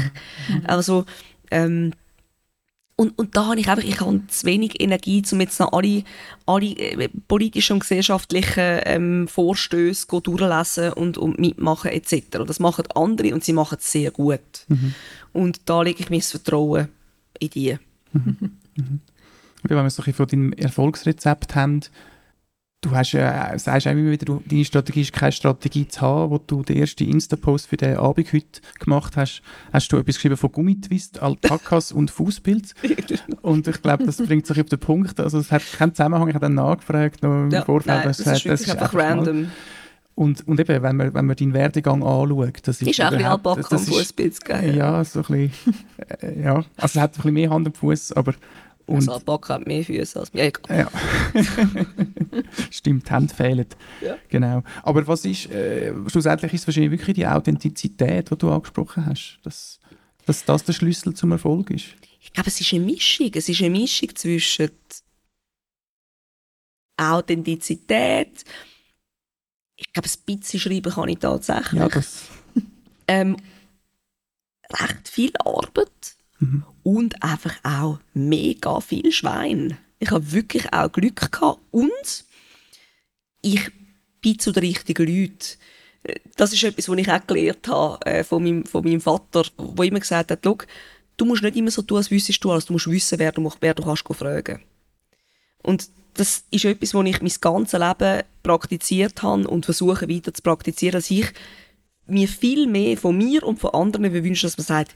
Mhm. 0.48 0.64
Also, 0.66 1.04
ähm, 1.52 1.92
und, 2.98 3.18
und 3.18 3.36
da 3.36 3.48
habe 3.48 3.60
ich 3.60 3.68
einfach, 3.68 3.84
ich 3.84 4.00
habe 4.00 4.26
zu 4.28 4.46
wenig 4.46 4.80
Energie, 4.80 5.22
um 5.30 5.42
jetzt 5.42 5.60
noch 5.60 5.74
alle, 5.74 6.04
alle 6.46 6.68
äh, 6.68 7.10
politischen 7.28 7.74
und 7.74 7.80
gesellschaftlichen 7.82 8.80
ähm, 8.86 9.28
Vorstöße 9.28 10.08
durchlesen 10.08 10.94
und, 10.94 11.18
und 11.18 11.38
mitmachen 11.38 11.92
etc. 11.92 12.40
Das 12.48 12.60
machen 12.60 12.86
andere 12.96 13.34
und 13.34 13.44
sie 13.44 13.52
machen 13.52 13.78
es 13.80 13.92
sehr 13.92 14.12
gut. 14.12 14.40
Mhm. 14.70 14.96
Und 15.34 15.62
da 15.66 15.82
lege 15.82 16.04
ich 16.04 16.10
mein 16.10 16.22
Vertrauen 16.22 16.88
in 17.38 17.50
die. 17.50 17.78
Mhm. 18.14 18.38
Mhm. 18.78 19.00
Wenn 19.64 19.78
wir 19.78 19.90
so 19.90 20.02
ein 20.02 20.06
bisschen 20.06 20.14
von 20.14 20.28
deinem 20.28 20.54
Erfolgsrezept 20.54 21.54
haben, 21.56 21.82
Du 22.86 22.92
hast 22.92 23.14
ja, 23.14 23.58
sagst 23.58 23.88
auch 23.88 23.92
immer 23.94 24.12
wieder, 24.12 24.26
du, 24.26 24.44
deine 24.46 24.64
Strategie 24.64 25.02
ist 25.02 25.12
keine 25.12 25.32
Strategie 25.32 25.88
zu 25.88 26.02
haben, 26.02 26.30
wo 26.30 26.38
du 26.38 26.62
den 26.62 26.78
ersten 26.78 27.10
Insta-Post 27.10 27.66
für 27.66 27.78
den 27.78 27.98
Abend 27.98 28.32
heute 28.32 28.62
gemacht 28.80 29.18
hast. 29.18 29.42
Hast 29.74 29.92
du 29.92 29.98
etwas 29.98 30.18
geschrieben 30.18 30.38
von 30.38 30.52
Gummitwist, 30.52 31.20
Alpakas 31.20 31.92
und 31.92 32.12
Fußpilz. 32.12 32.76
Und 33.42 33.68
ich 33.68 33.82
glaube, 33.82 34.06
das 34.06 34.18
bringt 34.18 34.46
sich 34.46 34.62
auf 34.62 34.68
den 34.68 34.78
Punkt. 34.78 35.20
Also 35.20 35.40
es 35.40 35.52
hat 35.52 35.64
keinen 35.66 35.96
Zusammenhang. 35.96 36.28
Ich 36.28 36.36
habe 36.36 36.46
dann 36.46 36.54
nachgefragt 36.54 37.24
noch 37.24 37.46
im 37.46 37.50
ja, 37.50 37.66
Vorfeld. 37.66 37.98
Nein, 37.98 38.08
das, 38.08 38.18
das, 38.18 38.38
ist, 38.38 38.46
das 38.46 38.62
ist 38.62 38.70
einfach 38.70 38.94
random. 38.94 39.48
Und, 40.14 40.48
und 40.48 40.60
eben, 40.60 40.84
wenn 40.84 40.96
man, 40.96 41.14
wenn 41.14 41.26
man 41.26 41.36
deinen 41.36 41.54
Werdegang 41.54 42.04
anschaut, 42.04 42.60
das 42.68 42.82
ist, 42.82 42.88
ist 42.88 43.02
auch 43.02 43.06
ein 43.06 43.18
bisschen 43.18 43.32
Alpaka 43.32 43.76
und 43.76 43.82
Fußpilz, 43.82 44.40
gell? 44.42 44.78
Ja, 44.78 45.04
so 45.04 45.20
ein 45.22 45.26
bisschen, 45.26 45.52
äh, 46.22 46.44
ja. 46.44 46.54
Also 46.54 46.66
es 46.86 46.96
hat 46.98 47.12
ein 47.12 47.16
bisschen 47.16 47.34
mehr 47.34 47.50
Hand 47.50 47.68
und 47.68 47.78
Fuß, 47.78 48.14
aber 48.14 48.36
und 48.88 48.98
also 48.98 49.14
Alpaka 49.14 49.56
hat 49.56 49.68
mehr 49.68 49.84
Füße 49.84 50.20
als 50.20 50.34
mir. 50.34 50.52
Ja. 50.70 50.90
Stimmt, 52.72 53.08
die 53.08 53.14
Hände 53.14 53.34
fehlen. 53.34 53.66
Ja. 54.02 54.18
Genau. 54.30 54.64
Aber 54.84 55.06
was 55.08 55.26
ist, 55.26 55.50
äh, 55.50 55.94
schlussendlich 56.08 56.54
ist 56.54 56.62
es 56.62 56.68
wahrscheinlich 56.68 56.92
wirklich 56.92 57.16
die 57.16 57.26
Authentizität, 57.26 58.30
die 58.30 58.38
du 58.38 58.52
angesprochen 58.52 59.06
hast, 59.06 59.40
dass, 59.44 59.80
dass 60.26 60.46
das 60.46 60.64
der 60.64 60.74
Schlüssel 60.74 61.14
zum 61.14 61.32
Erfolg 61.32 61.72
ist. 61.72 61.86
Ich 62.22 62.32
glaube, 62.32 62.50
es 62.50 62.62
ist 62.62 62.74
eine 62.74 62.84
Mischung. 62.84 63.32
Es 63.34 63.50
ist 63.50 63.62
eine 63.62 63.72
Mischung 63.72 64.16
zwischen 64.16 64.72
Authentizität, 66.98 68.46
ich 69.76 69.92
glaube, 69.92 70.08
ein 70.08 70.38
bisschen 70.38 70.60
schreiben 70.60 70.92
kann 70.92 71.10
ich 71.10 71.20
tatsächlich. 71.20 71.80
Ja, 71.80 71.90
das... 71.90 72.24
ähm, 73.08 73.36
recht 74.72 75.10
viel 75.10 75.32
Arbeit 75.44 76.15
Mhm. 76.46 76.64
Und 76.84 77.24
einfach 77.24 77.56
auch 77.64 78.00
mega 78.14 78.80
viel 78.80 79.12
Schwein. 79.12 79.78
Ich 80.00 80.12
habe 80.12 80.32
wirklich 80.32 80.72
auch 80.72 80.92
Glück 80.92 81.32
gehabt 81.32 81.60
und 81.72 82.26
ich 83.42 83.72
bin 84.22 84.40
zu 84.40 84.52
den 84.52 84.64
richtigen 84.64 85.08
Leuten. 85.08 85.58
Das 86.36 86.54
ist 86.54 86.64
etwas, 86.64 86.88
was 86.88 86.98
ich 86.98 87.12
auch 87.12 87.26
gelernt 87.26 87.68
habe 87.68 88.06
äh, 88.06 88.24
von, 88.24 88.44
meinem, 88.44 88.66
von 88.66 88.84
meinem 88.84 89.02
Vater, 89.02 89.44
der 89.58 89.86
immer 89.86 90.00
gesagt 90.00 90.32
hat, 90.32 90.46
du 90.46 91.26
musst 91.26 91.42
nicht 91.42 91.56
immer 91.56 91.72
so 91.72 91.82
tun, 91.82 91.98
als 91.98 92.12
wüsstest 92.12 92.44
du 92.44 92.52
alles, 92.52 92.66
du 92.66 92.74
musst 92.74 92.90
wissen, 92.90 93.18
wer 93.18 93.32
du, 93.32 93.52
wer 93.60 93.74
du 93.74 93.84
kannst 93.84 94.04
fragen. 94.08 94.62
Und 95.64 95.90
das 96.14 96.44
ist 96.52 96.66
etwas, 96.66 96.94
was 96.94 97.06
ich 97.06 97.22
mein 97.22 97.34
ganzes 97.42 97.80
Leben 97.80 98.24
praktiziert 98.44 99.24
habe 99.24 99.48
und 99.48 99.66
versuche 99.66 100.08
weiter 100.08 100.34
zu 100.34 100.42
praktizieren, 100.42 100.94
dass 100.94 101.12
ich 101.12 101.28
mir 102.08 102.28
viel 102.28 102.68
mehr 102.68 102.98
von 102.98 103.18
mir 103.18 103.44
und 103.44 103.60
von 103.60 103.72
anderen 103.74 104.14
wünsche, 104.14 104.46
dass 104.46 104.58
man 104.58 104.66
sagt, 104.66 104.96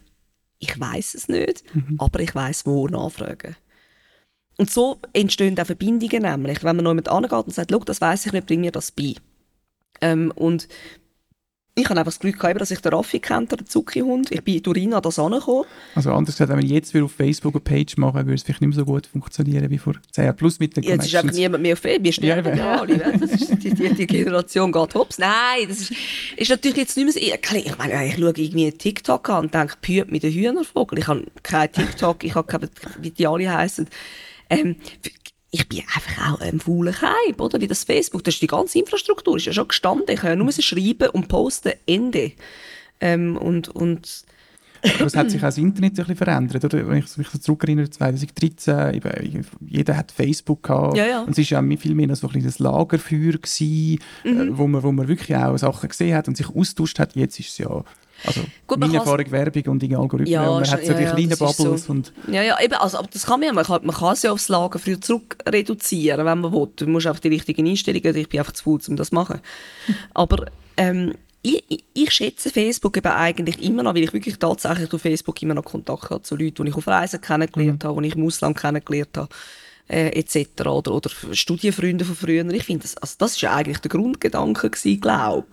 ich 0.60 0.80
weiß 0.80 1.16
es 1.16 1.28
nicht, 1.28 1.64
mhm. 1.74 1.96
aber 1.98 2.20
ich 2.20 2.36
weiß 2.36 2.66
wo 2.66 2.88
nachfragen. 2.88 3.56
Und 4.58 4.70
so 4.70 5.00
entstehen 5.14 5.58
auch 5.58 5.66
Verbindungen 5.66 6.22
nämlich, 6.22 6.64
wenn 6.64 6.76
man 6.76 6.84
noch 6.84 6.92
jemand 6.92 7.08
angeht 7.08 7.32
und 7.32 7.54
sagt, 7.54 7.72
das 7.86 8.02
weiß 8.02 8.26
ich 8.26 8.34
nicht, 8.34 8.46
bring 8.46 8.60
mir 8.60 8.72
das 8.72 8.92
bei. 8.92 9.16
Ähm, 10.02 10.34
und 10.36 10.68
ich 11.80 11.90
habe 11.90 12.00
einfach 12.00 12.12
das 12.12 12.20
Glück 12.20 12.40
gehabt, 12.40 12.60
dass 12.60 12.72
ich 12.72 12.80
den 12.80 12.94
Raffi 12.94 13.20
kennt, 13.20 13.52
den 13.52 13.66
Zucki-Hund. 13.66 14.32
Ich 14.32 14.44
bin 14.44 14.62
durch 14.62 14.78
ihn 14.78 14.94
an 14.94 15.02
das 15.02 15.20
angekommen. 15.20 15.66
Also 15.96 16.14
anders 16.14 16.36
gesagt, 16.36 16.52
wenn 16.52 16.62
wir 16.62 16.68
jetzt 16.68 16.94
wieder 16.94 17.06
auf 17.06 17.12
Facebook 17.12 17.56
eine 17.56 17.62
Page 17.62 17.98
machen, 17.98 18.26
würde 18.26 18.34
es 18.34 18.44
vielleicht 18.44 18.62
nicht 18.62 18.70
mehr 18.70 18.78
so 18.78 18.86
gut 18.86 19.08
funktionieren 19.08 19.70
wie 19.70 19.78
vor 19.78 19.94
10 20.12 20.26
Jahren. 20.26 20.36
Plus 20.36 20.60
mit 20.60 20.76
den 20.76 20.84
Jetzt 20.84 21.06
ist 21.06 21.16
einfach 21.16 21.34
niemand 21.34 21.64
mehr 21.64 21.74
auf 21.74 21.80
Facebook. 21.80 22.06
Wir 22.06 22.14
sterben 22.14 22.58
ja, 22.58 22.82
alle. 22.82 23.20
die, 23.64 23.74
die, 23.74 23.94
die, 23.94 24.08
Generation 24.08 24.72
geht 24.72 24.96
hops. 24.96 25.18
Nein, 25.18 25.68
das 25.68 25.82
ist, 25.82 25.94
ist 26.38 26.50
natürlich 26.50 26.78
jetzt 26.78 26.98
nicht 26.98 27.06
mehr 27.06 27.14
so... 27.14 27.20
Ich, 27.20 27.66
ich 27.66 27.78
meine, 27.78 28.08
ich 28.08 28.16
schaue 28.16 28.34
irgendwie 28.36 28.72
TikTok 28.72 29.30
an 29.30 29.46
und 29.46 29.54
denke, 29.54 29.76
Püt 29.82 30.12
mit 30.12 30.24
den 30.24 30.34
Hühnervogel. 30.34 31.00
Ich 31.00 31.08
habe 31.08 31.26
kein 31.44 31.72
TikTok, 31.72 32.24
ich 32.24 32.36
habe 32.36 32.48
keine, 32.48 32.70
wie 33.02 33.12
die 33.12 33.28
alle 33.28 33.52
heißen. 33.52 33.88
Ähm, 34.50 34.76
ich 35.52 35.68
bin 35.68 35.80
einfach 35.80 36.34
auch 36.34 36.42
ein 36.42 36.60
fauler 36.60 36.92
Keib, 36.92 37.42
oder? 37.42 37.60
Wie 37.60 37.68
das 37.68 37.84
Facebook, 37.84 38.24
das 38.24 38.36
ist 38.36 38.42
die 38.42 38.48
ganze 38.48 38.80
Infrastruktur, 38.80 39.38
ist 39.38 39.46
ja 39.46 39.54
schon 39.54 39.68
gestanden. 39.68 40.06
Ich 40.10 40.20
kann 40.20 40.30
ja 40.30 40.36
nur 40.36 40.52
schreiben 40.52 41.10
und 41.10 41.28
posten, 41.28 41.74
Ende. 41.86 42.34
Ähm, 43.02 43.38
und, 43.38 43.70
und 43.70 44.26
aber 44.82 45.06
es 45.06 45.16
hat 45.16 45.30
sich 45.30 45.42
auch 45.42 45.48
das 45.48 45.58
Internet 45.58 45.92
ein 45.92 45.96
bisschen 45.96 46.16
verändert, 46.16 46.64
oder? 46.64 46.88
Wenn 46.88 47.00
ich 47.00 47.18
mich 47.18 47.28
so 47.28 47.38
zurückerinnere, 47.38 47.90
2013, 47.90 48.94
eben, 48.96 49.46
jeder 49.68 49.98
hat 49.98 50.12
Facebook 50.12 50.64
gehabt. 50.64 50.96
Ja, 50.96 51.06
ja. 51.06 51.22
Und 51.24 51.38
es 51.38 51.52
war 51.52 51.64
ja 51.64 51.78
viel 51.78 51.96
mehr 51.96 52.16
so 52.16 52.28
ein 52.28 52.32
kleines 52.32 52.60
Lagerfeuer, 52.60 53.34
gewesen, 53.34 54.00
mhm. 54.24 54.40
äh, 54.40 54.58
wo, 54.58 54.68
man, 54.68 54.84
wo 54.84 54.92
man 54.92 55.08
wirklich 55.08 55.36
auch 55.36 55.58
Sachen 55.58 55.90
gesehen 55.90 56.16
hat 56.16 56.28
und 56.28 56.38
sich 56.38 56.50
austauscht 56.50 57.00
hat. 57.00 57.16
Jetzt 57.16 57.40
ist 57.40 57.50
es 57.50 57.58
ja... 57.58 57.84
Also 58.26 58.42
Gut, 58.68 58.80
meine 58.80 58.98
Erfahrung 58.98 59.32
Werbung 59.32 59.64
und 59.68 59.82
die 59.82 59.96
Algorithmen, 59.96 60.32
ja, 60.32 60.44
man 60.44 60.70
hat 60.70 60.86
so 60.86 60.92
ja, 60.92 60.98
die 60.98 61.06
kleinen 61.06 61.38
Bubbles. 61.38 61.86
So. 61.86 61.92
Und 61.92 62.14
ja, 62.32 62.44
ja, 62.44 62.60
eben, 62.62 62.74
also, 62.74 62.98
aber 62.98 63.08
das 63.12 63.26
kann 63.26 63.40
man 63.40 63.48
ja, 63.48 63.54
man 63.54 63.66
kann, 63.66 63.86
man 63.86 63.96
kann 63.96 64.14
es 64.14 64.22
ja 64.24 64.32
aufs 64.32 64.50
Lagerfeuer 64.50 65.00
zurück 65.02 65.38
reduzieren, 65.48 66.26
wenn 66.26 66.40
man 66.40 66.52
will. 66.52 66.70
Du 66.76 66.88
musst 66.88 67.08
einfach 67.08 67.22
die 67.22 67.30
richtigen 67.30 67.68
Einstellungen, 67.68 68.16
ich 68.16 68.30
bin 68.30 68.40
einfach 68.40 68.54
zu 68.54 68.64
faul, 68.64 68.80
um 68.88 68.96
das 68.96 69.10
zu 69.10 69.16
machen. 69.16 69.40
aber 70.14 70.46
ähm, 70.78 71.14
ich, 71.42 71.64
ich, 71.70 71.84
ich, 71.94 72.12
schätze 72.12 72.50
Facebook 72.50 72.98
eben 72.98 73.08
eigentlich 73.08 73.64
immer 73.64 73.84
noch, 73.84 73.96
weil 73.96 74.04
ich 74.04 74.14
wirklich 74.14 74.38
tatsächlich 74.38 74.94
auf 74.94 75.02
Facebook 75.02 75.42
immer 75.42 75.54
noch 75.54 75.64
Kontakt 75.64 76.10
habe 76.10 76.22
zu 76.22 76.36
Leuten, 76.36 76.66
die 76.66 76.72
ich 76.72 76.78
auf 76.78 76.88
Reisen 76.88 77.22
kennengelernt 77.22 77.84
mhm. 77.84 77.88
habe, 77.88 78.02
die 78.02 78.10
ich 78.10 78.16
im 78.16 78.26
Ausland 78.26 78.58
kennengelernt 78.58 79.18
habe, 79.18 79.30
äh, 79.90 80.10
etc. 80.10 80.66
Oder, 80.68 80.94
oder 80.94 81.10
Studienfreunde 81.32 82.06
von 82.06 82.16
früher. 82.16 82.48
Ich 82.52 82.64
finde, 82.64 82.84
das, 82.84 82.98
also 82.98 83.16
das 83.18 83.34
ist 83.34 83.42
ja 83.42 83.56
eigentlich 83.56 83.80
der 83.80 83.90
Grundgedanke 83.90 84.70
gewesen, 84.70 85.02
glaube 85.02 85.48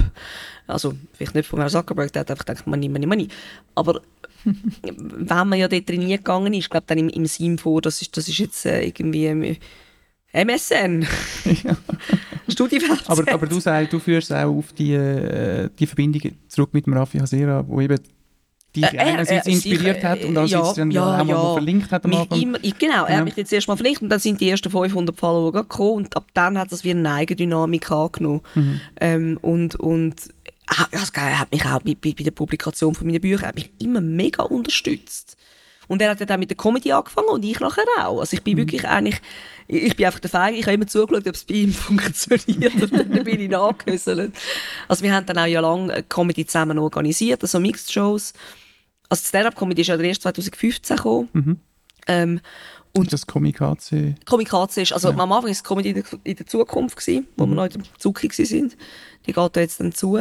Also, 0.66 0.94
vielleicht 1.14 1.34
nicht 1.34 1.48
von 1.48 1.58
Herrn 1.58 1.70
Zuckerberg, 1.70 2.12
der 2.12 2.20
hat 2.20 2.30
einfach 2.30 2.44
gedacht, 2.44 2.66
money, 2.66 2.88
money, 2.88 3.06
money. 3.06 3.28
Aber 3.74 4.02
wenn 4.82 5.48
man 5.48 5.58
ja 5.58 5.68
dort 5.68 5.88
drin 5.88 6.06
gegangen 6.06 6.54
ist, 6.54 6.70
glaube 6.70 6.84
dann 6.86 6.98
im, 6.98 7.08
im 7.08 7.26
Sinn 7.26 7.58
vor, 7.58 7.80
das 7.80 8.02
ist, 8.02 8.16
das 8.16 8.28
ist 8.28 8.38
jetzt 8.38 8.66
äh, 8.66 8.84
irgendwie 8.84 9.58
MSN. 10.32 11.06
Ja. 11.64 11.76
Studienwelt. 12.48 13.02
Aber, 13.06 13.32
aber 13.32 13.46
du 13.46 13.58
sagst, 13.58 13.92
du 13.92 13.98
führst 13.98 14.32
auch 14.32 14.54
auf 14.54 14.72
die, 14.72 14.92
äh, 14.92 15.68
die 15.78 15.86
Verbindung 15.86 16.32
zurück 16.46 16.70
mit 16.72 16.86
dem 16.86 16.92
Raffi 16.92 17.18
Hasera, 17.18 17.64
wo 17.66 17.80
eben 17.80 17.98
dich 18.76 18.94
äh, 18.94 18.98
einerseits 18.98 19.46
äh, 19.46 19.52
inspiriert 19.52 19.96
sicher, 19.96 20.08
hat 20.08 20.20
und 20.20 20.36
andererseits 20.36 20.76
ja, 20.76 20.84
dann 20.84 20.90
ja, 20.90 21.20
auch 21.20 21.24
mal 21.24 21.52
verlinkt 21.54 21.90
hat 21.90 22.04
am 22.04 22.14
Anfang. 22.14 22.40
Immer, 22.40 22.58
ich, 22.62 22.78
genau, 22.78 23.04
er 23.04 23.10
ja. 23.10 23.16
hat 23.18 23.24
mich 23.24 23.36
jetzt 23.36 23.52
erst 23.52 23.68
mal 23.68 23.76
verlinkt 23.76 24.02
und 24.02 24.08
dann 24.08 24.20
sind 24.20 24.40
die 24.40 24.48
ersten 24.48 24.70
500 24.70 25.18
Follower 25.18 25.52
gekommen 25.52 25.92
und 25.92 26.16
ab 26.16 26.26
dann 26.34 26.58
hat 26.58 26.70
das 26.70 26.84
wie 26.84 26.90
eine 26.90 27.10
Eigendynamik 27.10 27.90
angenommen. 27.90 28.42
Mhm. 28.54 28.80
Ähm, 29.00 29.38
und, 29.42 29.76
und 29.76 30.14
also, 30.66 31.12
er 31.14 31.38
hat 31.38 31.52
mich 31.52 31.64
auch 31.64 31.80
bei, 31.80 31.94
bei, 31.94 32.12
der 32.12 32.30
Publikation 32.32 32.94
von 32.94 33.06
meinen 33.06 33.20
Büchern 33.20 33.48
hat 33.48 33.54
mich 33.54 33.70
immer 33.78 34.00
mega 34.00 34.42
unterstützt. 34.42 35.36
Und 35.88 36.02
er 36.02 36.10
hat 36.10 36.20
ja 36.20 36.26
dann 36.26 36.40
mit 36.40 36.50
der 36.50 36.56
Comedy 36.56 36.92
angefangen 36.92 37.28
und 37.28 37.44
ich 37.44 37.60
nachher 37.60 37.84
auch. 37.98 38.18
Also 38.18 38.36
ich 38.36 38.42
bin 38.42 38.54
mhm. 38.54 38.58
wirklich 38.58 38.86
eigentlich, 38.86 39.20
ich 39.68 39.96
bin 39.96 40.06
einfach 40.06 40.20
der 40.20 40.30
Feige, 40.30 40.56
ich 40.56 40.64
habe 40.64 40.74
immer 40.74 40.86
zugeschaut, 40.86 41.26
ob 41.26 41.34
es 41.34 41.44
bei 41.44 41.54
ihm 41.54 41.72
funktioniert 41.72 42.74
und 42.74 42.92
dann 42.92 43.24
bin 43.24 43.40
ich 43.40 43.48
nachgehüsselt. 43.48 44.32
Also 44.88 45.04
wir 45.04 45.14
haben 45.14 45.26
dann 45.26 45.38
auch 45.38 45.46
ja 45.46 45.60
lange 45.60 46.02
Comedy 46.04 46.46
zusammen 46.46 46.78
organisiert, 46.78 47.42
also 47.42 47.60
Mixed 47.60 47.92
Shows. 47.92 48.32
Also 49.08 49.24
Stand-Up-Comedy 49.24 49.82
ist 49.82 49.88
ja 49.88 49.96
erst 49.96 50.22
2015 50.22 50.96
gekommen. 50.96 51.28
Mhm. 51.32 51.60
Ähm, 52.08 52.40
und 52.92 53.12
das 53.12 53.26
Komikaze? 53.26 54.14
Komikaze 54.24 54.80
ist, 54.80 54.92
also 54.92 55.08
ja. 55.08 55.14
am 55.14 55.20
Anfang 55.20 55.44
war 55.44 55.50
es 55.50 55.62
Comedy 55.62 55.90
in 55.90 55.94
der, 55.96 56.04
in 56.24 56.36
der 56.36 56.46
Zukunft, 56.46 56.96
gewesen, 56.96 57.26
wo 57.36 57.44
mhm. 57.44 57.50
wir 57.50 57.54
noch 57.56 57.64
in 57.64 57.82
der 57.82 57.82
Zucki 57.98 58.30
sind. 58.32 58.76
Die 59.26 59.32
geht 59.32 59.56
da 59.56 59.60
jetzt 59.60 59.80
dann 59.80 59.92
zu. 59.92 60.18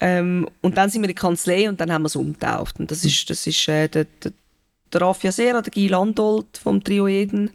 Ähm, 0.00 0.48
und 0.62 0.76
dann 0.76 0.88
sind 0.88 1.02
wir 1.02 1.08
in 1.08 1.14
der 1.14 1.20
Kanzlei 1.20 1.68
und 1.68 1.80
dann 1.80 1.92
haben 1.92 2.02
wir 2.02 2.06
es 2.06 2.16
umgetauft. 2.16 2.80
Und 2.80 2.90
das 2.90 3.04
ist, 3.04 3.28
das 3.28 3.46
ist 3.46 3.68
äh, 3.68 3.88
der, 3.88 4.04
der, 4.22 4.32
der 4.92 5.00
Raffia 5.00 5.30
Serra, 5.30 5.60
der 5.60 5.72
Guy 5.72 5.88
Landolt 5.88 6.58
vom 6.58 6.82
Trio 6.82 7.06
Eden, 7.06 7.50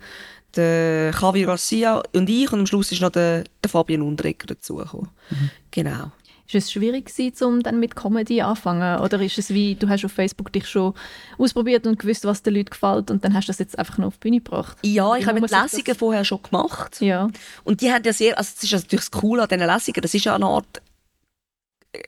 der 0.55 1.11
Javier 1.11 1.47
Garcia 1.47 2.01
und 2.13 2.29
ich 2.29 2.51
und 2.51 2.59
am 2.59 2.65
Schluss 2.65 2.91
ist 2.91 3.01
noch 3.01 3.11
der, 3.11 3.43
der 3.63 3.69
Fabian 3.69 4.01
Undrecker 4.01 4.47
dazugekommen. 4.47 5.09
Mhm. 5.29 5.49
Genau. 5.71 6.11
Ist 6.52 6.66
es 6.66 6.72
schwierig 6.72 7.06
gewesen, 7.06 7.43
um 7.45 7.62
dann 7.62 7.80
mit 7.80 7.95
Comedy 7.95 8.41
anfangen? 8.41 9.02
Oder 9.02 9.22
ist 9.22 9.38
es 9.38 9.52
wie, 9.52 9.76
du 9.76 9.88
hast 9.88 10.04
auf 10.04 10.12
Facebook 10.12 10.52
dich 10.52 10.68
schon 10.68 10.95
ausprobiert 11.38 11.86
und 11.86 12.00
gewusst, 12.00 12.26
was 12.26 12.41
den 12.41 12.56
Leuten 12.56 12.72
gefällt 12.72 13.12
und 13.12 13.24
dann 13.24 13.36
hast 13.36 13.47
du 13.47 13.52
das 13.52 13.60
jetzt 13.60 13.78
einfach 13.78 14.00
noch 14.00 14.08
auf 14.08 14.18
die 14.18 14.30
Bühne 14.30 14.38
gebracht? 14.38 14.76
Ja, 14.82 15.16
ich 15.16 15.28
habe 15.28 15.39
die 15.39 15.54
Lesungen 15.54 15.95
vorher 15.95 16.26
schon 16.26 16.41
gemacht. 16.41 17.02
Ja. 17.02 17.30
Und 17.64 17.82
die 17.82 17.91
haben 17.91 18.04
ja 18.04 18.14
sehr, 18.14 18.36
also 18.36 18.52
das 18.56 18.64
ist 18.64 18.72
natürlich 18.72 19.10
das 19.10 19.12
Coole 19.12 19.43
an 19.43 19.47
diesen 19.47 19.68
Lesungen, 19.68 20.02
das 20.02 20.14
ist 20.16 20.26
ja 20.26 20.34
eine 20.34 20.47
Art 20.47 20.82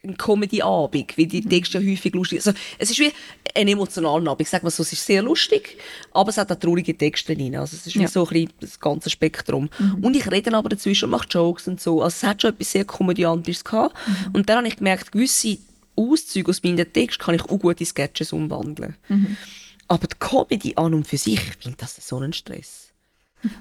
ein 0.04 0.16
Comedy-Abend, 0.16 1.18
wie 1.18 1.26
die 1.26 1.42
Texte 1.42 1.80
ja 1.80 1.92
häufig 1.92 2.14
lustig 2.14 2.42
sind. 2.42 2.56
Also, 2.56 2.64
es 2.78 2.92
ist 2.92 3.00
wie 3.00 3.12
ein 3.56 3.68
emotionaler 3.68 4.32
Abend. 4.32 4.42
Ich 4.42 4.50
sage 4.50 4.64
mal 4.64 4.70
so, 4.70 4.84
es 4.84 4.94
ist 4.94 5.06
sehr 5.06 5.24
lustig, 5.24 5.78
aber 6.12 6.30
es 6.30 6.38
hat 6.38 6.52
auch 6.52 6.56
traurige 6.56 6.96
Texte 6.96 7.36
drin. 7.36 7.56
Also 7.56 7.76
es 7.76 7.88
ist 7.88 7.96
wie 7.96 8.04
ja. 8.04 8.08
so 8.08 8.24
ein 8.24 8.30
bisschen 8.30 8.54
das 8.60 8.80
ganze 8.80 9.10
Spektrum. 9.10 9.70
Mhm. 9.80 10.06
Und 10.06 10.16
ich 10.16 10.30
rede 10.30 10.54
aber 10.56 10.70
dazwischen 10.70 11.06
und 11.06 11.12
mache 11.12 11.28
Jokes 11.28 11.68
und 11.68 11.82
so. 11.82 12.02
Also 12.02 12.16
es 12.16 12.24
hat 12.24 12.42
schon 12.42 12.52
etwas 12.52 12.72
sehr 12.72 12.86
Komödiantisches 12.86 13.64
gehabt. 13.64 13.96
Mhm. 14.08 14.36
Und 14.36 14.50
dann 14.50 14.58
habe 14.58 14.68
ich 14.68 14.78
gemerkt, 14.78 15.12
gewisse 15.12 15.58
Auszüge 15.96 16.52
aus 16.52 16.64
meinen 16.64 16.92
Texten 16.94 17.24
kann 17.24 17.36
ich 17.36 17.44
auch 17.44 17.60
gut 17.60 17.80
in 17.80 17.88
Sketches 17.88 18.34
umwandeln. 18.34 18.96
Mhm. 19.10 19.36
Aber 19.88 20.08
die 20.08 20.16
Comedy 20.20 20.74
an 20.76 20.94
und 20.94 21.08
für 21.08 21.18
sich, 21.18 21.34
ich 21.34 21.56
finde 21.58 21.78
das 21.80 21.96
so 21.96 22.20
ein 22.20 22.34
Stress. 22.34 22.90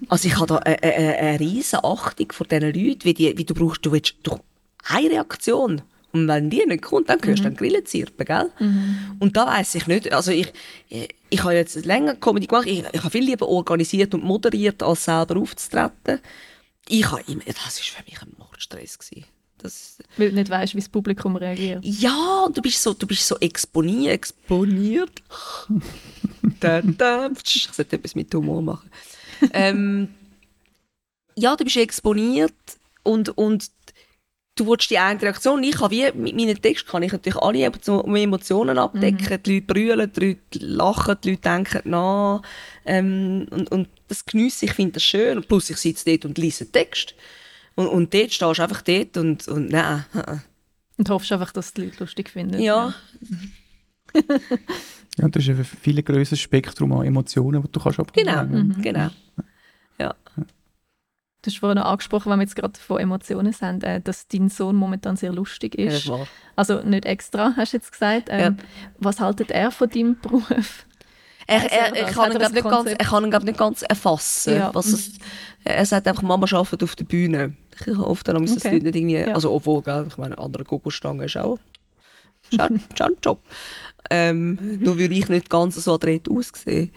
Also 0.09 0.29
ich 0.29 0.37
habe 0.37 0.47
da 0.47 0.57
eine, 0.57 0.83
eine, 0.83 1.17
eine 1.17 1.41
riesige 1.41 1.83
Achtung 1.83 2.31
vor 2.33 2.47
diesen 2.47 2.75
Leuten, 2.75 3.05
wie, 3.05 3.15
die, 3.15 3.39
wie 3.39 3.45
du 3.45 3.55
brauchst, 3.55 3.85
du 3.85 3.93
willst, 3.93 4.17
du, 4.23 4.39
eine 4.85 5.11
Reaktion 5.11 5.83
und 6.13 6.29
wenn 6.29 6.51
die 6.51 6.65
nicht 6.67 6.83
kommt, 6.83 7.09
dann 7.09 7.19
hörst 7.23 7.39
du 7.39 7.43
mhm. 7.43 7.45
dann 7.45 7.57
Grillenzirpen, 7.57 8.27
gell? 8.27 8.51
Mhm. 8.59 9.17
Und 9.19 9.37
da 9.37 9.47
weiß 9.47 9.77
ich 9.77 9.87
nicht, 9.87 10.13
also 10.13 10.33
ich, 10.33 10.53
ich, 10.89 11.09
ich 11.29 11.43
habe 11.43 11.55
jetzt 11.55 11.85
länger 11.85 12.17
Comedy 12.17 12.47
gemacht, 12.47 12.67
ich, 12.67 12.85
ich 12.93 13.01
habe 13.01 13.11
viel 13.11 13.25
lieber 13.25 13.49
organisiert 13.49 14.15
und 14.15 14.25
moderiert, 14.25 14.83
als 14.83 15.05
selber 15.05 15.37
aufzutreten. 15.37 16.21
Ich 16.89 17.11
habe 17.11 17.23
immer, 17.29 17.43
das 17.47 17.57
war 17.57 17.71
für 17.71 18.05
mich 18.05 18.21
ein 18.21 18.33
Mordstress. 18.39 18.99
Gewesen. 18.99 19.25
Das, 19.59 19.99
Weil 20.17 20.31
du 20.31 20.37
nicht 20.37 20.51
weißt, 20.51 20.75
wie 20.75 20.79
das 20.81 20.89
Publikum 20.89 21.37
reagiert. 21.37 21.85
Ja, 21.85 22.49
du 22.53 22.63
bist 22.63 22.83
so, 22.83 22.95
du 22.95 23.07
bist 23.07 23.27
so 23.27 23.37
exponiert. 23.39 24.15
exponiert. 24.15 25.23
da, 26.61 26.81
da. 26.83 27.31
Ich 27.45 27.69
sollte 27.71 27.97
etwas 27.97 28.15
mit 28.15 28.35
Humor 28.35 28.63
machen. 28.63 28.91
ähm, 29.53 30.09
ja, 31.37 31.55
du 31.57 31.65
bist 31.65 31.77
exponiert 31.77 32.55
und, 33.03 33.31
und 33.37 33.71
du 34.61 34.67
willst 34.67 34.91
die 34.91 34.99
eine 34.99 35.21
Reaktion. 35.21 35.63
Ich 35.63 35.77
kann 35.77 35.91
wie, 35.91 36.13
mit 36.13 36.37
meinen 36.37 36.61
Text 36.61 36.87
kann 36.87 37.03
ich 37.03 37.13
natürlich 37.13 37.39
alle 37.39 37.65
Emotionen 37.65 38.79
abdecken. 38.79 39.27
Mhm. 39.31 39.43
Die 39.43 39.55
Leute 39.55 39.67
brüllen, 39.67 40.13
die 40.13 40.21
Leute 40.21 40.67
lachen, 40.67 41.17
die 41.25 41.31
Leute 41.31 41.43
denken 41.43 41.91
nach. 41.91 42.43
Ähm, 42.85 43.47
und, 43.51 43.73
und 43.73 43.89
das 44.09 44.25
geniesse 44.25 44.67
ich, 44.67 44.73
finde 44.73 44.93
das 44.93 45.03
schön. 45.03 45.39
Und 45.39 45.49
plus 45.49 45.71
ich 45.71 45.79
sitze 45.79 46.05
dort 46.05 46.27
und 46.27 46.39
lese 46.39 46.67
den 46.67 46.73
Text. 46.73 47.15
Und, 47.75 47.87
und 47.87 48.13
dort 48.13 48.33
stehst 48.33 48.59
du 48.59 48.63
einfach 48.63 48.83
dort 48.83 49.17
und, 49.17 49.49
und 49.49 49.71
nein. 49.71 50.05
Und 50.97 51.09
hoffst 51.09 51.33
einfach, 51.33 51.51
dass 51.51 51.73
die 51.73 51.85
Leute 51.85 51.97
lustig 52.01 52.29
finden. 52.29 52.61
Ja. 52.61 52.93
ja, 54.13 54.23
das 55.31 55.45
ist 55.45 55.49
ein 55.49 55.65
viel 55.65 56.03
größeres 56.03 56.39
Spektrum 56.39 56.93
an 56.93 57.07
Emotionen, 57.07 57.63
die 57.63 57.73
du 57.73 57.81
kannst 57.81 57.99
abgeben 57.99 58.29
Genau, 58.29 58.45
mhm. 58.45 58.83
genau. 58.83 59.09
Du 61.43 61.51
hast 61.51 61.59
vorhin 61.59 61.79
noch 61.79 61.87
angesprochen, 61.87 62.31
wenn 62.31 62.39
wir 62.39 62.45
jetzt 62.45 62.57
gerade 62.57 62.79
von 62.79 62.99
Emotionen 62.99 63.53
sind, 63.53 63.83
äh, 63.83 64.01
dass 64.01 64.29
dein 64.29 64.49
Sohn 64.51 64.77
momentan 64.77 65.17
sehr 65.17 65.33
lustig 65.33 65.75
ist. 65.75 66.05
Ja, 66.05 66.27
also 66.55 66.83
nicht 66.83 67.07
extra, 67.07 67.55
hast 67.57 67.73
du 67.73 67.79
jetzt 67.79 67.93
gesagt. 67.93 68.29
Ähm, 68.31 68.59
ja. 68.59 68.65
Was 68.99 69.21
haltet 69.21 69.51
er 69.51 69.71
von 69.71 69.89
deinem 69.89 70.19
Beruf? 70.21 70.87
Er, 71.47 71.73
er, 71.73 71.97
er, 71.97 72.05
kann, 72.13 72.31
ihn, 72.31 72.39
nicht 72.39 72.63
ganz, 72.63 72.91
er 72.91 72.97
kann 72.97 73.25
ihn 73.25 73.45
nicht 73.45 73.59
ganz 73.59 73.83
erfassen. 73.83 74.55
Ja. 74.55 74.75
Was 74.75 74.87
es, 74.87 75.13
er 75.65 75.85
sagt 75.85 76.07
einfach, 76.07 76.23
Mama 76.23 76.47
arbeitet 76.53 76.83
auf 76.85 76.95
der 76.95 77.05
Bühne. 77.05 77.57
Ich 77.87 77.97
hoffe, 77.97 78.23
dann 78.25 78.41
müssen 78.41 78.59
okay. 78.59 78.79
nicht 78.79 78.95
irgendwie, 78.95 79.17
ja. 79.17 79.35
also 79.35 79.53
obwohl, 79.53 79.83
gell, 79.83 80.05
ich 80.07 80.17
meine, 80.19 80.39
andere 80.39 80.63
Gogostange 80.63 81.25
ist 81.25 81.37
auch 81.37 81.59
schon, 82.55 82.81
schon 82.97 83.07
ein 83.07 83.17
Job. 83.23 83.43
Ähm, 84.11 84.79
nur 84.81 84.99
würde 84.99 85.15
ich 85.15 85.29
nicht 85.29 85.51
ganz 85.51 85.77
so 85.77 85.95
adrett 85.95 86.29
aussehen. 86.29 86.93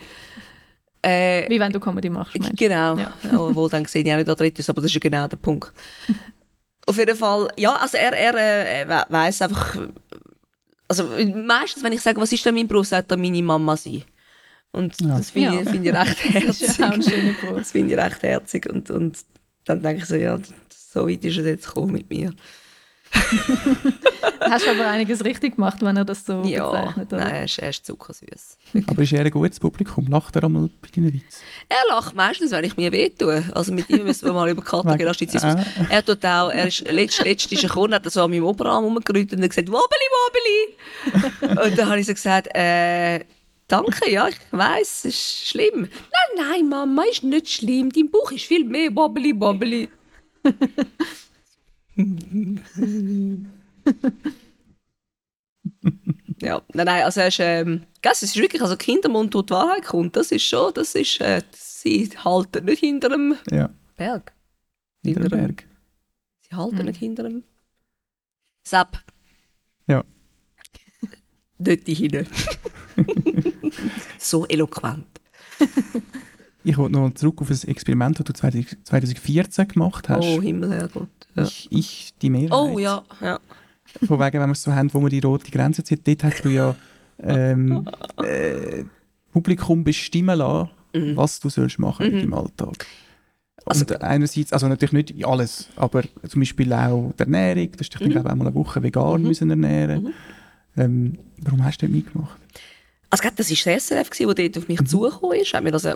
Äh, 1.04 1.50
Wie 1.50 1.60
wenn 1.60 1.72
du 1.72 1.80
Comedy 1.80 2.10
machst, 2.10 2.40
meinst 2.40 2.58
Genau. 2.58 2.98
Ja. 2.98 3.14
Obwohl, 3.38 3.70
dann 3.70 3.86
sehe 3.86 4.04
ich 4.04 4.12
auch 4.12 4.16
nicht 4.16 4.28
da 4.28 4.36
drin 4.36 4.54
aber 4.68 4.82
das 4.82 4.86
ist 4.86 4.94
ja 4.94 5.00
genau 5.00 5.28
der 5.28 5.38
Punkt. 5.38 5.72
Auf 6.86 6.98
jeden 6.98 7.16
Fall, 7.16 7.50
ja, 7.58 7.76
also 7.76 7.98
er, 7.98 8.14
er 8.14 8.82
äh, 8.82 9.06
weiss 9.10 9.42
einfach, 9.42 9.78
also 10.88 11.10
meistens, 11.36 11.84
wenn 11.84 11.94
ich 11.94 12.02
sage, 12.02 12.20
was 12.20 12.32
ist 12.32 12.46
denn 12.46 12.56
mein 12.56 12.68
Beruf, 12.68 12.88
sagt 12.88 13.12
er 13.12 13.18
meine 13.18 13.42
Mama 13.42 13.78
sein. 13.78 14.04
Und 14.72 15.00
ja. 15.00 15.18
das 15.18 15.30
finde 15.30 15.62
ich, 15.62 15.70
find 15.70 15.86
ich 15.86 15.94
recht 15.94 16.24
herzig. 16.24 16.78
das, 16.78 17.06
das 17.56 17.72
finde 17.72 17.94
ich 17.94 18.00
recht 18.00 18.24
herzig. 18.24 18.70
Und, 18.70 18.90
und 18.90 19.18
dann 19.66 19.82
denke 19.82 20.02
ich 20.02 20.08
so, 20.08 20.16
ja, 20.16 20.38
so 20.70 21.08
weit 21.08 21.24
ist 21.24 21.38
er 21.38 21.46
jetzt 21.46 21.68
gekommen 21.68 21.94
mit 21.94 22.10
mir. 22.10 22.34
Hast 24.40 24.68
aber 24.68 24.88
einiges 24.88 25.24
richtig 25.24 25.56
gemacht, 25.56 25.78
wenn 25.82 25.98
er 25.98 26.06
das 26.06 26.26
so 26.26 26.44
ja, 26.44 26.70
bezeichnet. 26.70 27.14
Oder? 27.14 27.24
Nein, 27.24 27.36
er 27.36 27.44
ist, 27.46 27.60
er 27.60 27.70
ist 27.70 27.86
zuckersüß. 27.86 28.58
Aber 28.88 29.02
ist 29.02 29.14
er 29.14 29.26
ein 29.26 29.32
gutes 29.32 29.60
Publikum? 29.60 30.08
Lacht 30.08 30.36
er 30.36 30.44
einmal 30.44 30.70
bei 30.82 30.90
deinen 30.94 31.14
Witz? 31.14 31.42
Er 31.70 31.84
lacht 31.90 32.16
meistens, 32.16 32.52
wenn 32.52 32.64
ich 32.64 32.78
mir 32.78 32.92
wehtue. 32.92 33.44
Also 33.54 33.74
mit 33.74 33.90
ihm 33.90 34.04
müssen 34.04 34.26
wir 34.26 34.34
mal 34.34 34.50
über 34.50 34.62
Katergelastizius. 34.62 35.44
Ah. 35.54 35.66
er 35.90 36.06
tut 36.06 36.26
auch, 36.26 36.50
er 36.50 36.68
ist, 36.68 36.90
letzt, 36.90 37.24
letzt 37.24 37.52
ist 37.52 37.64
er 37.64 37.70
gekommen, 37.70 37.94
hat 37.94 38.10
so 38.10 38.24
an 38.24 38.32
meinem 38.32 38.46
Oberarm 38.46 38.86
rumgerührt 38.86 39.34
und 39.34 39.42
gesagt, 39.42 39.68
wobbeli, 39.68 40.08
wobbeli. 40.16 41.62
und 41.70 41.78
dann 41.78 41.90
habe 41.90 42.00
ich 42.00 42.06
so 42.06 42.14
gesagt, 42.14 42.48
äh, 42.56 43.20
danke, 43.68 44.10
ja, 44.10 44.28
ich 44.28 44.38
weiß, 44.52 45.06
es 45.06 45.06
ist 45.06 45.48
schlimm. 45.48 45.82
Nein, 45.82 46.48
nein, 46.50 46.70
Mama, 46.70 47.04
ist 47.12 47.24
nicht 47.24 47.50
schlimm. 47.50 47.92
Dein 47.92 48.10
Bauch 48.10 48.32
ist 48.32 48.46
viel 48.46 48.66
mehr 48.66 48.96
wobbly 48.96 49.40
wobbly. 49.40 49.90
Ja, 56.42 56.62
nein, 56.74 56.86
nein, 56.86 57.04
also 57.04 57.22
es 57.22 57.28
ist, 57.36 57.40
ähm, 57.40 57.84
es 58.02 58.24
ist 58.24 58.36
wirklich, 58.36 58.62
also 58.62 58.76
Kindermund, 58.76 59.34
die 59.34 59.50
Wahrheit 59.50 59.84
kommt, 59.86 60.16
das 60.16 60.32
ist 60.32 60.44
schon, 60.44 60.74
das 60.74 60.96
ist, 60.96 61.22
äh, 61.22 61.42
sie 61.54 62.10
halten 62.24 62.66
nicht 62.66 62.80
hinter 62.80 63.10
dem 63.10 63.36
Ja, 63.52 63.70
Berg. 63.96 64.34
hinter 65.04 65.30
dem 65.30 65.40
Berg. 65.40 65.68
Sie 66.42 66.56
halten 66.56 66.78
Mhm. 66.78 66.86
nicht 66.86 67.00
hinter 67.00 67.24
dem 67.24 67.44
Sepp. 68.68 69.00
Ja. 69.88 70.04
Dort 71.60 71.88
hin. 71.88 72.28
so 74.18 74.46
eloquent. 74.48 75.06
Ich 76.64 76.78
wollte 76.78 76.94
noch 76.94 77.14
zurück 77.14 77.42
auf 77.42 77.50
ein 77.50 77.68
Experiment, 77.68 78.20
das 78.20 78.26
du 78.26 78.34
20- 78.48 78.84
2014 78.84 79.68
gemacht 79.68 80.08
hast. 80.10 80.24
Oh, 80.26 80.42
Himmel, 80.42 80.72
Herrgott. 80.72 81.08
Ja. 81.36 81.44
Ich, 81.44 81.68
ich, 81.72 82.14
die 82.22 82.30
Mehrheit. 82.30 82.52
Oh, 82.52 82.80
ja, 82.80 83.04
ja. 83.22 83.40
Von 84.08 84.20
wegen, 84.20 84.40
wenn 84.40 84.50
wir 84.50 84.54
es 84.54 84.64
so 84.64 84.74
haben, 84.74 84.94
wo 84.94 85.02
wir 85.02 85.10
die 85.10 85.20
rote 85.20 85.52
Grenze 85.52 85.84
ziehen, 85.84 86.00
dort 86.04 86.24
hast 86.24 86.44
du 86.46 86.50
ja 86.50 86.76
ähm, 87.22 87.88
äh, 88.24 88.84
Publikum 89.32 89.84
bestimmen 89.84 90.38
lassen, 90.38 90.70
Mhm. 90.96 91.18
was 91.18 91.40
du 91.40 91.50
sollst 91.50 91.80
machen 91.80 92.12
Mhm. 92.12 92.20
im 92.20 92.34
Alltag. 92.36 92.86
Also- 93.66 93.84
und 93.86 94.02
einerseits, 94.04 94.54
also 94.54 94.68
natürlich 94.68 95.12
nicht 95.12 95.26
alles, 95.26 95.70
aber 95.76 96.04
zum 96.28 96.42
Beispiel 96.42 96.72
auch 96.72 97.12
die 97.18 97.24
Ernährung, 97.24 97.72
du 97.72 97.80
hast 97.80 97.90
dich, 97.90 98.00
Mhm. 98.02 98.10
glaube 98.12 98.28
ich, 98.30 98.32
auch 98.32 98.36
mal 98.38 98.46
eine 98.48 98.56
Woche 98.56 98.84
vegan 98.84 99.22
Mhm. 99.22 99.28
müssen 99.28 99.50
ernähren. 99.50 100.04
Mhm. 100.04 100.14
Ähm, 100.78 101.18
warum 101.42 101.64
hast 101.66 101.82
du 101.82 101.88
das 101.88 101.96
mitgemacht? 101.96 102.40
Also, 103.10 103.24
das 103.24 103.50
war 103.50 103.74
das 103.74 103.84
SRF, 103.90 104.10
der 104.12 104.34
dort 104.34 104.58
auf 104.60 104.68
mich 104.68 104.80
Mhm. 104.82 104.86
zugekommen 104.86 105.40
ist, 105.40 105.54
hat 105.54 105.64
mir 105.64 105.72
das 105.72 105.88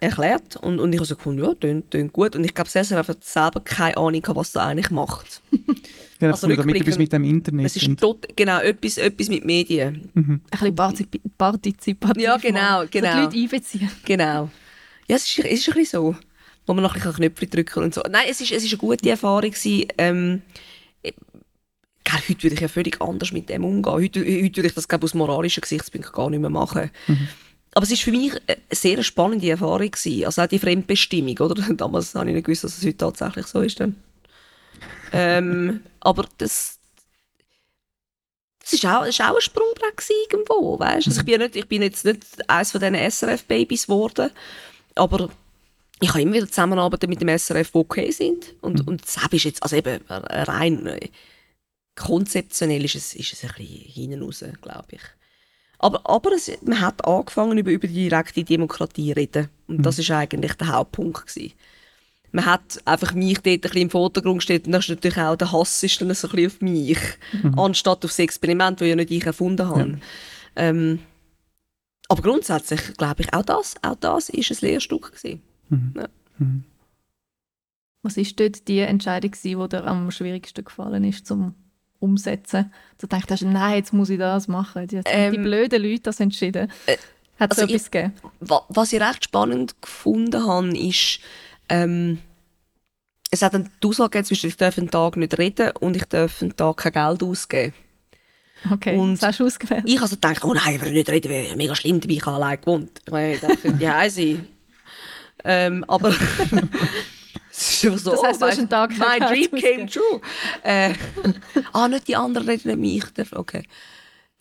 erklärt. 0.00 0.56
Und, 0.56 0.78
und 0.78 0.92
ich 0.92 0.98
habe 0.98 1.06
so 1.06 1.16
gefunden, 1.16 1.44
ja, 1.44 1.54
tönt, 1.54 1.90
tönt 1.90 2.12
gut. 2.12 2.36
Und 2.36 2.44
ich 2.44 2.54
glaube, 2.54 2.70
SRF 2.70 3.08
hat 3.08 3.24
selber 3.24 3.60
keine 3.60 3.96
Ahnung, 3.96 4.20
gehabt, 4.22 4.36
was 4.38 4.52
das 4.52 4.64
eigentlich 4.64 4.90
macht. 4.90 5.42
Ja, 5.50 5.58
Also 6.32 6.48
also 6.48 6.56
damit 6.56 6.80
etwas 6.80 6.98
mit 6.98 7.12
dem 7.12 7.22
Internet 7.24 7.66
Es 7.66 7.76
ist 7.76 7.98
tot, 8.00 8.26
genau 8.34 8.58
etwas, 8.60 8.98
etwas 8.98 9.28
mit 9.28 9.44
Medien. 9.44 10.10
mhm. 10.14 10.40
Ein 10.50 10.58
bisschen 10.58 10.74
Partizip 10.74 11.20
partizipativ 11.38 12.22
Ja, 12.22 12.36
genau, 12.36 12.84
genau. 12.90 13.22
So 13.22 13.30
die 13.30 13.38
Leute 13.38 13.54
einbeziehen. 13.54 13.90
Genau. 14.04 14.50
Ja, 15.08 15.16
es 15.16 15.24
ist, 15.24 15.38
es 15.38 15.60
ist 15.60 15.68
ein 15.68 15.74
bisschen 15.74 16.00
so. 16.00 16.16
Wo 16.66 16.74
man 16.74 16.82
noch 16.82 16.94
ein 16.94 17.00
bisschen 17.00 17.14
Knöpfe 17.14 17.46
drücken 17.46 17.84
und 17.84 17.94
so. 17.94 18.02
Nein, 18.10 18.26
es 18.28 18.40
ist, 18.40 18.52
es 18.52 18.64
ist 18.64 18.72
eine 18.72 18.78
gute 18.78 19.08
Erfahrung 19.08 19.50
gewesen. 19.50 19.86
Ähm, 19.96 20.42
gell, 21.02 21.14
heute 22.28 22.42
würde 22.42 22.54
ich 22.54 22.60
ja 22.60 22.68
völlig 22.68 23.00
anders 23.00 23.32
mit 23.32 23.48
dem 23.48 23.64
umgehen. 23.64 23.92
Heute, 23.92 24.20
heute 24.20 24.56
würde 24.56 24.66
ich 24.66 24.74
das 24.74 24.88
glaube 24.88 25.04
aus 25.04 25.14
moralischen 25.14 25.60
Gesichtspunkten 25.60 26.12
gar 26.12 26.30
nicht 26.30 26.40
mehr 26.40 26.50
machen. 26.50 26.90
Aber 27.74 27.84
es 27.84 27.92
ist 27.92 28.02
für 28.02 28.10
mich 28.10 28.32
eine 28.46 28.56
sehr 28.70 29.02
spannende 29.02 29.50
Erfahrung 29.50 29.90
gewesen. 29.90 30.24
Also 30.24 30.42
auch 30.42 30.46
die 30.46 30.58
Fremdbestimmung, 30.58 31.38
oder? 31.38 31.62
Damals 31.74 32.14
habe 32.14 32.28
ich 32.28 32.34
nicht 32.34 32.46
gewusst, 32.46 32.64
dass 32.64 32.78
es 32.78 32.84
heute 32.84 32.96
tatsächlich 32.96 33.46
so 33.46 33.60
ist. 33.60 33.80
Dann. 33.80 33.96
ähm, 35.12 35.80
aber 36.00 36.26
das, 36.38 36.78
das 38.60 38.72
ist 38.72 38.86
auch, 38.86 39.04
ist 39.04 39.20
auch 39.20 39.34
ein 39.34 39.40
Sprungbrett 39.40 40.02
irgendwo, 40.30 40.78
weißt? 40.78 41.08
Also 41.08 41.20
ich 41.20 41.26
bin, 41.26 41.40
nicht, 41.40 41.56
ich 41.56 41.68
bin 41.68 41.82
jetzt 41.82 42.04
nicht 42.04 42.22
eines 42.48 42.72
von 42.72 42.80
diesen 42.80 42.94
SRF-Babys 42.94 43.86
geworden, 43.86 44.30
aber 44.94 45.30
ich 46.00 46.08
habe 46.10 46.22
immer 46.22 46.34
wieder 46.34 46.48
Zusammenarbeiten 46.48 47.08
mit 47.08 47.20
dem 47.20 47.36
SRF, 47.36 47.72
die 47.72 47.78
okay 47.78 48.10
sind. 48.10 48.54
Und, 48.60 48.86
und 48.86 49.02
das 49.02 49.16
ist 49.32 49.44
jetzt, 49.44 49.62
also 49.62 49.76
eben 49.76 50.00
rein 50.08 50.86
äh, 50.86 51.08
konzeptionell 51.96 52.84
ist 52.84 52.94
es, 52.94 53.14
ist 53.14 53.32
es 53.32 53.44
ein 53.44 53.50
bisschen 53.56 53.66
hinten 53.66 54.22
raus, 54.22 54.44
glaube 54.62 54.86
ich. 54.90 55.00
Aber, 55.78 56.00
aber 56.04 56.32
es, 56.32 56.50
man 56.62 56.80
hat 56.80 57.04
angefangen, 57.06 57.58
über, 57.58 57.70
über 57.70 57.86
die 57.86 58.08
direkte 58.08 58.42
Demokratie 58.42 59.10
zu 59.10 59.16
reden. 59.16 59.48
Und 59.68 59.84
das 59.84 59.98
ist 59.98 60.10
eigentlich 60.10 60.54
der 60.54 60.68
Hauptpunkt. 60.68 61.26
Gewesen. 61.26 61.52
Man 62.32 62.46
hat 62.46 62.80
einfach 62.84 63.14
mich 63.14 63.38
dort 63.38 63.46
ein 63.46 63.60
bisschen 63.60 63.82
im 63.82 63.90
Vordergrund 63.90 64.38
gestellt 64.38 64.66
und 64.66 64.72
das 64.72 64.84
ist 64.84 64.90
natürlich 64.90 65.18
auch 65.18 65.36
der 65.36 65.50
Hass 65.50 65.82
ist 65.82 66.00
dann 66.00 66.12
so 66.14 66.28
ein 66.28 66.34
bisschen 66.34 66.46
auf 66.46 66.60
mich, 66.60 66.98
anstatt 67.56 68.04
auf 68.04 68.10
das 68.10 68.18
Experiment, 68.18 68.80
das 68.80 68.88
ja 68.88 68.96
nicht 68.96 69.10
ich 69.10 69.24
erfunden 69.24 69.66
habe. 69.66 69.98
Ähm, 70.54 70.98
aber 72.08 72.22
grundsätzlich 72.22 72.94
glaube 72.98 73.22
ich, 73.22 73.32
auch 73.32 73.44
das, 73.44 73.76
auch 73.82 73.96
das 73.96 74.28
ist 74.28 74.50
ein 74.50 74.68
Lehrstück 74.68 75.12
gewesen. 75.12 75.42
Mhm. 75.68 76.64
Was 78.02 78.16
war 78.16 78.24
dort 78.36 78.68
die 78.68 78.80
Entscheidung, 78.80 79.30
gewesen, 79.30 79.60
die 79.60 79.68
dir 79.68 79.84
am 79.86 80.10
schwierigsten 80.10 80.64
gefallen 80.64 81.04
ist 81.04 81.26
zum 81.26 81.54
Umsetzen? 82.00 82.72
Du 83.00 83.06
denkst, 83.06 83.42
nein, 83.42 83.76
jetzt 83.76 83.92
muss 83.92 84.10
ich 84.10 84.18
das 84.18 84.48
machen. 84.48 84.82
Haben 84.82 85.02
Ähm, 85.06 85.32
die 85.32 85.38
blöden 85.38 85.82
Leute 85.82 86.02
das 86.02 86.20
entschieden. 86.20 86.70
Hat 87.38 87.52
es 87.52 87.58
also 87.58 87.72
etwas 87.74 87.90
gegeben? 87.90 88.12
Wa- 88.40 88.64
Was 88.68 88.92
ich 88.92 89.00
recht 89.00 89.24
spannend 89.24 89.80
gefunden 89.80 90.44
habe, 90.46 90.76
ist, 90.76 91.20
ähm, 91.68 92.18
es 93.30 93.42
hat 93.42 93.54
eine 93.54 93.70
Aussage 93.84 94.10
gegeben 94.10 94.24
zwischen, 94.26 94.48
ich 94.48 94.56
darf 94.56 94.78
einen 94.78 94.90
Tag 94.90 95.16
nicht 95.16 95.36
reden 95.38 95.70
und 95.80 95.96
ich 95.96 96.04
darf 96.04 96.40
einen 96.42 96.56
Tag 96.56 96.76
kein 96.78 96.92
Geld 96.92 97.22
ausgeben. 97.22 97.74
Okay, 98.72 98.96
und- 98.96 99.14
das 99.14 99.22
hast 99.22 99.40
du 99.40 99.46
ausgewählt. 99.46 99.84
Ich 99.86 100.00
also 100.00 100.16
gedacht, 100.16 100.42
oh 100.44 100.52
nein, 100.52 100.74
ich 100.76 100.82
will 100.82 100.92
nicht 100.92 101.08
reden, 101.10 101.28
wäre 101.30 101.54
mega 101.56 101.76
schlimm, 101.76 102.00
dabei 102.00 102.14
ich 102.14 102.26
habe 102.26 102.36
allein 102.36 102.60
gewohnt. 102.60 103.00
Ich 103.06 103.12
meine, 103.12 103.38
das 103.38 103.56
finde 103.60 103.84
ich 103.84 103.88
heise. 103.90 104.40
ähm, 105.44 105.84
aber 105.86 106.12
so, 107.58 108.10
Das 108.12 108.22
heisst, 108.22 108.42
du 108.42 108.46
hast 108.46 108.58
einen 108.58 108.68
Tag 108.68 108.90
My 108.98 109.18
dream 109.18 109.50
came 109.50 109.86
true. 109.86 110.20
Äh, 110.62 110.94
ah, 111.72 111.88
nicht 111.88 112.08
die 112.08 112.16
anderen 112.16 112.48
reden 112.48 112.78
nicht 112.80 113.16
mich. 113.16 113.32
Okay. 113.32 113.62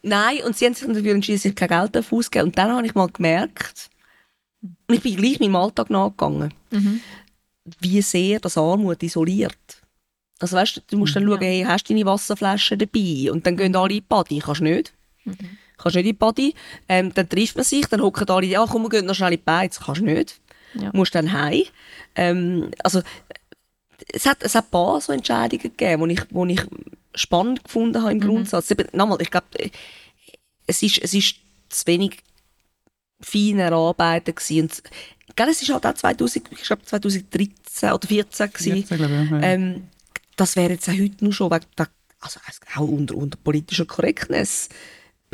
Nein, 0.03 0.39
und 0.45 0.55
sie 0.55 0.65
haben 0.65 0.73
sich 0.75 0.87
dafür 0.87 1.11
entschieden, 1.13 1.39
sich 1.39 1.55
kein 1.55 1.67
Geld 1.69 1.95
dafür 1.95 2.19
auszugeben. 2.19 2.47
Und 2.47 2.57
dann 2.57 2.71
habe 2.71 2.85
ich 2.85 2.95
mal 2.95 3.07
gemerkt, 3.09 3.89
und 4.61 4.95
ich 4.95 5.01
bin 5.01 5.15
gleich 5.17 5.39
meinem 5.39 5.55
Alltag 5.55 5.89
nachgegangen, 5.89 6.53
Mhm. 6.71 7.01
wie 7.79 8.01
sehr 8.01 8.39
das 8.39 8.57
Armut 8.57 9.01
isoliert. 9.03 9.57
Also 10.39 10.55
weißt 10.55 10.77
du, 10.77 10.81
du 10.91 10.97
musst 10.97 11.15
dann 11.15 11.23
Mhm, 11.25 11.29
schauen, 11.31 11.41
hey, 11.41 11.63
hast 11.67 11.89
du 11.89 11.93
deine 11.93 12.05
Wasserflasche 12.05 12.77
dabei? 12.77 13.31
Und 13.31 13.45
dann 13.45 13.57
gehen 13.57 13.75
alle 13.75 13.89
in 13.95 13.95
die 13.97 14.01
Body. 14.01 14.39
Kannst 14.39 14.61
du 14.61 14.65
nicht. 14.65 14.93
Mhm. 15.25 15.35
Kannst 15.77 15.95
nicht 15.95 16.05
in 16.05 16.11
die 16.11 16.13
Body. 16.13 16.53
Ähm, 16.87 17.11
dann 17.13 17.27
trifft 17.27 17.55
man 17.55 17.65
sich, 17.65 17.85
dann 17.87 18.01
hocken 18.01 18.29
alle, 18.29 18.45
ja 18.45 18.65
komm, 18.69 18.83
wir 18.83 18.89
gehen 18.89 19.05
noch 19.07 19.15
schnell 19.15 19.33
in 19.33 19.39
die 19.39 19.43
Beiz. 19.43 19.79
Kannst 19.79 20.01
du 20.01 20.05
nicht. 20.05 20.39
Ja. 20.73 20.91
Musst 20.93 21.15
dann 21.15 21.33
heim. 21.33 21.63
Ähm, 22.15 22.71
also, 22.83 23.01
es 24.13 24.25
hat, 24.25 24.43
es 24.43 24.55
hat 24.55 24.65
ein 24.65 24.71
paar 24.71 25.01
so 25.01 25.13
Entscheidungen 25.13 25.61
gegeben, 25.61 26.07
die 26.07 26.15
ich, 26.15 26.21
wo 26.29 26.45
ich 26.45 26.61
spannend 27.15 27.63
gefunden 27.63 28.01
habe 28.01 28.11
im 28.11 28.19
Grundsatz. 28.19 28.69
Eben, 28.71 28.87
nochmal, 28.93 29.21
ich 29.21 29.31
glaube, 29.31 29.47
es 30.67 30.83
ist, 30.83 30.99
es 30.99 31.13
ist 31.13 31.35
zu 31.69 31.87
wenig 31.87 32.19
fein 33.19 33.59
erarbeitet 33.59 34.35
gewesen. 34.35 34.61
Und, 34.63 34.83
gell, 35.35 35.49
es 35.49 35.61
ist 35.61 35.73
halt 35.73 35.85
auch 35.85 35.93
2000, 35.93 36.51
ich 36.51 36.63
glaube 36.63 36.83
2013 36.85 37.89
oder 37.89 38.01
2014 38.01 38.53
gewesen. 38.53 38.87
14, 38.87 38.97
glaube 38.97 39.23
ich, 39.23 39.31
ja. 39.31 39.41
Ähm, 39.41 39.87
das 40.35 40.55
wäre 40.55 40.73
jetzt 40.73 40.87
auch 40.87 40.93
heute 40.93 41.23
nur 41.23 41.33
schon 41.33 41.51
wegen 41.51 41.65
also 42.19 42.39
auch 42.75 42.87
unter, 42.87 43.15
unter 43.15 43.37
politischer 43.37 43.85
Correctness 43.85 44.69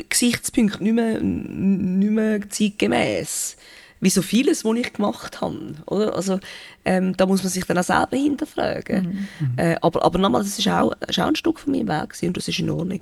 Gesichtspunkte 0.09 0.83
nicht 0.83 0.93
mehr, 0.93 1.19
nicht 1.21 2.11
mehr 2.11 2.49
zeitgemäß. 2.49 3.57
Wie 4.03 4.09
so 4.09 4.21
vieles, 4.21 4.65
was 4.65 4.75
ich 4.77 4.91
gemacht 4.93 5.39
habe. 5.41 5.75
Oder? 5.87 6.13
Also, 6.15 6.39
ähm, 6.83 7.15
da 7.15 7.25
muss 7.25 7.41
man 7.41 7.49
sich 7.51 7.63
dann 7.65 7.77
auch 7.77 7.83
selber 7.83 8.17
hinterfragen. 8.17 9.27
Äh, 9.55 9.77
aber, 9.81 10.03
aber 10.03 10.19
nochmal, 10.19 10.43
das 10.43 10.59
ist 10.59 10.67
auch, 10.67 10.91
ist 11.07 11.19
auch 11.19 11.27
ein 11.27 11.35
Stück 11.37 11.57
von 11.59 11.71
meinem 11.71 11.87
Weg 11.87 12.13
und 12.21 12.35
das 12.37 12.47
ist 12.47 12.59
in 12.59 12.69
Ordnung. 12.69 13.01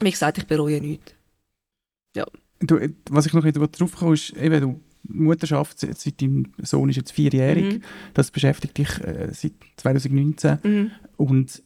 Wie 0.00 0.10
gesagt, 0.10 0.38
ich 0.38 0.46
bereue 0.46 0.80
nichts. 0.80 1.14
Du, 2.64 2.76
äh, 2.76 2.90
was 3.10 3.26
ich 3.26 3.32
noch 3.32 3.42
drauf 3.44 3.96
komme, 3.96 4.14
ist, 4.14 4.30
eben, 4.36 4.60
du, 4.60 4.80
Mutterschaft, 5.04 5.80
seit 5.80 6.20
dein 6.22 6.52
Sohn 6.62 6.88
ist 6.90 6.96
jetzt 6.96 7.10
vierjährig, 7.12 7.74
Mhm. 7.74 7.82
das 8.14 8.30
beschäftigt 8.30 8.78
dich 8.78 9.00
äh, 9.00 9.28
seit 9.32 9.52
2019 9.76 10.58
Mhm. 10.62 10.90
und 11.16 11.60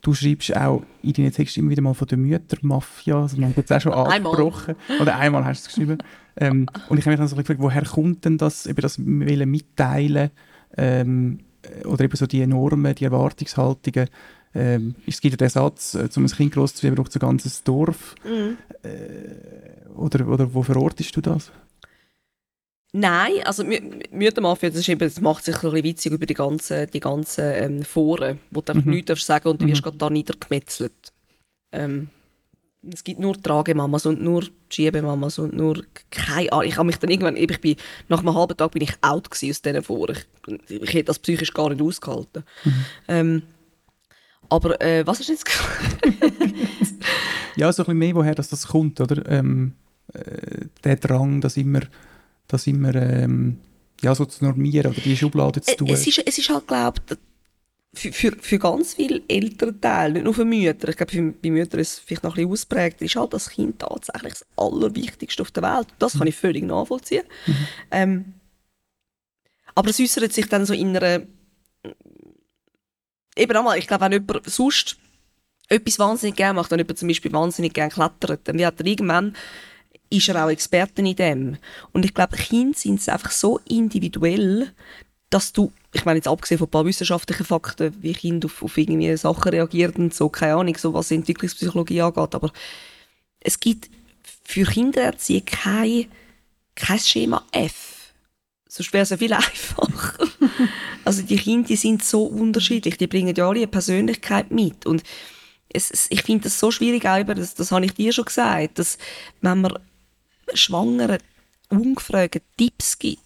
du 0.00 0.14
schreibst 0.14 0.56
auch 0.56 0.82
in 1.02 1.12
deinen 1.12 1.32
Texten 1.32 1.60
immer 1.60 1.70
wieder 1.70 1.82
mal 1.82 1.92
von 1.92 2.08
der 2.08 2.16
Müttermafia, 2.16 3.20
also 3.20 3.36
man 3.36 3.50
hat 3.50 3.58
jetzt 3.58 3.72
auch 3.72 3.80
schon 3.82 3.92
Einmal. 3.92 4.12
angesprochen, 4.32 4.74
oder 5.00 5.16
einmal 5.18 5.44
hast 5.44 5.64
du 5.66 5.68
es 5.68 5.74
geschrieben. 5.74 5.98
ähm, 6.40 6.66
und 6.88 6.98
ich 6.98 7.04
habe 7.04 7.10
mich 7.10 7.18
dann 7.18 7.28
so 7.28 7.36
gefragt, 7.36 7.60
woher 7.60 7.84
kommt 7.84 8.24
denn 8.24 8.38
das, 8.38 8.66
eben 8.66 8.80
das 8.80 8.98
Wollen 8.98 9.50
mitteilen 9.50 10.30
ähm, 10.76 11.40
äh, 11.62 11.84
oder 11.86 12.04
eben 12.04 12.16
so 12.16 12.26
die 12.26 12.46
Normen, 12.46 12.94
die 12.94 13.04
Erwartungshaltungen. 13.04 14.08
Ähm, 14.54 14.94
es 15.06 15.20
gibt 15.20 15.32
ja 15.34 15.36
den 15.36 15.50
Satz, 15.50 15.94
äh, 15.94 16.08
um 16.16 16.24
ein 16.24 16.28
Kind 16.28 16.52
groß 16.54 16.74
zu 16.74 16.82
werden, 16.82 16.94
braucht 16.96 17.10
es 17.10 17.16
ein 17.16 17.20
ganzes 17.20 17.62
Dorf. 17.64 18.14
Mhm. 18.24 18.56
Oder, 19.96 20.26
oder 20.28 20.54
wo 20.54 20.62
verortest 20.62 21.14
du 21.16 21.20
das? 21.20 21.50
Nein, 22.92 23.32
also 23.44 23.64
Mü- 23.64 24.02
Müttermafia, 24.10 24.70
das, 24.70 24.78
ist 24.78 24.88
eben, 24.88 25.00
das 25.00 25.20
macht 25.20 25.44
sich 25.44 25.54
ein 25.56 25.60
bisschen 25.60 25.84
witzig 25.84 26.12
über 26.12 26.24
die 26.24 26.34
ganzen, 26.34 26.90
die 26.90 27.00
ganzen 27.00 27.44
ähm, 27.54 27.82
Foren, 27.82 28.38
wo 28.50 28.62
du 28.62 28.72
einfach 28.72 28.86
Mhm. 28.86 28.92
nichts 28.92 29.08
darfst 29.08 29.26
sagen 29.26 29.48
und 29.48 29.60
du 29.60 29.66
wirst 29.66 29.82
Mhm. 29.82 29.84
gerade 29.84 29.98
da 29.98 30.10
niedergemetzelt. 30.10 31.12
Ähm, 31.72 32.08
es 32.92 33.02
gibt 33.02 33.18
nur 33.20 33.40
Tragemamas 33.40 34.06
und 34.06 34.22
nur 34.22 34.44
Schiebemamas 34.70 35.38
und 35.38 35.54
nur 35.54 35.84
keine 36.10 36.52
Ahnung. 36.52 36.66
Ich 36.66 36.76
habe 36.76 36.86
mich 36.86 36.98
dann 36.98 37.10
irgendwann, 37.10 37.36
ich 37.36 37.60
bin, 37.60 37.76
nach 38.08 38.20
einem 38.20 38.34
halben 38.34 38.56
Tag 38.56 38.70
bin 38.72 38.82
ich 38.82 38.94
out 39.00 39.28
aus 39.30 39.40
diesen 39.40 39.82
Foren. 39.82 40.16
Ich, 40.68 40.82
ich 40.82 40.94
hätte 40.94 41.04
das 41.04 41.18
psychisch 41.18 41.52
gar 41.52 41.70
nicht 41.70 41.82
ausgehalten. 41.82 42.44
Ähm, 43.08 43.42
aber 44.48 44.80
äh, 44.80 45.06
was 45.06 45.18
hast 45.18 45.28
du 45.28 45.32
jetzt 45.32 45.44
gesagt? 45.44 46.16
Ja, 47.56 47.72
so 47.72 47.82
ein 47.82 47.86
bisschen 47.86 47.98
mehr, 47.98 48.14
woher 48.14 48.36
das, 48.36 48.50
das 48.50 48.68
kommt, 48.68 49.00
oder? 49.00 49.28
Ähm, 49.28 49.72
äh, 50.12 50.66
der 50.84 50.94
Drang, 50.94 51.40
das 51.40 51.56
immer, 51.56 51.80
das 52.46 52.68
immer 52.68 52.94
ähm, 52.94 53.58
ja, 54.00 54.14
so 54.14 54.24
zu 54.26 54.44
normieren 54.44 54.92
oder 54.92 55.00
die 55.00 55.16
Schublade 55.16 55.60
zu 55.60 55.76
tun. 55.76 55.88
Es 55.88 56.06
ist, 56.06 56.22
es 56.24 56.38
ist 56.38 56.48
halt, 56.50 56.68
glaube 56.68 57.00
für, 57.98 58.12
für, 58.12 58.32
für 58.40 58.58
ganz 58.58 58.94
viele 58.94 59.22
Elternteile, 59.28 60.14
nicht 60.14 60.24
nur 60.24 60.34
für 60.34 60.44
Mütter, 60.44 60.88
ich 60.88 60.96
glaube, 60.96 61.12
für, 61.12 61.32
bei 61.32 61.50
Müttern 61.50 61.80
ist 61.80 61.92
es 61.92 61.98
vielleicht 61.98 62.22
noch 62.22 62.32
ein 62.32 62.36
bisschen 62.36 62.52
ausprägt, 62.52 63.02
ist 63.02 63.16
halt 63.16 63.32
das 63.32 63.50
Kind 63.50 63.80
tatsächlich 63.80 64.34
das 64.34 64.46
Allerwichtigste 64.56 65.42
auf 65.42 65.50
der 65.50 65.62
Welt. 65.62 65.88
Das 65.98 66.18
kann 66.18 66.26
ich 66.26 66.36
völlig 66.36 66.64
nachvollziehen. 66.64 67.24
Mhm. 67.46 67.66
Ähm, 67.90 68.34
aber 69.74 69.90
es 69.90 70.00
äußert 70.00 70.32
sich 70.32 70.48
dann 70.48 70.66
so 70.66 70.74
in 70.74 70.96
einer 70.96 71.22
eben 73.36 73.56
einmal, 73.56 73.78
ich 73.78 73.86
glaube, 73.86 74.04
wenn 74.04 74.12
jemand 74.12 74.50
sonst 74.50 74.96
etwas 75.68 75.98
wahnsinnig 75.98 76.36
gerne 76.36 76.54
macht, 76.54 76.70
wenn 76.70 76.78
jemand 76.78 76.98
zum 76.98 77.08
Beispiel 77.08 77.32
wahnsinnig 77.32 77.74
gerne 77.74 77.92
klettert, 77.92 78.40
dann 78.48 78.58
wird 78.58 78.80
er 78.80 78.86
irgendwann 78.86 79.34
ist 80.10 80.28
er 80.28 80.44
auch 80.44 80.50
Experte 80.50 81.02
in 81.02 81.16
dem. 81.16 81.56
Und 81.92 82.04
ich 82.04 82.14
glaube, 82.14 82.36
Kinder 82.36 82.78
sind 82.78 83.06
einfach 83.08 83.30
so 83.30 83.60
individuell, 83.68 84.72
dass 85.30 85.52
du, 85.52 85.72
ich 85.92 86.04
meine 86.04 86.18
jetzt 86.18 86.28
abgesehen 86.28 86.58
von 86.58 86.68
ein 86.68 86.70
paar 86.70 86.84
wissenschaftlichen 86.84 87.46
Fakten, 87.46 87.94
wie 88.02 88.12
Kinder 88.12 88.46
auf, 88.46 88.62
auf 88.62 88.76
irgendwie 88.76 89.16
Sachen 89.16 89.50
reagieren 89.50 89.94
und 89.96 90.14
so, 90.14 90.28
keine 90.28 90.56
Ahnung, 90.56 90.76
so 90.76 90.92
was 90.92 91.10
Entwicklungspsychologie 91.10 92.02
angeht, 92.02 92.34
aber 92.34 92.52
es 93.40 93.58
gibt 93.58 93.88
für 94.44 94.64
Kindererziehung 94.64 95.44
kein, 95.46 96.06
kein 96.74 96.98
Schema 96.98 97.44
F. 97.52 98.12
Sonst 98.68 98.92
wäre 98.92 99.02
es 99.02 99.10
ja 99.10 99.16
viel 99.16 99.32
einfacher. 99.34 100.28
also 101.04 101.22
die 101.22 101.36
Kinder 101.36 101.68
die 101.68 101.76
sind 101.76 102.04
so 102.04 102.24
unterschiedlich, 102.24 102.98
die 102.98 103.06
bringen 103.06 103.34
ja 103.34 103.48
alle 103.48 103.60
eine 103.60 103.66
Persönlichkeit 103.66 104.50
mit 104.50 104.84
und 104.84 105.02
es, 105.70 105.90
es, 105.90 106.06
ich 106.10 106.22
finde 106.22 106.44
das 106.44 106.58
so 106.58 106.70
schwierig, 106.70 107.06
auch 107.06 107.22
das, 107.24 107.54
das 107.54 107.72
habe 107.72 107.84
ich 107.84 107.94
dir 107.94 108.12
schon 108.12 108.24
gesagt, 108.24 108.78
dass 108.78 108.98
wenn 109.40 109.60
man 109.60 109.78
Schwangeren 110.54 111.18
ungefragt 111.68 112.42
Tipps 112.56 112.98
gibt, 112.98 113.22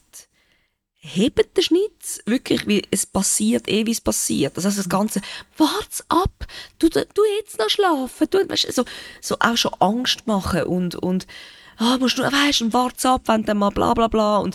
hebt 1.05 1.57
der 1.57 1.63
Schnitt 1.63 2.23
wirklich, 2.27 2.67
wie 2.69 2.83
es 2.91 3.07
passiert, 3.07 3.69
eh 3.69 3.85
wie 3.87 3.91
es 3.91 4.01
passiert. 4.01 4.57
Das 4.57 4.65
heißt, 4.65 4.79
das 4.79 4.89
Ganze, 4.89 5.21
wart's 5.57 6.05
ab, 6.09 6.47
du, 6.79 6.89
du 6.89 7.23
jetzt 7.39 7.59
noch 7.59 7.69
schlafen, 7.69 8.29
du, 8.31 8.49
weißt, 8.49 8.73
so, 8.73 8.85
so 9.21 9.37
auch 9.41 9.57
schon 9.57 9.75
Angst 9.81 10.29
machen 10.29 10.63
und, 10.63 10.95
und, 10.95 11.27
ah, 11.79 11.99
musst 11.99 12.19
du, 12.19 12.23
weißt 12.23 12.61
du, 12.61 12.73
wart's 12.73 13.05
ab, 13.05 13.23
wenn 13.27 13.45
dann 13.45 13.59
mal 13.59 13.71
bla, 13.71 13.95
bla, 13.95 14.07
bla, 14.07 14.39
und, 14.39 14.55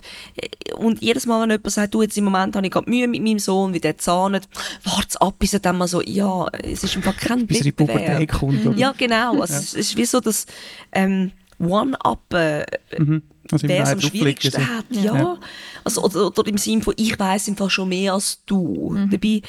und 0.78 1.02
jedes 1.02 1.26
Mal, 1.26 1.42
wenn 1.42 1.52
jemand 1.52 1.70
sagt, 1.70 1.94
du, 1.94 2.02
jetzt 2.02 2.18
im 2.18 2.24
Moment 2.24 2.56
habe 2.56 2.66
ich 2.66 2.72
gerade 2.72 2.90
Mühe 2.90 3.10
mit 3.10 3.22
meinem 3.22 3.40
Sohn, 3.40 3.74
wie 3.74 3.82
der 3.82 3.98
zahnt, 3.98 4.48
wart's 4.86 5.18
ab, 5.18 5.36
bis 5.40 5.54
er 5.54 5.60
dann 5.60 5.78
mal 5.78 5.90
so, 5.90 6.02
ja, 6.02 6.48
es 6.64 6.82
ist 6.82 6.96
einfach 6.96 7.18
kein 7.18 7.46
Bis 7.46 7.58
er 7.58 7.60
in 7.60 7.66
die 7.66 7.72
Pubertät 7.74 8.32
kommt, 8.32 8.66
oder? 8.66 8.78
Ja, 8.78 8.94
genau, 8.98 9.42
also, 9.42 9.54
ja. 9.54 9.60
es 9.60 9.74
ist 9.74 9.98
wie 9.98 10.06
so 10.06 10.22
das, 10.22 10.46
ähm, 10.94 11.34
One-Up, 11.60 12.34
äh, 12.34 12.66
mhm. 12.98 13.24
Also 13.54 13.68
wer 13.68 13.84
es 13.84 13.90
am 13.90 14.02
schwierigsten 14.02 14.68
hat. 14.68 14.86
Ja. 14.90 15.16
ja. 15.16 15.40
Also, 15.84 16.04
oder, 16.04 16.28
oder 16.28 16.48
im 16.48 16.58
Sinne 16.58 16.82
von, 16.82 16.94
ich 16.98 17.18
weiß 17.18 17.50
einfach 17.50 17.70
schon 17.70 17.90
mehr 17.90 18.14
als 18.14 18.44
du. 18.46 18.92
Mhm. 18.92 19.10
Dabei, 19.10 19.42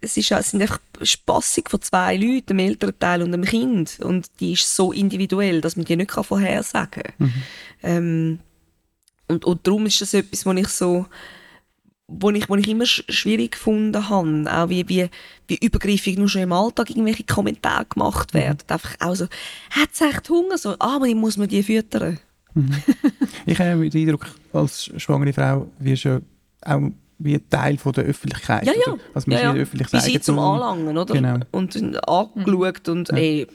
es, 0.00 0.16
ist, 0.16 0.30
es 0.30 0.50
sind 0.50 0.62
einfach 0.62 0.80
Spassig 1.02 1.70
von 1.70 1.80
zwei 1.82 2.16
Leuten, 2.16 2.46
dem 2.48 2.58
Elternteil 2.58 3.22
und 3.22 3.32
dem 3.32 3.44
Kind. 3.44 3.98
Und 4.00 4.26
die 4.40 4.52
ist 4.52 4.74
so 4.74 4.92
individuell, 4.92 5.60
dass 5.60 5.76
man 5.76 5.84
die 5.84 5.96
nicht 5.96 6.10
vorhersagen 6.10 7.02
kann. 7.02 7.14
Mhm. 7.18 7.42
Ähm, 7.82 8.38
und, 9.28 9.44
und 9.44 9.66
darum 9.66 9.86
ist 9.86 10.00
das 10.00 10.14
etwas, 10.14 10.46
wo 10.46 10.52
ich 10.52 10.68
so 10.68 11.06
wo 12.08 12.30
ich, 12.30 12.48
wo 12.48 12.56
ich 12.56 12.68
immer 12.68 12.86
schwierig 12.86 13.52
gefunden 13.52 14.08
habe, 14.08 14.46
auch 14.52 14.68
wie, 14.68 14.88
wie, 14.88 15.08
wie 15.48 15.56
übergriffig 15.56 16.16
nur 16.18 16.28
schon 16.28 16.42
im 16.42 16.52
Alltag 16.52 16.90
irgendwelche 16.90 17.24
Kommentare 17.24 17.86
gemacht 17.86 18.32
mhm. 18.32 18.38
werden. 18.38 18.58
Mhm. 18.68 18.72
Einfach 18.72 18.94
auch 19.00 19.14
so, 19.14 19.24
hat 19.70 19.90
es 19.92 20.00
echt 20.00 20.28
Hunger? 20.28 20.58
So, 20.58 20.76
ah, 20.78 20.96
aber 20.96 21.06
ich 21.06 21.14
muss 21.14 21.36
man 21.36 21.48
die 21.48 21.62
füttern. 21.62 22.20
Mhm. 22.56 22.82
ich 23.46 23.58
habe 23.58 23.88
den 23.88 24.08
Eindruck, 24.08 24.26
als 24.52 24.90
schwangere 24.96 25.32
Frau 25.32 25.70
wirst 25.78 26.06
du 26.06 26.22
auch 26.62 26.80
wie 27.18 27.34
ein 27.34 27.48
Teil 27.48 27.78
von 27.78 27.92
der 27.92 28.04
Öffentlichkeit. 28.04 28.66
Ja, 28.66 28.72
ja. 28.72 28.96
Also 29.14 29.30
ja, 29.30 29.40
ja. 29.40 29.54
öffentlich 29.54 29.92
wie 29.92 30.00
sie 30.00 30.20
zum 30.20 30.38
Anlangen, 30.38 30.96
oder? 30.96 31.14
Genau. 31.14 31.38
Und 31.52 31.76
angeschaut 32.08 32.88
und 32.88 33.08
ja. 33.10 33.16
ey, 33.16 33.46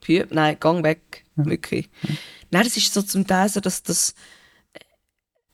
pü, 0.00 0.24
nein, 0.30 0.56
gang 0.60 0.84
weg, 0.84 1.24
ja. 1.36 1.44
wirklich. 1.46 1.88
Ja. 2.02 2.14
Nein, 2.50 2.64
das 2.64 2.76
ist 2.76 2.92
so 2.92 3.02
zum 3.02 3.26
Teil 3.26 3.48
so, 3.48 3.60
dass 3.60 3.82
das 3.82 4.14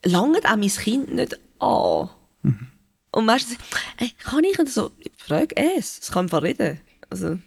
lange 0.03 0.39
auch 0.39 0.55
mein 0.57 0.69
Kind 0.69 1.13
nicht 1.13 1.39
an. 1.59 2.09
Mhm. 2.41 2.67
Und 3.11 3.25
meistens, 3.25 3.57
hey, 3.97 4.11
kann 4.19 4.43
ich? 4.43 4.59
Und 4.59 4.69
so, 4.69 4.91
frag 5.17 5.53
es, 5.55 5.99
es 5.99 6.11
kann 6.11 6.25
einfach 6.25 6.43
reden. 6.43 6.79
Also, 7.09 7.39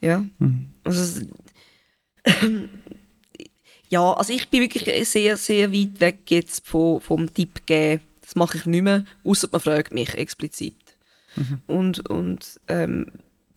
ja. 0.00 0.24
Mhm. 0.38 0.70
Also, 0.84 1.26
ja, 3.90 4.12
also 4.12 4.32
ich 4.32 4.48
bin 4.48 4.62
wirklich 4.62 5.08
sehr, 5.08 5.36
sehr 5.36 5.72
weit 5.72 6.00
weg 6.00 6.18
jetzt 6.28 6.66
vom, 6.66 7.00
vom 7.00 7.32
Tipp 7.32 7.66
geben. 7.66 8.02
Das 8.22 8.36
mache 8.36 8.58
ich 8.58 8.66
nicht 8.66 8.82
mehr, 8.82 9.04
außer 9.24 9.48
man 9.50 9.60
fragt 9.60 9.92
mich 9.92 10.14
explizit. 10.14 10.76
Mhm. 11.34 11.60
Und, 11.66 12.08
und 12.08 12.60
ähm, 12.68 13.06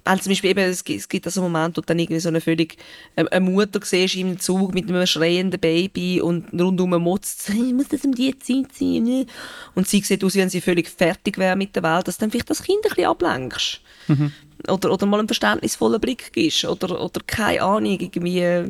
also 0.03 0.23
zum 0.23 0.31
Beispiel 0.31 0.49
eben, 0.49 0.59
es 0.59 0.83
gibt, 0.83 0.99
es 0.99 1.07
gibt 1.07 1.25
also 1.27 1.41
Momente, 1.41 1.77
wo 1.77 1.85
dann 1.85 1.99
irgendwie 1.99 2.19
so 2.19 2.29
eine 2.29 2.41
völlig, 2.41 2.77
äh, 3.15 3.25
eine 3.29 3.49
Mutter 3.49 3.79
siehst 3.83 4.15
im 4.15 4.39
Zug 4.39 4.73
mit 4.73 4.89
einem 4.89 5.05
schreienden 5.05 5.59
Baby 5.59 6.19
und 6.19 6.51
rundum 6.59 6.89
motzt, 7.01 7.49
ich 7.53 7.73
muss 7.73 7.89
das 7.89 8.03
um 8.03 8.13
die 8.13 8.37
Zeit 8.39 8.73
sein, 8.73 9.03
ne? 9.03 9.27
Und 9.75 9.87
sie 9.87 10.01
sieht 10.01 10.23
aus, 10.23 10.33
wie 10.33 10.39
wenn 10.39 10.49
sie 10.49 10.61
völlig 10.61 10.89
fertig 10.89 11.37
wäre 11.37 11.55
mit 11.55 11.75
der 11.75 11.83
Welt, 11.83 12.07
dass 12.07 12.17
dann 12.17 12.31
vielleicht 12.31 12.49
das 12.49 12.63
Kind 12.63 12.79
ein 12.83 12.89
bisschen 12.89 13.05
ablenkst. 13.05 13.81
Mhm. 14.07 14.31
Oder, 14.67 14.91
oder 14.91 15.05
mal 15.05 15.19
einen 15.19 15.27
verständnisvollen 15.27 16.01
Blick 16.01 16.33
gibst. 16.33 16.65
Oder, 16.65 17.01
oder 17.01 17.21
keine 17.25 17.61
Ahnung, 17.61 17.99
irgendwie, 17.99 18.39
äh, 18.39 18.67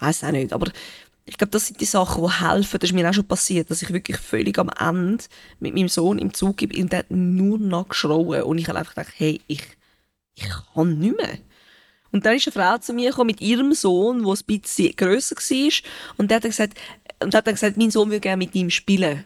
weiß 0.00 0.24
auch 0.24 0.32
nicht, 0.32 0.52
aber 0.52 0.70
ich 1.26 1.38
glaube, 1.38 1.50
das 1.52 1.66
sind 1.66 1.80
die 1.80 1.86
Sachen, 1.86 2.22
die 2.22 2.44
helfen. 2.44 2.78
Das 2.78 2.90
ist 2.90 2.94
mir 2.94 3.08
auch 3.08 3.14
schon 3.14 3.26
passiert, 3.26 3.70
dass 3.70 3.82
ich 3.82 3.92
wirklich 3.92 4.18
völlig 4.18 4.58
am 4.58 4.70
Ende 4.78 5.24
mit 5.58 5.74
meinem 5.74 5.88
Sohn 5.88 6.18
im 6.18 6.34
Zug 6.34 6.56
bin 6.56 6.82
und 6.82 6.92
der 6.92 7.00
hat 7.00 7.10
nur 7.10 7.58
noch 7.58 7.88
geschrauen. 7.88 8.42
Und 8.42 8.58
ich 8.58 8.68
habe 8.68 8.78
einfach 8.78 8.94
gedacht, 8.94 9.14
hey, 9.16 9.40
ich, 9.46 9.62
ich 10.34 10.48
kann 10.74 10.98
nicht 10.98 11.16
mehr. 11.16 11.38
Und 12.12 12.26
dann 12.26 12.36
ist 12.36 12.46
eine 12.46 12.52
Frau 12.52 12.78
zu 12.78 12.92
mir 12.92 13.10
gekommen 13.10 13.28
mit 13.28 13.40
ihrem 13.40 13.72
Sohn, 13.72 14.22
der 14.22 14.32
ein 14.32 14.44
bisschen 14.60 14.94
grösser 14.94 15.34
war. 15.36 15.72
Und 16.18 16.30
der 16.30 16.36
hat 16.36 16.44
dann 16.44 16.50
gesagt, 16.50 16.78
und 17.22 17.34
hat 17.34 17.46
dann 17.46 17.54
gesagt, 17.54 17.76
mein 17.76 17.90
Sohn 17.90 18.10
würde 18.10 18.20
gerne 18.20 18.44
mit 18.44 18.54
ihm 18.54 18.70
spielen. 18.70 19.24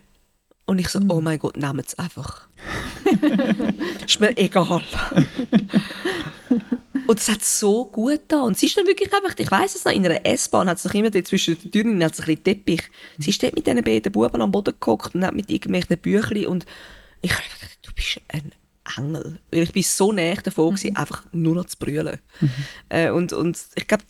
Und 0.66 0.78
ich 0.78 0.88
so, 0.88 1.00
oh 1.08 1.20
mein 1.20 1.38
Gott, 1.38 1.56
nehmt 1.56 1.86
es 1.86 1.98
einfach. 1.98 2.46
ist 4.06 4.20
mir 4.20 4.36
egal. 4.36 4.82
Und 7.08 7.18
es 7.18 7.28
hat 7.30 7.42
so 7.42 7.86
gut 7.86 8.20
da. 8.28 8.42
Und 8.42 8.58
sie 8.58 8.66
ist 8.66 8.76
dann 8.76 8.86
wirklich 8.86 9.10
einfach, 9.10 9.34
ich 9.38 9.50
weiss 9.50 9.74
es 9.74 9.86
noch, 9.86 9.92
in 9.92 10.04
einer 10.04 10.26
S-Bahn 10.26 10.68
hat 10.68 10.76
es 10.76 10.84
noch 10.84 10.92
immer 10.92 11.10
zwischen 11.10 11.58
den 11.58 11.72
Türen 11.72 12.04
hat 12.04 12.12
es 12.12 12.20
ein 12.20 12.26
bisschen 12.26 12.44
Teppich. 12.44 12.82
Sie 13.16 13.30
ist 13.30 13.42
dort 13.42 13.56
mit 13.56 13.66
diesen 13.66 13.82
beiden 13.82 14.12
Buben 14.12 14.42
am 14.42 14.52
Boden 14.52 14.74
geguckt 14.74 15.14
und 15.14 15.24
hat 15.24 15.34
mit 15.34 15.48
irgendwelchen 15.48 15.96
Büchern 15.96 16.44
und 16.44 16.66
ich 17.22 17.32
habe 17.32 17.42
gedacht, 17.44 17.78
du 17.80 17.92
bist 17.94 18.20
ein 18.28 18.52
Engel. 18.98 19.38
Weil 19.50 19.62
ich 19.62 19.72
bin 19.72 19.82
so 19.84 20.12
näher 20.12 20.36
davon 20.36 20.74
gewesen, 20.74 20.90
mhm. 20.90 20.96
einfach 20.98 21.24
nur 21.32 21.54
noch 21.54 21.64
zu 21.64 21.78
brüllen. 21.78 22.18
Mhm. 22.42 22.50
Äh, 22.90 23.10
und, 23.10 23.32
und 23.32 23.58
ich 23.74 23.86
glaube, 23.86 24.04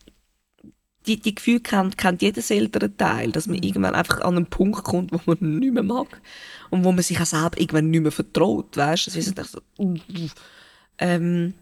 die, 1.07 1.21
die 1.21 1.37
Gefühle 1.37 1.61
kennt, 1.61 1.99
kennt 1.99 2.21
jedes 2.21 2.51
ältere 2.51 2.97
Teil, 2.97 3.31
dass 3.31 3.47
man 3.47 3.63
irgendwann 3.63 3.95
einfach 3.95 4.23
an 4.23 4.39
einen 4.39 4.47
Punkt 4.47 4.83
kommt, 4.83 5.13
wo 5.13 5.21
man 5.25 5.59
nicht 5.61 5.73
mehr 5.73 5.85
mag 5.85 6.21
und 6.71 6.83
wo 6.83 6.91
man 6.91 7.05
sich 7.05 7.21
auch 7.21 7.27
selber 7.27 7.61
irgendwann 7.61 7.91
nicht 7.91 8.03
mehr 8.03 8.11
vertraut, 8.11 8.77
weißt 8.77 9.07
du? 9.07 9.11
Das 9.13 9.17
ist 9.25 9.53
so, 9.53 9.61
uh, 9.79 9.97
ähm, 10.99 11.55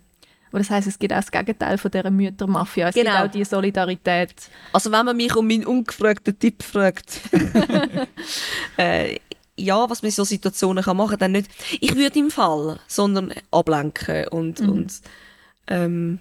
aber 0.56 0.62
das 0.62 0.70
heißt, 0.70 0.86
es 0.86 0.98
gibt 0.98 1.12
auch 1.12 1.16
das 1.16 1.30
Gegenteil 1.30 1.76
von 1.76 1.90
dieser 1.90 2.10
Müttermafia. 2.10 2.88
Es 2.88 2.94
genau. 2.94 3.10
gibt 3.10 3.22
auch 3.24 3.30
die 3.30 3.44
Solidarität. 3.44 4.34
Also 4.72 4.90
wenn 4.90 5.04
man 5.04 5.14
mich 5.14 5.36
um 5.36 5.46
meinen 5.46 5.66
ungefragten 5.66 6.38
Tipp 6.38 6.62
fragt, 6.62 7.20
äh, 8.78 9.18
ja, 9.58 9.90
was 9.90 10.00
man 10.00 10.08
in 10.08 10.14
so 10.14 10.24
Situationen 10.24 10.82
kann 10.82 10.96
machen, 10.96 11.18
dann 11.18 11.32
nicht. 11.32 11.50
Ich 11.82 11.94
würde 11.94 12.18
im 12.18 12.30
Fall, 12.30 12.80
sondern 12.86 13.34
ablenken 13.50 14.28
und, 14.28 14.60
mhm. 14.60 14.68
und 14.70 15.00
ähm, 15.66 16.20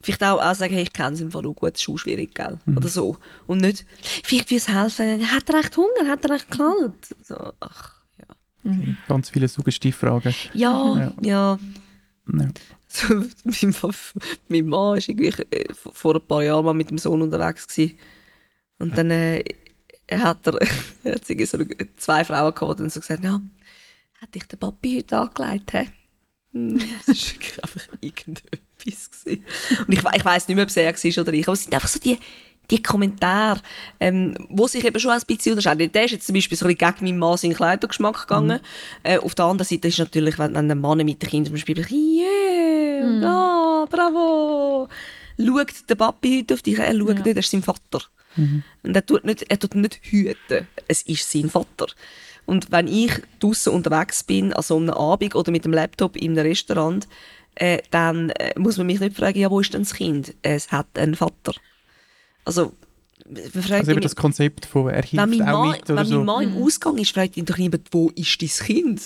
vielleicht 0.00 0.22
auch, 0.22 0.40
auch 0.40 0.54
sagen, 0.54 0.72
hey, 0.72 0.84
ich 0.84 0.92
kenne 0.92 1.14
es 1.14 1.20
im 1.20 1.32
Fall 1.32 1.44
auch 1.44 1.54
gut, 1.54 1.74
es 1.74 1.82
ist 1.82 1.88
auch 1.88 1.98
schwierig, 1.98 2.36
gell? 2.36 2.60
Mhm. 2.66 2.76
Oder 2.76 2.86
so. 2.86 3.16
Und 3.48 3.62
nicht, 3.62 3.84
vielleicht 4.22 4.48
würde 4.48 4.58
es 4.58 4.68
helfen, 4.68 5.28
hat 5.32 5.50
er 5.50 5.58
echt 5.58 5.76
Hunger, 5.76 6.08
hat 6.08 6.24
er 6.24 6.36
echt 6.36 6.52
kalt? 6.52 7.16
So, 7.20 7.52
ach, 7.58 7.94
ja. 8.16 8.36
Mhm. 8.62 8.96
Ganz 9.08 9.30
viele 9.30 9.48
Suggestivfragen. 9.48 10.36
Ja, 10.54 10.94
ja. 10.94 11.12
ja. 11.20 11.58
ja. 12.32 12.48
Mein 14.48 14.66
Mann 14.66 14.70
war 14.70 14.96
irgendwie 14.96 15.28
äh, 15.28 15.72
vor 15.74 16.14
ein 16.14 16.26
paar 16.26 16.42
Jahren 16.42 16.64
mal 16.64 16.74
mit 16.74 16.90
dem 16.90 16.98
Sohn 16.98 17.22
unterwegs. 17.22 17.66
Gewesen. 17.66 17.98
Und 18.78 18.96
dann 18.96 19.10
äh, 19.10 19.44
hat 20.10 20.46
er, 20.46 20.54
hat 21.12 21.26
so 21.26 21.58
zwei 21.96 22.24
Frauen 22.24 22.54
gehabt 22.54 22.80
und 22.80 22.92
so 22.92 23.00
gesagt, 23.00 23.24
ja, 23.24 23.40
hat 24.20 24.34
dich 24.34 24.44
der 24.44 24.56
Papi 24.56 24.96
heute 24.96 25.18
angelegt? 25.18 25.72
He? 25.72 25.88
Hm, 26.52 26.78
das 27.06 27.08
war 27.08 27.32
wirklich 27.32 27.62
einfach 27.62 27.88
irgendetwas. 28.00 28.60
Gewesen. 28.78 29.44
Und 29.86 29.92
ich, 29.92 30.04
ich 30.04 30.24
weiss 30.24 30.48
nicht 30.48 30.54
mehr, 30.54 30.64
ob 30.64 30.68
es 30.68 30.76
er 30.76 30.92
war 30.92 31.22
oder 31.22 31.32
ich, 31.32 31.46
aber 31.46 31.54
es 31.54 31.62
sind 31.64 31.74
einfach 31.74 31.88
so 31.88 31.98
die, 31.98 32.18
die 32.70 32.82
Kommentare, 32.82 33.60
ähm, 34.00 34.34
wo 34.48 34.66
sich 34.66 34.84
eben 34.84 34.98
schon 34.98 35.12
ein 35.12 35.20
bisschen 35.26 35.52
unterscheiden. 35.52 35.90
Der 35.92 36.04
ist 36.04 36.12
jetzt 36.12 36.26
zum 36.26 36.34
Beispiel 36.34 36.56
so 36.58 36.66
ein 36.66 36.74
bisschen 36.76 36.94
gegen 36.94 37.04
meinen 37.06 37.18
Mann 37.18 37.36
seinen 37.36 37.54
Kleidergeschmack 37.54 38.22
gegangen. 38.22 38.60
Mhm. 38.60 39.10
Äh, 39.10 39.18
auf 39.18 39.34
der 39.34 39.44
anderen 39.44 39.68
Seite 39.68 39.88
ist 39.88 39.98
natürlich, 39.98 40.38
wenn, 40.38 40.56
ein 40.56 40.80
Mann 40.80 40.98
mit 40.98 41.22
den 41.22 41.28
Kindern 41.28 41.46
zum 41.46 41.54
Beispiel, 41.54 41.78
yeah, 41.78 43.06
mhm. 43.06 43.22
oh, 43.24 43.86
bravo. 43.86 44.88
schaut 45.38 45.88
der 45.88 45.94
Papi 45.94 46.40
heute 46.40 46.54
auf 46.54 46.62
dich? 46.62 46.78
Er 46.78 46.96
schaut 46.96 47.08
Ja. 47.08 47.14
nicht, 47.14 47.26
er 47.26 47.36
ist 47.36 47.50
sein 47.50 47.62
Vater. 47.62 48.02
Mhm. 48.36 48.62
Und 48.82 48.96
er 48.96 49.06
tut, 49.06 49.24
nicht, 49.24 49.42
er 49.48 49.58
tut 49.58 49.74
nicht 49.74 50.00
hüten, 50.02 50.68
es 50.88 51.02
ist 51.02 51.30
sein 51.30 51.48
Vater. 51.48 51.86
Und 52.44 52.70
wenn 52.70 52.86
ich 52.86 53.12
draußen 53.40 53.72
unterwegs 53.72 54.22
bin, 54.22 54.52
an 54.52 54.62
so 54.62 54.76
einem 54.76 54.90
Abend 54.90 55.34
oder 55.34 55.50
mit 55.50 55.64
dem 55.64 55.72
Laptop 55.72 56.16
in 56.16 56.32
einem 56.32 56.46
Restaurant, 56.46 57.08
äh, 57.56 57.82
dann 57.90 58.30
äh, 58.30 58.58
muss 58.58 58.76
man 58.76 58.86
mich 58.86 59.00
nicht 59.00 59.16
fragen, 59.16 59.38
ja, 59.38 59.50
wo 59.50 59.60
ist 59.60 59.74
denn 59.74 59.82
das 59.82 59.94
Kind? 59.94 60.34
Es 60.42 60.70
hat 60.70 60.86
einen 60.96 61.16
Vater. 61.16 61.54
Also, 62.46 62.72
man 63.28 63.62
fragt 63.62 63.80
Also 63.80 63.90
eben 63.92 64.00
das 64.00 64.16
Konzept 64.16 64.64
von 64.66 64.88
er 64.88 65.02
hilft 65.02 65.16
wenn 65.30 65.38
mein 65.38 65.48
auch 65.48 65.64
Mann, 65.64 65.70
mit 65.72 65.88
wenn 65.88 65.94
oder 65.94 66.02
mein 66.04 66.10
so. 66.10 66.24
Mann 66.24 66.42
im 66.44 66.62
Ausgang 66.62 66.96
ist, 66.98 67.10
fragt 67.12 67.36
ihn 67.36 67.44
doch 67.44 67.58
niemand, 67.58 67.88
wo 67.90 68.08
ist 68.14 68.40
dein 68.40 68.48
Kind? 68.48 69.02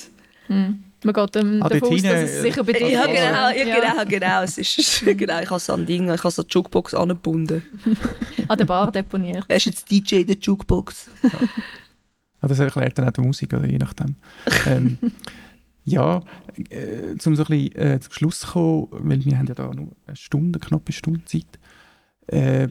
Man 0.48 1.14
geht 1.14 1.36
ähm, 1.36 1.62
Ah, 1.62 1.68
davon 1.70 1.94
aus, 1.94 2.02
dass 2.02 2.30
es 2.30 2.42
sicher 2.42 2.62
bei 2.64 2.72
dir 2.74 2.88
Ja, 2.90 3.06
genau, 3.06 3.48
ja, 3.48 3.52
Ja. 3.52 3.80
genau, 3.80 4.04
genau. 4.06 4.42
Es 4.42 4.58
ist, 4.58 5.02
genau. 5.16 5.40
Ich 5.40 5.48
habe 5.50 5.60
so 5.60 5.72
ein 5.72 5.86
Ding, 5.86 6.12
ich 6.12 6.22
habe 6.22 6.30
so 6.30 6.42
eine 6.42 6.48
Jukebox 6.50 6.92
angebunden. 6.94 7.62
An 8.48 8.58
der 8.58 8.64
Bar 8.66 8.92
deponiert. 8.92 9.44
Er 9.48 9.56
ist 9.56 9.64
jetzt 9.66 9.90
DJ 9.90 10.24
der 10.24 10.36
Jukebox. 10.36 11.08
Ja, 12.42 12.48
das 12.48 12.58
erklärt 12.58 12.98
dann 12.98 13.08
auch 13.08 13.12
die 13.12 13.20
Musik, 13.22 13.52
oder 13.54 13.66
je 13.66 13.78
nachdem. 13.78 14.16
ähm, 14.66 14.98
ja, 15.84 16.22
äh, 16.68 17.12
um 17.24 17.36
so 17.36 17.44
ein 17.44 17.48
bisschen 17.48 17.76
äh, 17.76 18.00
zum 18.00 18.12
Schluss 18.12 18.40
zu 18.40 18.48
kommen, 18.48 18.88
weil 18.90 19.24
wir 19.24 19.38
haben 19.38 19.46
ja 19.46 19.54
da 19.54 19.68
noch 19.72 19.92
eine 20.06 20.16
Stunde, 20.16 20.58
eine 20.58 20.68
knappe 20.68 20.92
Stunde 20.92 21.24
Zeit. 21.26 21.46
Äh, 22.30 22.68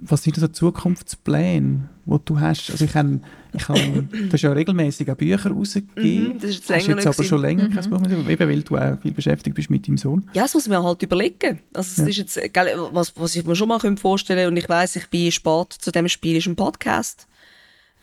was 0.00 0.22
sind 0.22 0.36
so 0.36 0.48
Zukunftspläne, 0.48 1.88
die 2.04 2.16
du 2.24 2.40
hast? 2.40 2.70
Also 2.70 2.84
ich 2.84 2.94
habe, 2.94 3.20
ich 3.54 3.68
habe, 3.68 3.80
du 4.10 4.32
hast 4.32 4.42
ja 4.42 4.52
regelmäßig 4.52 5.10
auch 5.10 5.14
Bücher 5.16 5.50
rausgegeben. 5.50 6.34
Mhm, 6.34 6.40
das 6.40 6.50
ist 6.50 6.68
jetzt 6.68 6.86
jetzt 6.88 7.06
aber 7.06 7.24
schon 7.24 7.40
länger 7.40 7.68
Mhm. 7.68 7.72
kein 7.74 7.88
Buch 7.90 8.00
mehr, 8.00 8.28
eben 8.28 8.48
weil 8.50 8.62
du 8.62 8.76
auch 8.76 9.00
viel 9.00 9.12
beschäftigt 9.12 9.54
bist 9.56 9.70
mit 9.70 9.86
deinem 9.86 9.96
Sohn. 9.96 10.28
Ja, 10.34 10.42
das 10.42 10.54
muss 10.54 10.68
man 10.68 10.82
halt 10.82 11.02
überlegen. 11.02 11.60
Also, 11.72 12.02
es 12.02 12.16
Ja. 12.16 12.22
ist 12.24 12.36
jetzt, 12.36 12.56
was, 12.92 13.12
was 13.16 13.36
ich 13.36 13.46
mir 13.46 13.56
schon 13.56 13.68
mal 13.68 13.78
vorstellen 13.96 14.38
könnte, 14.38 14.48
und 14.48 14.56
ich 14.56 14.68
weiss, 14.68 14.96
ich 14.96 15.08
bin 15.08 15.30
spät 15.32 15.72
zu 15.78 15.90
dem 15.92 16.08
Spiel, 16.08 16.36
ist 16.36 16.46
ein 16.46 16.56
Podcast. 16.56 17.26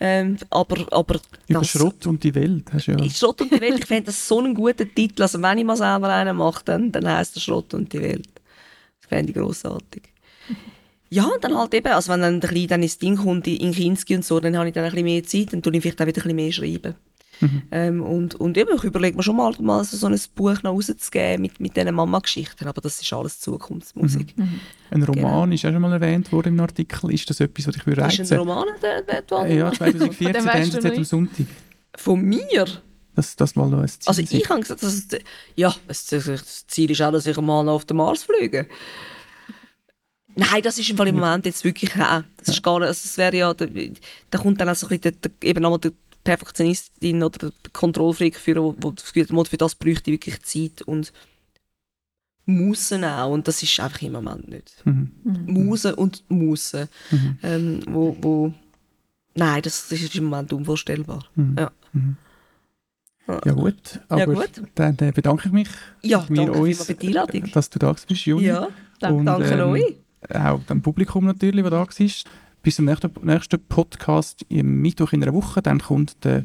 Ähm, 0.00 0.38
aber, 0.50 0.86
aber 0.90 1.20
Über 1.46 1.60
das- 1.60 1.68
Schrott 1.68 2.04
und 2.08 2.24
die 2.24 2.34
Welt 2.34 2.64
hast 2.72 2.88
du 2.88 2.92
ja. 2.92 2.98
Ich 3.00 3.16
Schrott 3.16 3.40
und 3.42 3.52
die 3.52 3.60
Welt, 3.60 3.78
ich 3.78 3.86
fände 3.86 4.06
das 4.06 4.26
so 4.26 4.40
einen 4.40 4.54
guten 4.54 4.92
Titel. 4.92 5.22
Also 5.22 5.40
wenn 5.40 5.58
ich 5.58 5.64
mal 5.64 5.76
selber 5.76 6.08
einen 6.08 6.36
mache, 6.36 6.64
dann, 6.64 6.90
dann 6.90 7.06
heisst 7.08 7.36
der 7.36 7.40
Schrott 7.40 7.72
und 7.74 7.92
die 7.92 8.00
Welt. 8.00 8.26
Das 9.00 9.08
fände 9.08 9.30
ich 9.30 9.36
grossartig. 9.38 10.02
Ja, 11.12 11.24
und 11.24 11.44
dann 11.44 11.56
halt 11.58 11.74
eben, 11.74 11.92
also 11.92 12.10
wenn 12.12 12.22
dann 12.22 12.40
der 12.40 12.48
Kleine 12.48 12.66
dann 12.68 12.82
ins 12.82 12.96
Ding 12.98 13.16
kommt, 13.16 13.46
in 13.46 13.56
in 13.56 13.72
Kinski 13.72 14.14
und 14.16 14.24
so, 14.24 14.40
dann 14.40 14.56
habe 14.56 14.68
ich 14.68 14.74
dann 14.74 14.84
ein 14.84 14.90
bisschen 14.90 15.04
mehr 15.04 15.22
Zeit, 15.24 15.52
dann 15.52 15.60
tue 15.60 15.74
ich 15.76 15.82
vielleicht 15.82 16.00
auch 16.00 16.06
wieder 16.06 16.22
ein 16.22 16.34
bisschen 16.34 16.36
mehr 16.36 16.52
schreiben. 16.52 16.94
Ähm, 17.72 18.02
und, 18.02 18.36
und 18.36 18.56
eben, 18.56 18.70
ich 18.76 18.84
überlege 18.84 19.16
mir 19.16 19.22
schon 19.24 19.36
mal, 19.36 19.52
mal 19.60 19.82
so 19.84 20.06
ein 20.06 20.16
Buch 20.36 20.62
noch 20.62 20.72
rauszugeben 20.74 21.42
mit, 21.42 21.58
mit 21.58 21.76
diesen 21.76 21.92
Mama-Geschichten, 21.94 22.66
aber 22.68 22.80
das 22.80 23.02
ist 23.02 23.12
alles 23.12 23.40
Zukunftsmusik. 23.40 24.34
Ein 24.90 25.02
Roman 25.02 25.50
ist 25.50 25.64
auch 25.66 25.72
schon 25.72 25.82
mal 25.82 25.92
erwähnt 25.92 26.30
worden 26.30 26.54
im 26.54 26.60
Artikel. 26.60 27.12
Ist 27.12 27.28
das 27.28 27.40
etwas, 27.40 27.66
was 27.66 27.74
dich 27.74 27.84
würde 27.86 28.02
Ist 28.02 28.20
reizen? 28.20 28.32
ein 28.32 28.38
Roman 28.38 28.68
erwähnt 28.80 29.30
worden? 29.30 29.50
Äh, 29.50 29.58
Ja, 29.58 29.72
2014, 29.76 30.14
Von 30.14 30.32
dem 30.32 30.44
der 30.44 30.54
NZZ 30.54 30.84
am. 30.98 31.04
Sonntag. 31.04 31.46
Von 31.96 32.20
mir? 32.22 32.66
Das, 33.16 33.34
das 33.36 33.56
mal 33.56 33.68
noch 33.68 33.80
ein 33.80 33.88
Ziel 33.88 33.98
Also 34.06 34.22
ich 34.22 34.48
habe 34.48 34.60
gesagt, 34.60 34.82
dass 34.82 34.94
es, 34.94 35.08
ja, 35.56 35.74
das, 35.88 36.06
das 36.06 36.66
Ziel 36.68 36.90
ist 36.92 37.02
auch, 37.02 37.12
dass 37.12 37.26
ich 37.26 37.36
mal 37.38 37.64
noch 37.64 37.72
auf 37.74 37.84
den 37.84 37.96
Mars 37.96 38.22
fliege. 38.22 38.68
Nein, 40.34 40.62
das 40.62 40.78
ist 40.78 40.88
im 40.88 40.96
Fall 40.96 41.08
im 41.08 41.16
Moment 41.16 41.44
jetzt 41.46 41.64
wirklich 41.64 41.94
auch. 41.96 42.22
Das 42.38 42.48
ist 42.48 42.62
gar 42.62 42.78
nicht, 42.78 42.88
also 42.88 43.02
es 43.04 43.18
wäre 43.18 43.36
ja, 43.36 43.52
da, 43.52 43.66
da 44.30 44.38
kommt 44.38 44.60
dann 44.60 44.68
auch 44.68 44.74
so 44.74 44.86
ein 44.86 44.98
bisschen 44.98 45.18
der, 45.20 45.30
der, 45.30 45.48
eben 45.48 45.62
nochmal 45.62 45.78
der 45.78 45.92
Perfektionistin 46.24 47.22
oder 47.22 47.50
der 47.50 47.52
Kontrollfreak 47.72 48.36
für, 48.36 48.56
wo, 48.56 48.92
das 48.92 49.14
hat, 49.14 49.48
für 49.48 49.56
das 49.56 49.74
bräuchte 49.74 50.10
ich 50.10 50.14
wirklich 50.14 50.42
Zeit 50.42 50.82
und 50.82 51.12
Musen 52.46 53.04
auch. 53.04 53.30
Und 53.30 53.46
das 53.46 53.62
ist 53.62 53.78
einfach 53.80 54.02
im 54.02 54.12
Moment 54.12 54.48
nicht. 54.48 54.82
Mhm. 54.84 55.12
Musen 55.46 55.94
und 55.94 56.24
Musen. 56.28 56.88
Mhm. 57.10 57.38
Ähm, 57.42 57.80
wo, 57.88 58.16
wo, 58.20 58.54
nein, 59.34 59.62
das, 59.62 59.88
das 59.88 60.00
ist 60.00 60.14
im 60.14 60.24
Moment 60.24 60.52
unvorstellbar. 60.52 61.24
Mhm. 61.34 61.56
Ja. 61.58 61.72
Ja 63.44 63.52
gut, 63.52 64.00
aber 64.08 64.34
gut. 64.34 64.50
dann 64.74 64.98
äh, 64.98 65.12
bedanke 65.12 65.46
ich 65.46 65.52
mich, 65.52 65.68
Ja, 66.02 66.26
danke 66.28 66.52
uns, 66.52 66.54
vielmals 66.54 66.84
für 66.86 66.94
die 66.94 67.06
Einladung. 67.08 67.50
dass 67.52 67.70
du 67.70 67.78
da 67.78 67.92
bist, 67.92 68.10
Juni. 68.26 68.46
Ja, 68.46 68.68
Danke. 68.98 69.18
Und, 69.18 69.26
danke 69.26 69.54
ähm, 69.54 69.70
euch. 69.70 69.96
Auch 70.32 70.60
dem 70.64 70.82
Publikum 70.82 71.24
natürlich, 71.24 71.64
das 71.64 71.70
da 71.70 71.78
war. 71.78 71.86
Bis 72.62 72.76
zum 72.76 72.84
nächsten, 72.84 73.10
nächsten 73.22 73.64
Podcast 73.66 74.46
im 74.48 74.80
Mittwoch 74.80 75.12
in 75.12 75.22
einer 75.22 75.34
Woche. 75.34 75.62
Dann 75.62 75.80
kommt 75.80 76.24
der 76.24 76.44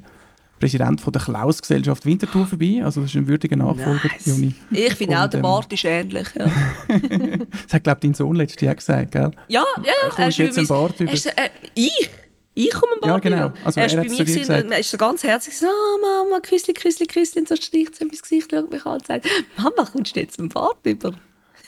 Präsident 0.60 1.00
von 1.00 1.14
der 1.14 1.22
Klaus-Gesellschaft 1.22 2.06
Winterthur 2.06 2.48
vorbei. 2.48 2.82
Also 2.84 3.02
das 3.02 3.12
ist 3.12 3.16
ein 3.16 3.28
würdiger 3.28 3.56
Nachfolger, 3.56 4.10
Nice. 4.12 4.26
Juni. 4.26 4.56
Ich 4.72 4.96
finde 4.96 5.22
auch, 5.22 5.28
der 5.28 5.40
ähm, 5.40 5.44
Bart 5.44 5.72
ist 5.72 5.86
ähnlich. 5.86 6.28
Ja, 6.36 6.46
Das 7.64 7.74
hat, 7.74 7.84
glaube 7.84 8.00
ich, 8.02 8.08
dein 8.08 8.14
Sohn 8.16 8.36
letztes 8.36 8.62
Jahr 8.62 8.76
gesagt, 8.76 9.12
gell? 9.12 9.32
ja, 9.48 9.64
ja. 9.84 10.10
Kommst 10.10 10.40
du 10.40 10.44
jetzt 10.44 10.58
einen 10.58 10.68
Bart 10.68 11.00
über? 11.00 11.12
Er 11.12 11.14
ist, 11.14 11.26
äh, 11.28 11.50
ich? 11.76 12.10
Ich 12.56 12.72
komme 12.72 12.94
einen 12.94 13.02
Bart 13.02 13.24
Ja, 13.24 13.30
genau. 13.30 13.54
Also 13.64 13.80
er 13.80 13.86
ist 13.86 13.94
er 13.94 14.02
bei 14.04 14.10
mir 14.10 14.18
gewesen, 14.18 14.40
gesagt. 14.40 14.72
er 14.72 14.80
ist 14.80 14.90
so 14.90 14.98
ganz 14.98 15.24
herzlich 15.24 15.56
so, 15.56 15.68
oh, 15.68 16.02
Mama, 16.02 16.40
Küssli, 16.40 16.74
Küssli, 16.74 17.06
Küssli, 17.06 17.42
und 17.42 17.48
so 17.48 17.56
streicht 17.56 17.96
sie 17.96 18.06
ins 18.06 18.24
Gesicht, 18.24 18.50
schaut 18.50 18.72
mich 18.72 18.84
an 18.84 18.94
und 18.94 19.06
sagt, 19.06 19.28
Mama, 19.58 19.88
kommst 19.92 20.16
du 20.16 20.20
jetzt 20.20 20.40
einen 20.40 20.50
Bart 20.50 20.80
über? 20.84 21.14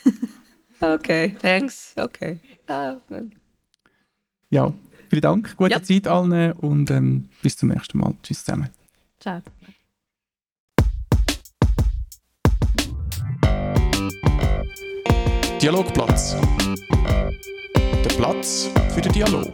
okay, 0.80 1.36
thanks, 1.40 1.94
okay. 1.96 2.38
Ah, 2.66 2.96
Ja, 4.50 4.72
vielen 5.08 5.22
Dank, 5.22 5.56
gute 5.56 5.70
Ja. 5.72 5.82
Zeit 5.82 6.06
allen 6.06 6.52
und 6.52 6.90
ähm, 6.90 7.28
bis 7.42 7.56
zum 7.56 7.68
nächsten 7.70 7.98
Mal. 7.98 8.14
Tschüss 8.22 8.44
zusammen. 8.44 8.68
Ciao. 9.18 9.40
Dialogplatz. 15.60 16.36
Der 17.82 18.16
Platz 18.16 18.70
für 18.94 19.00
den 19.00 19.12
Dialog. 19.12 19.52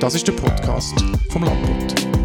Das 0.00 0.14
ist 0.14 0.26
der 0.26 0.32
Podcast 0.32 0.94
vom 1.30 1.44
Landbund. 1.44 2.23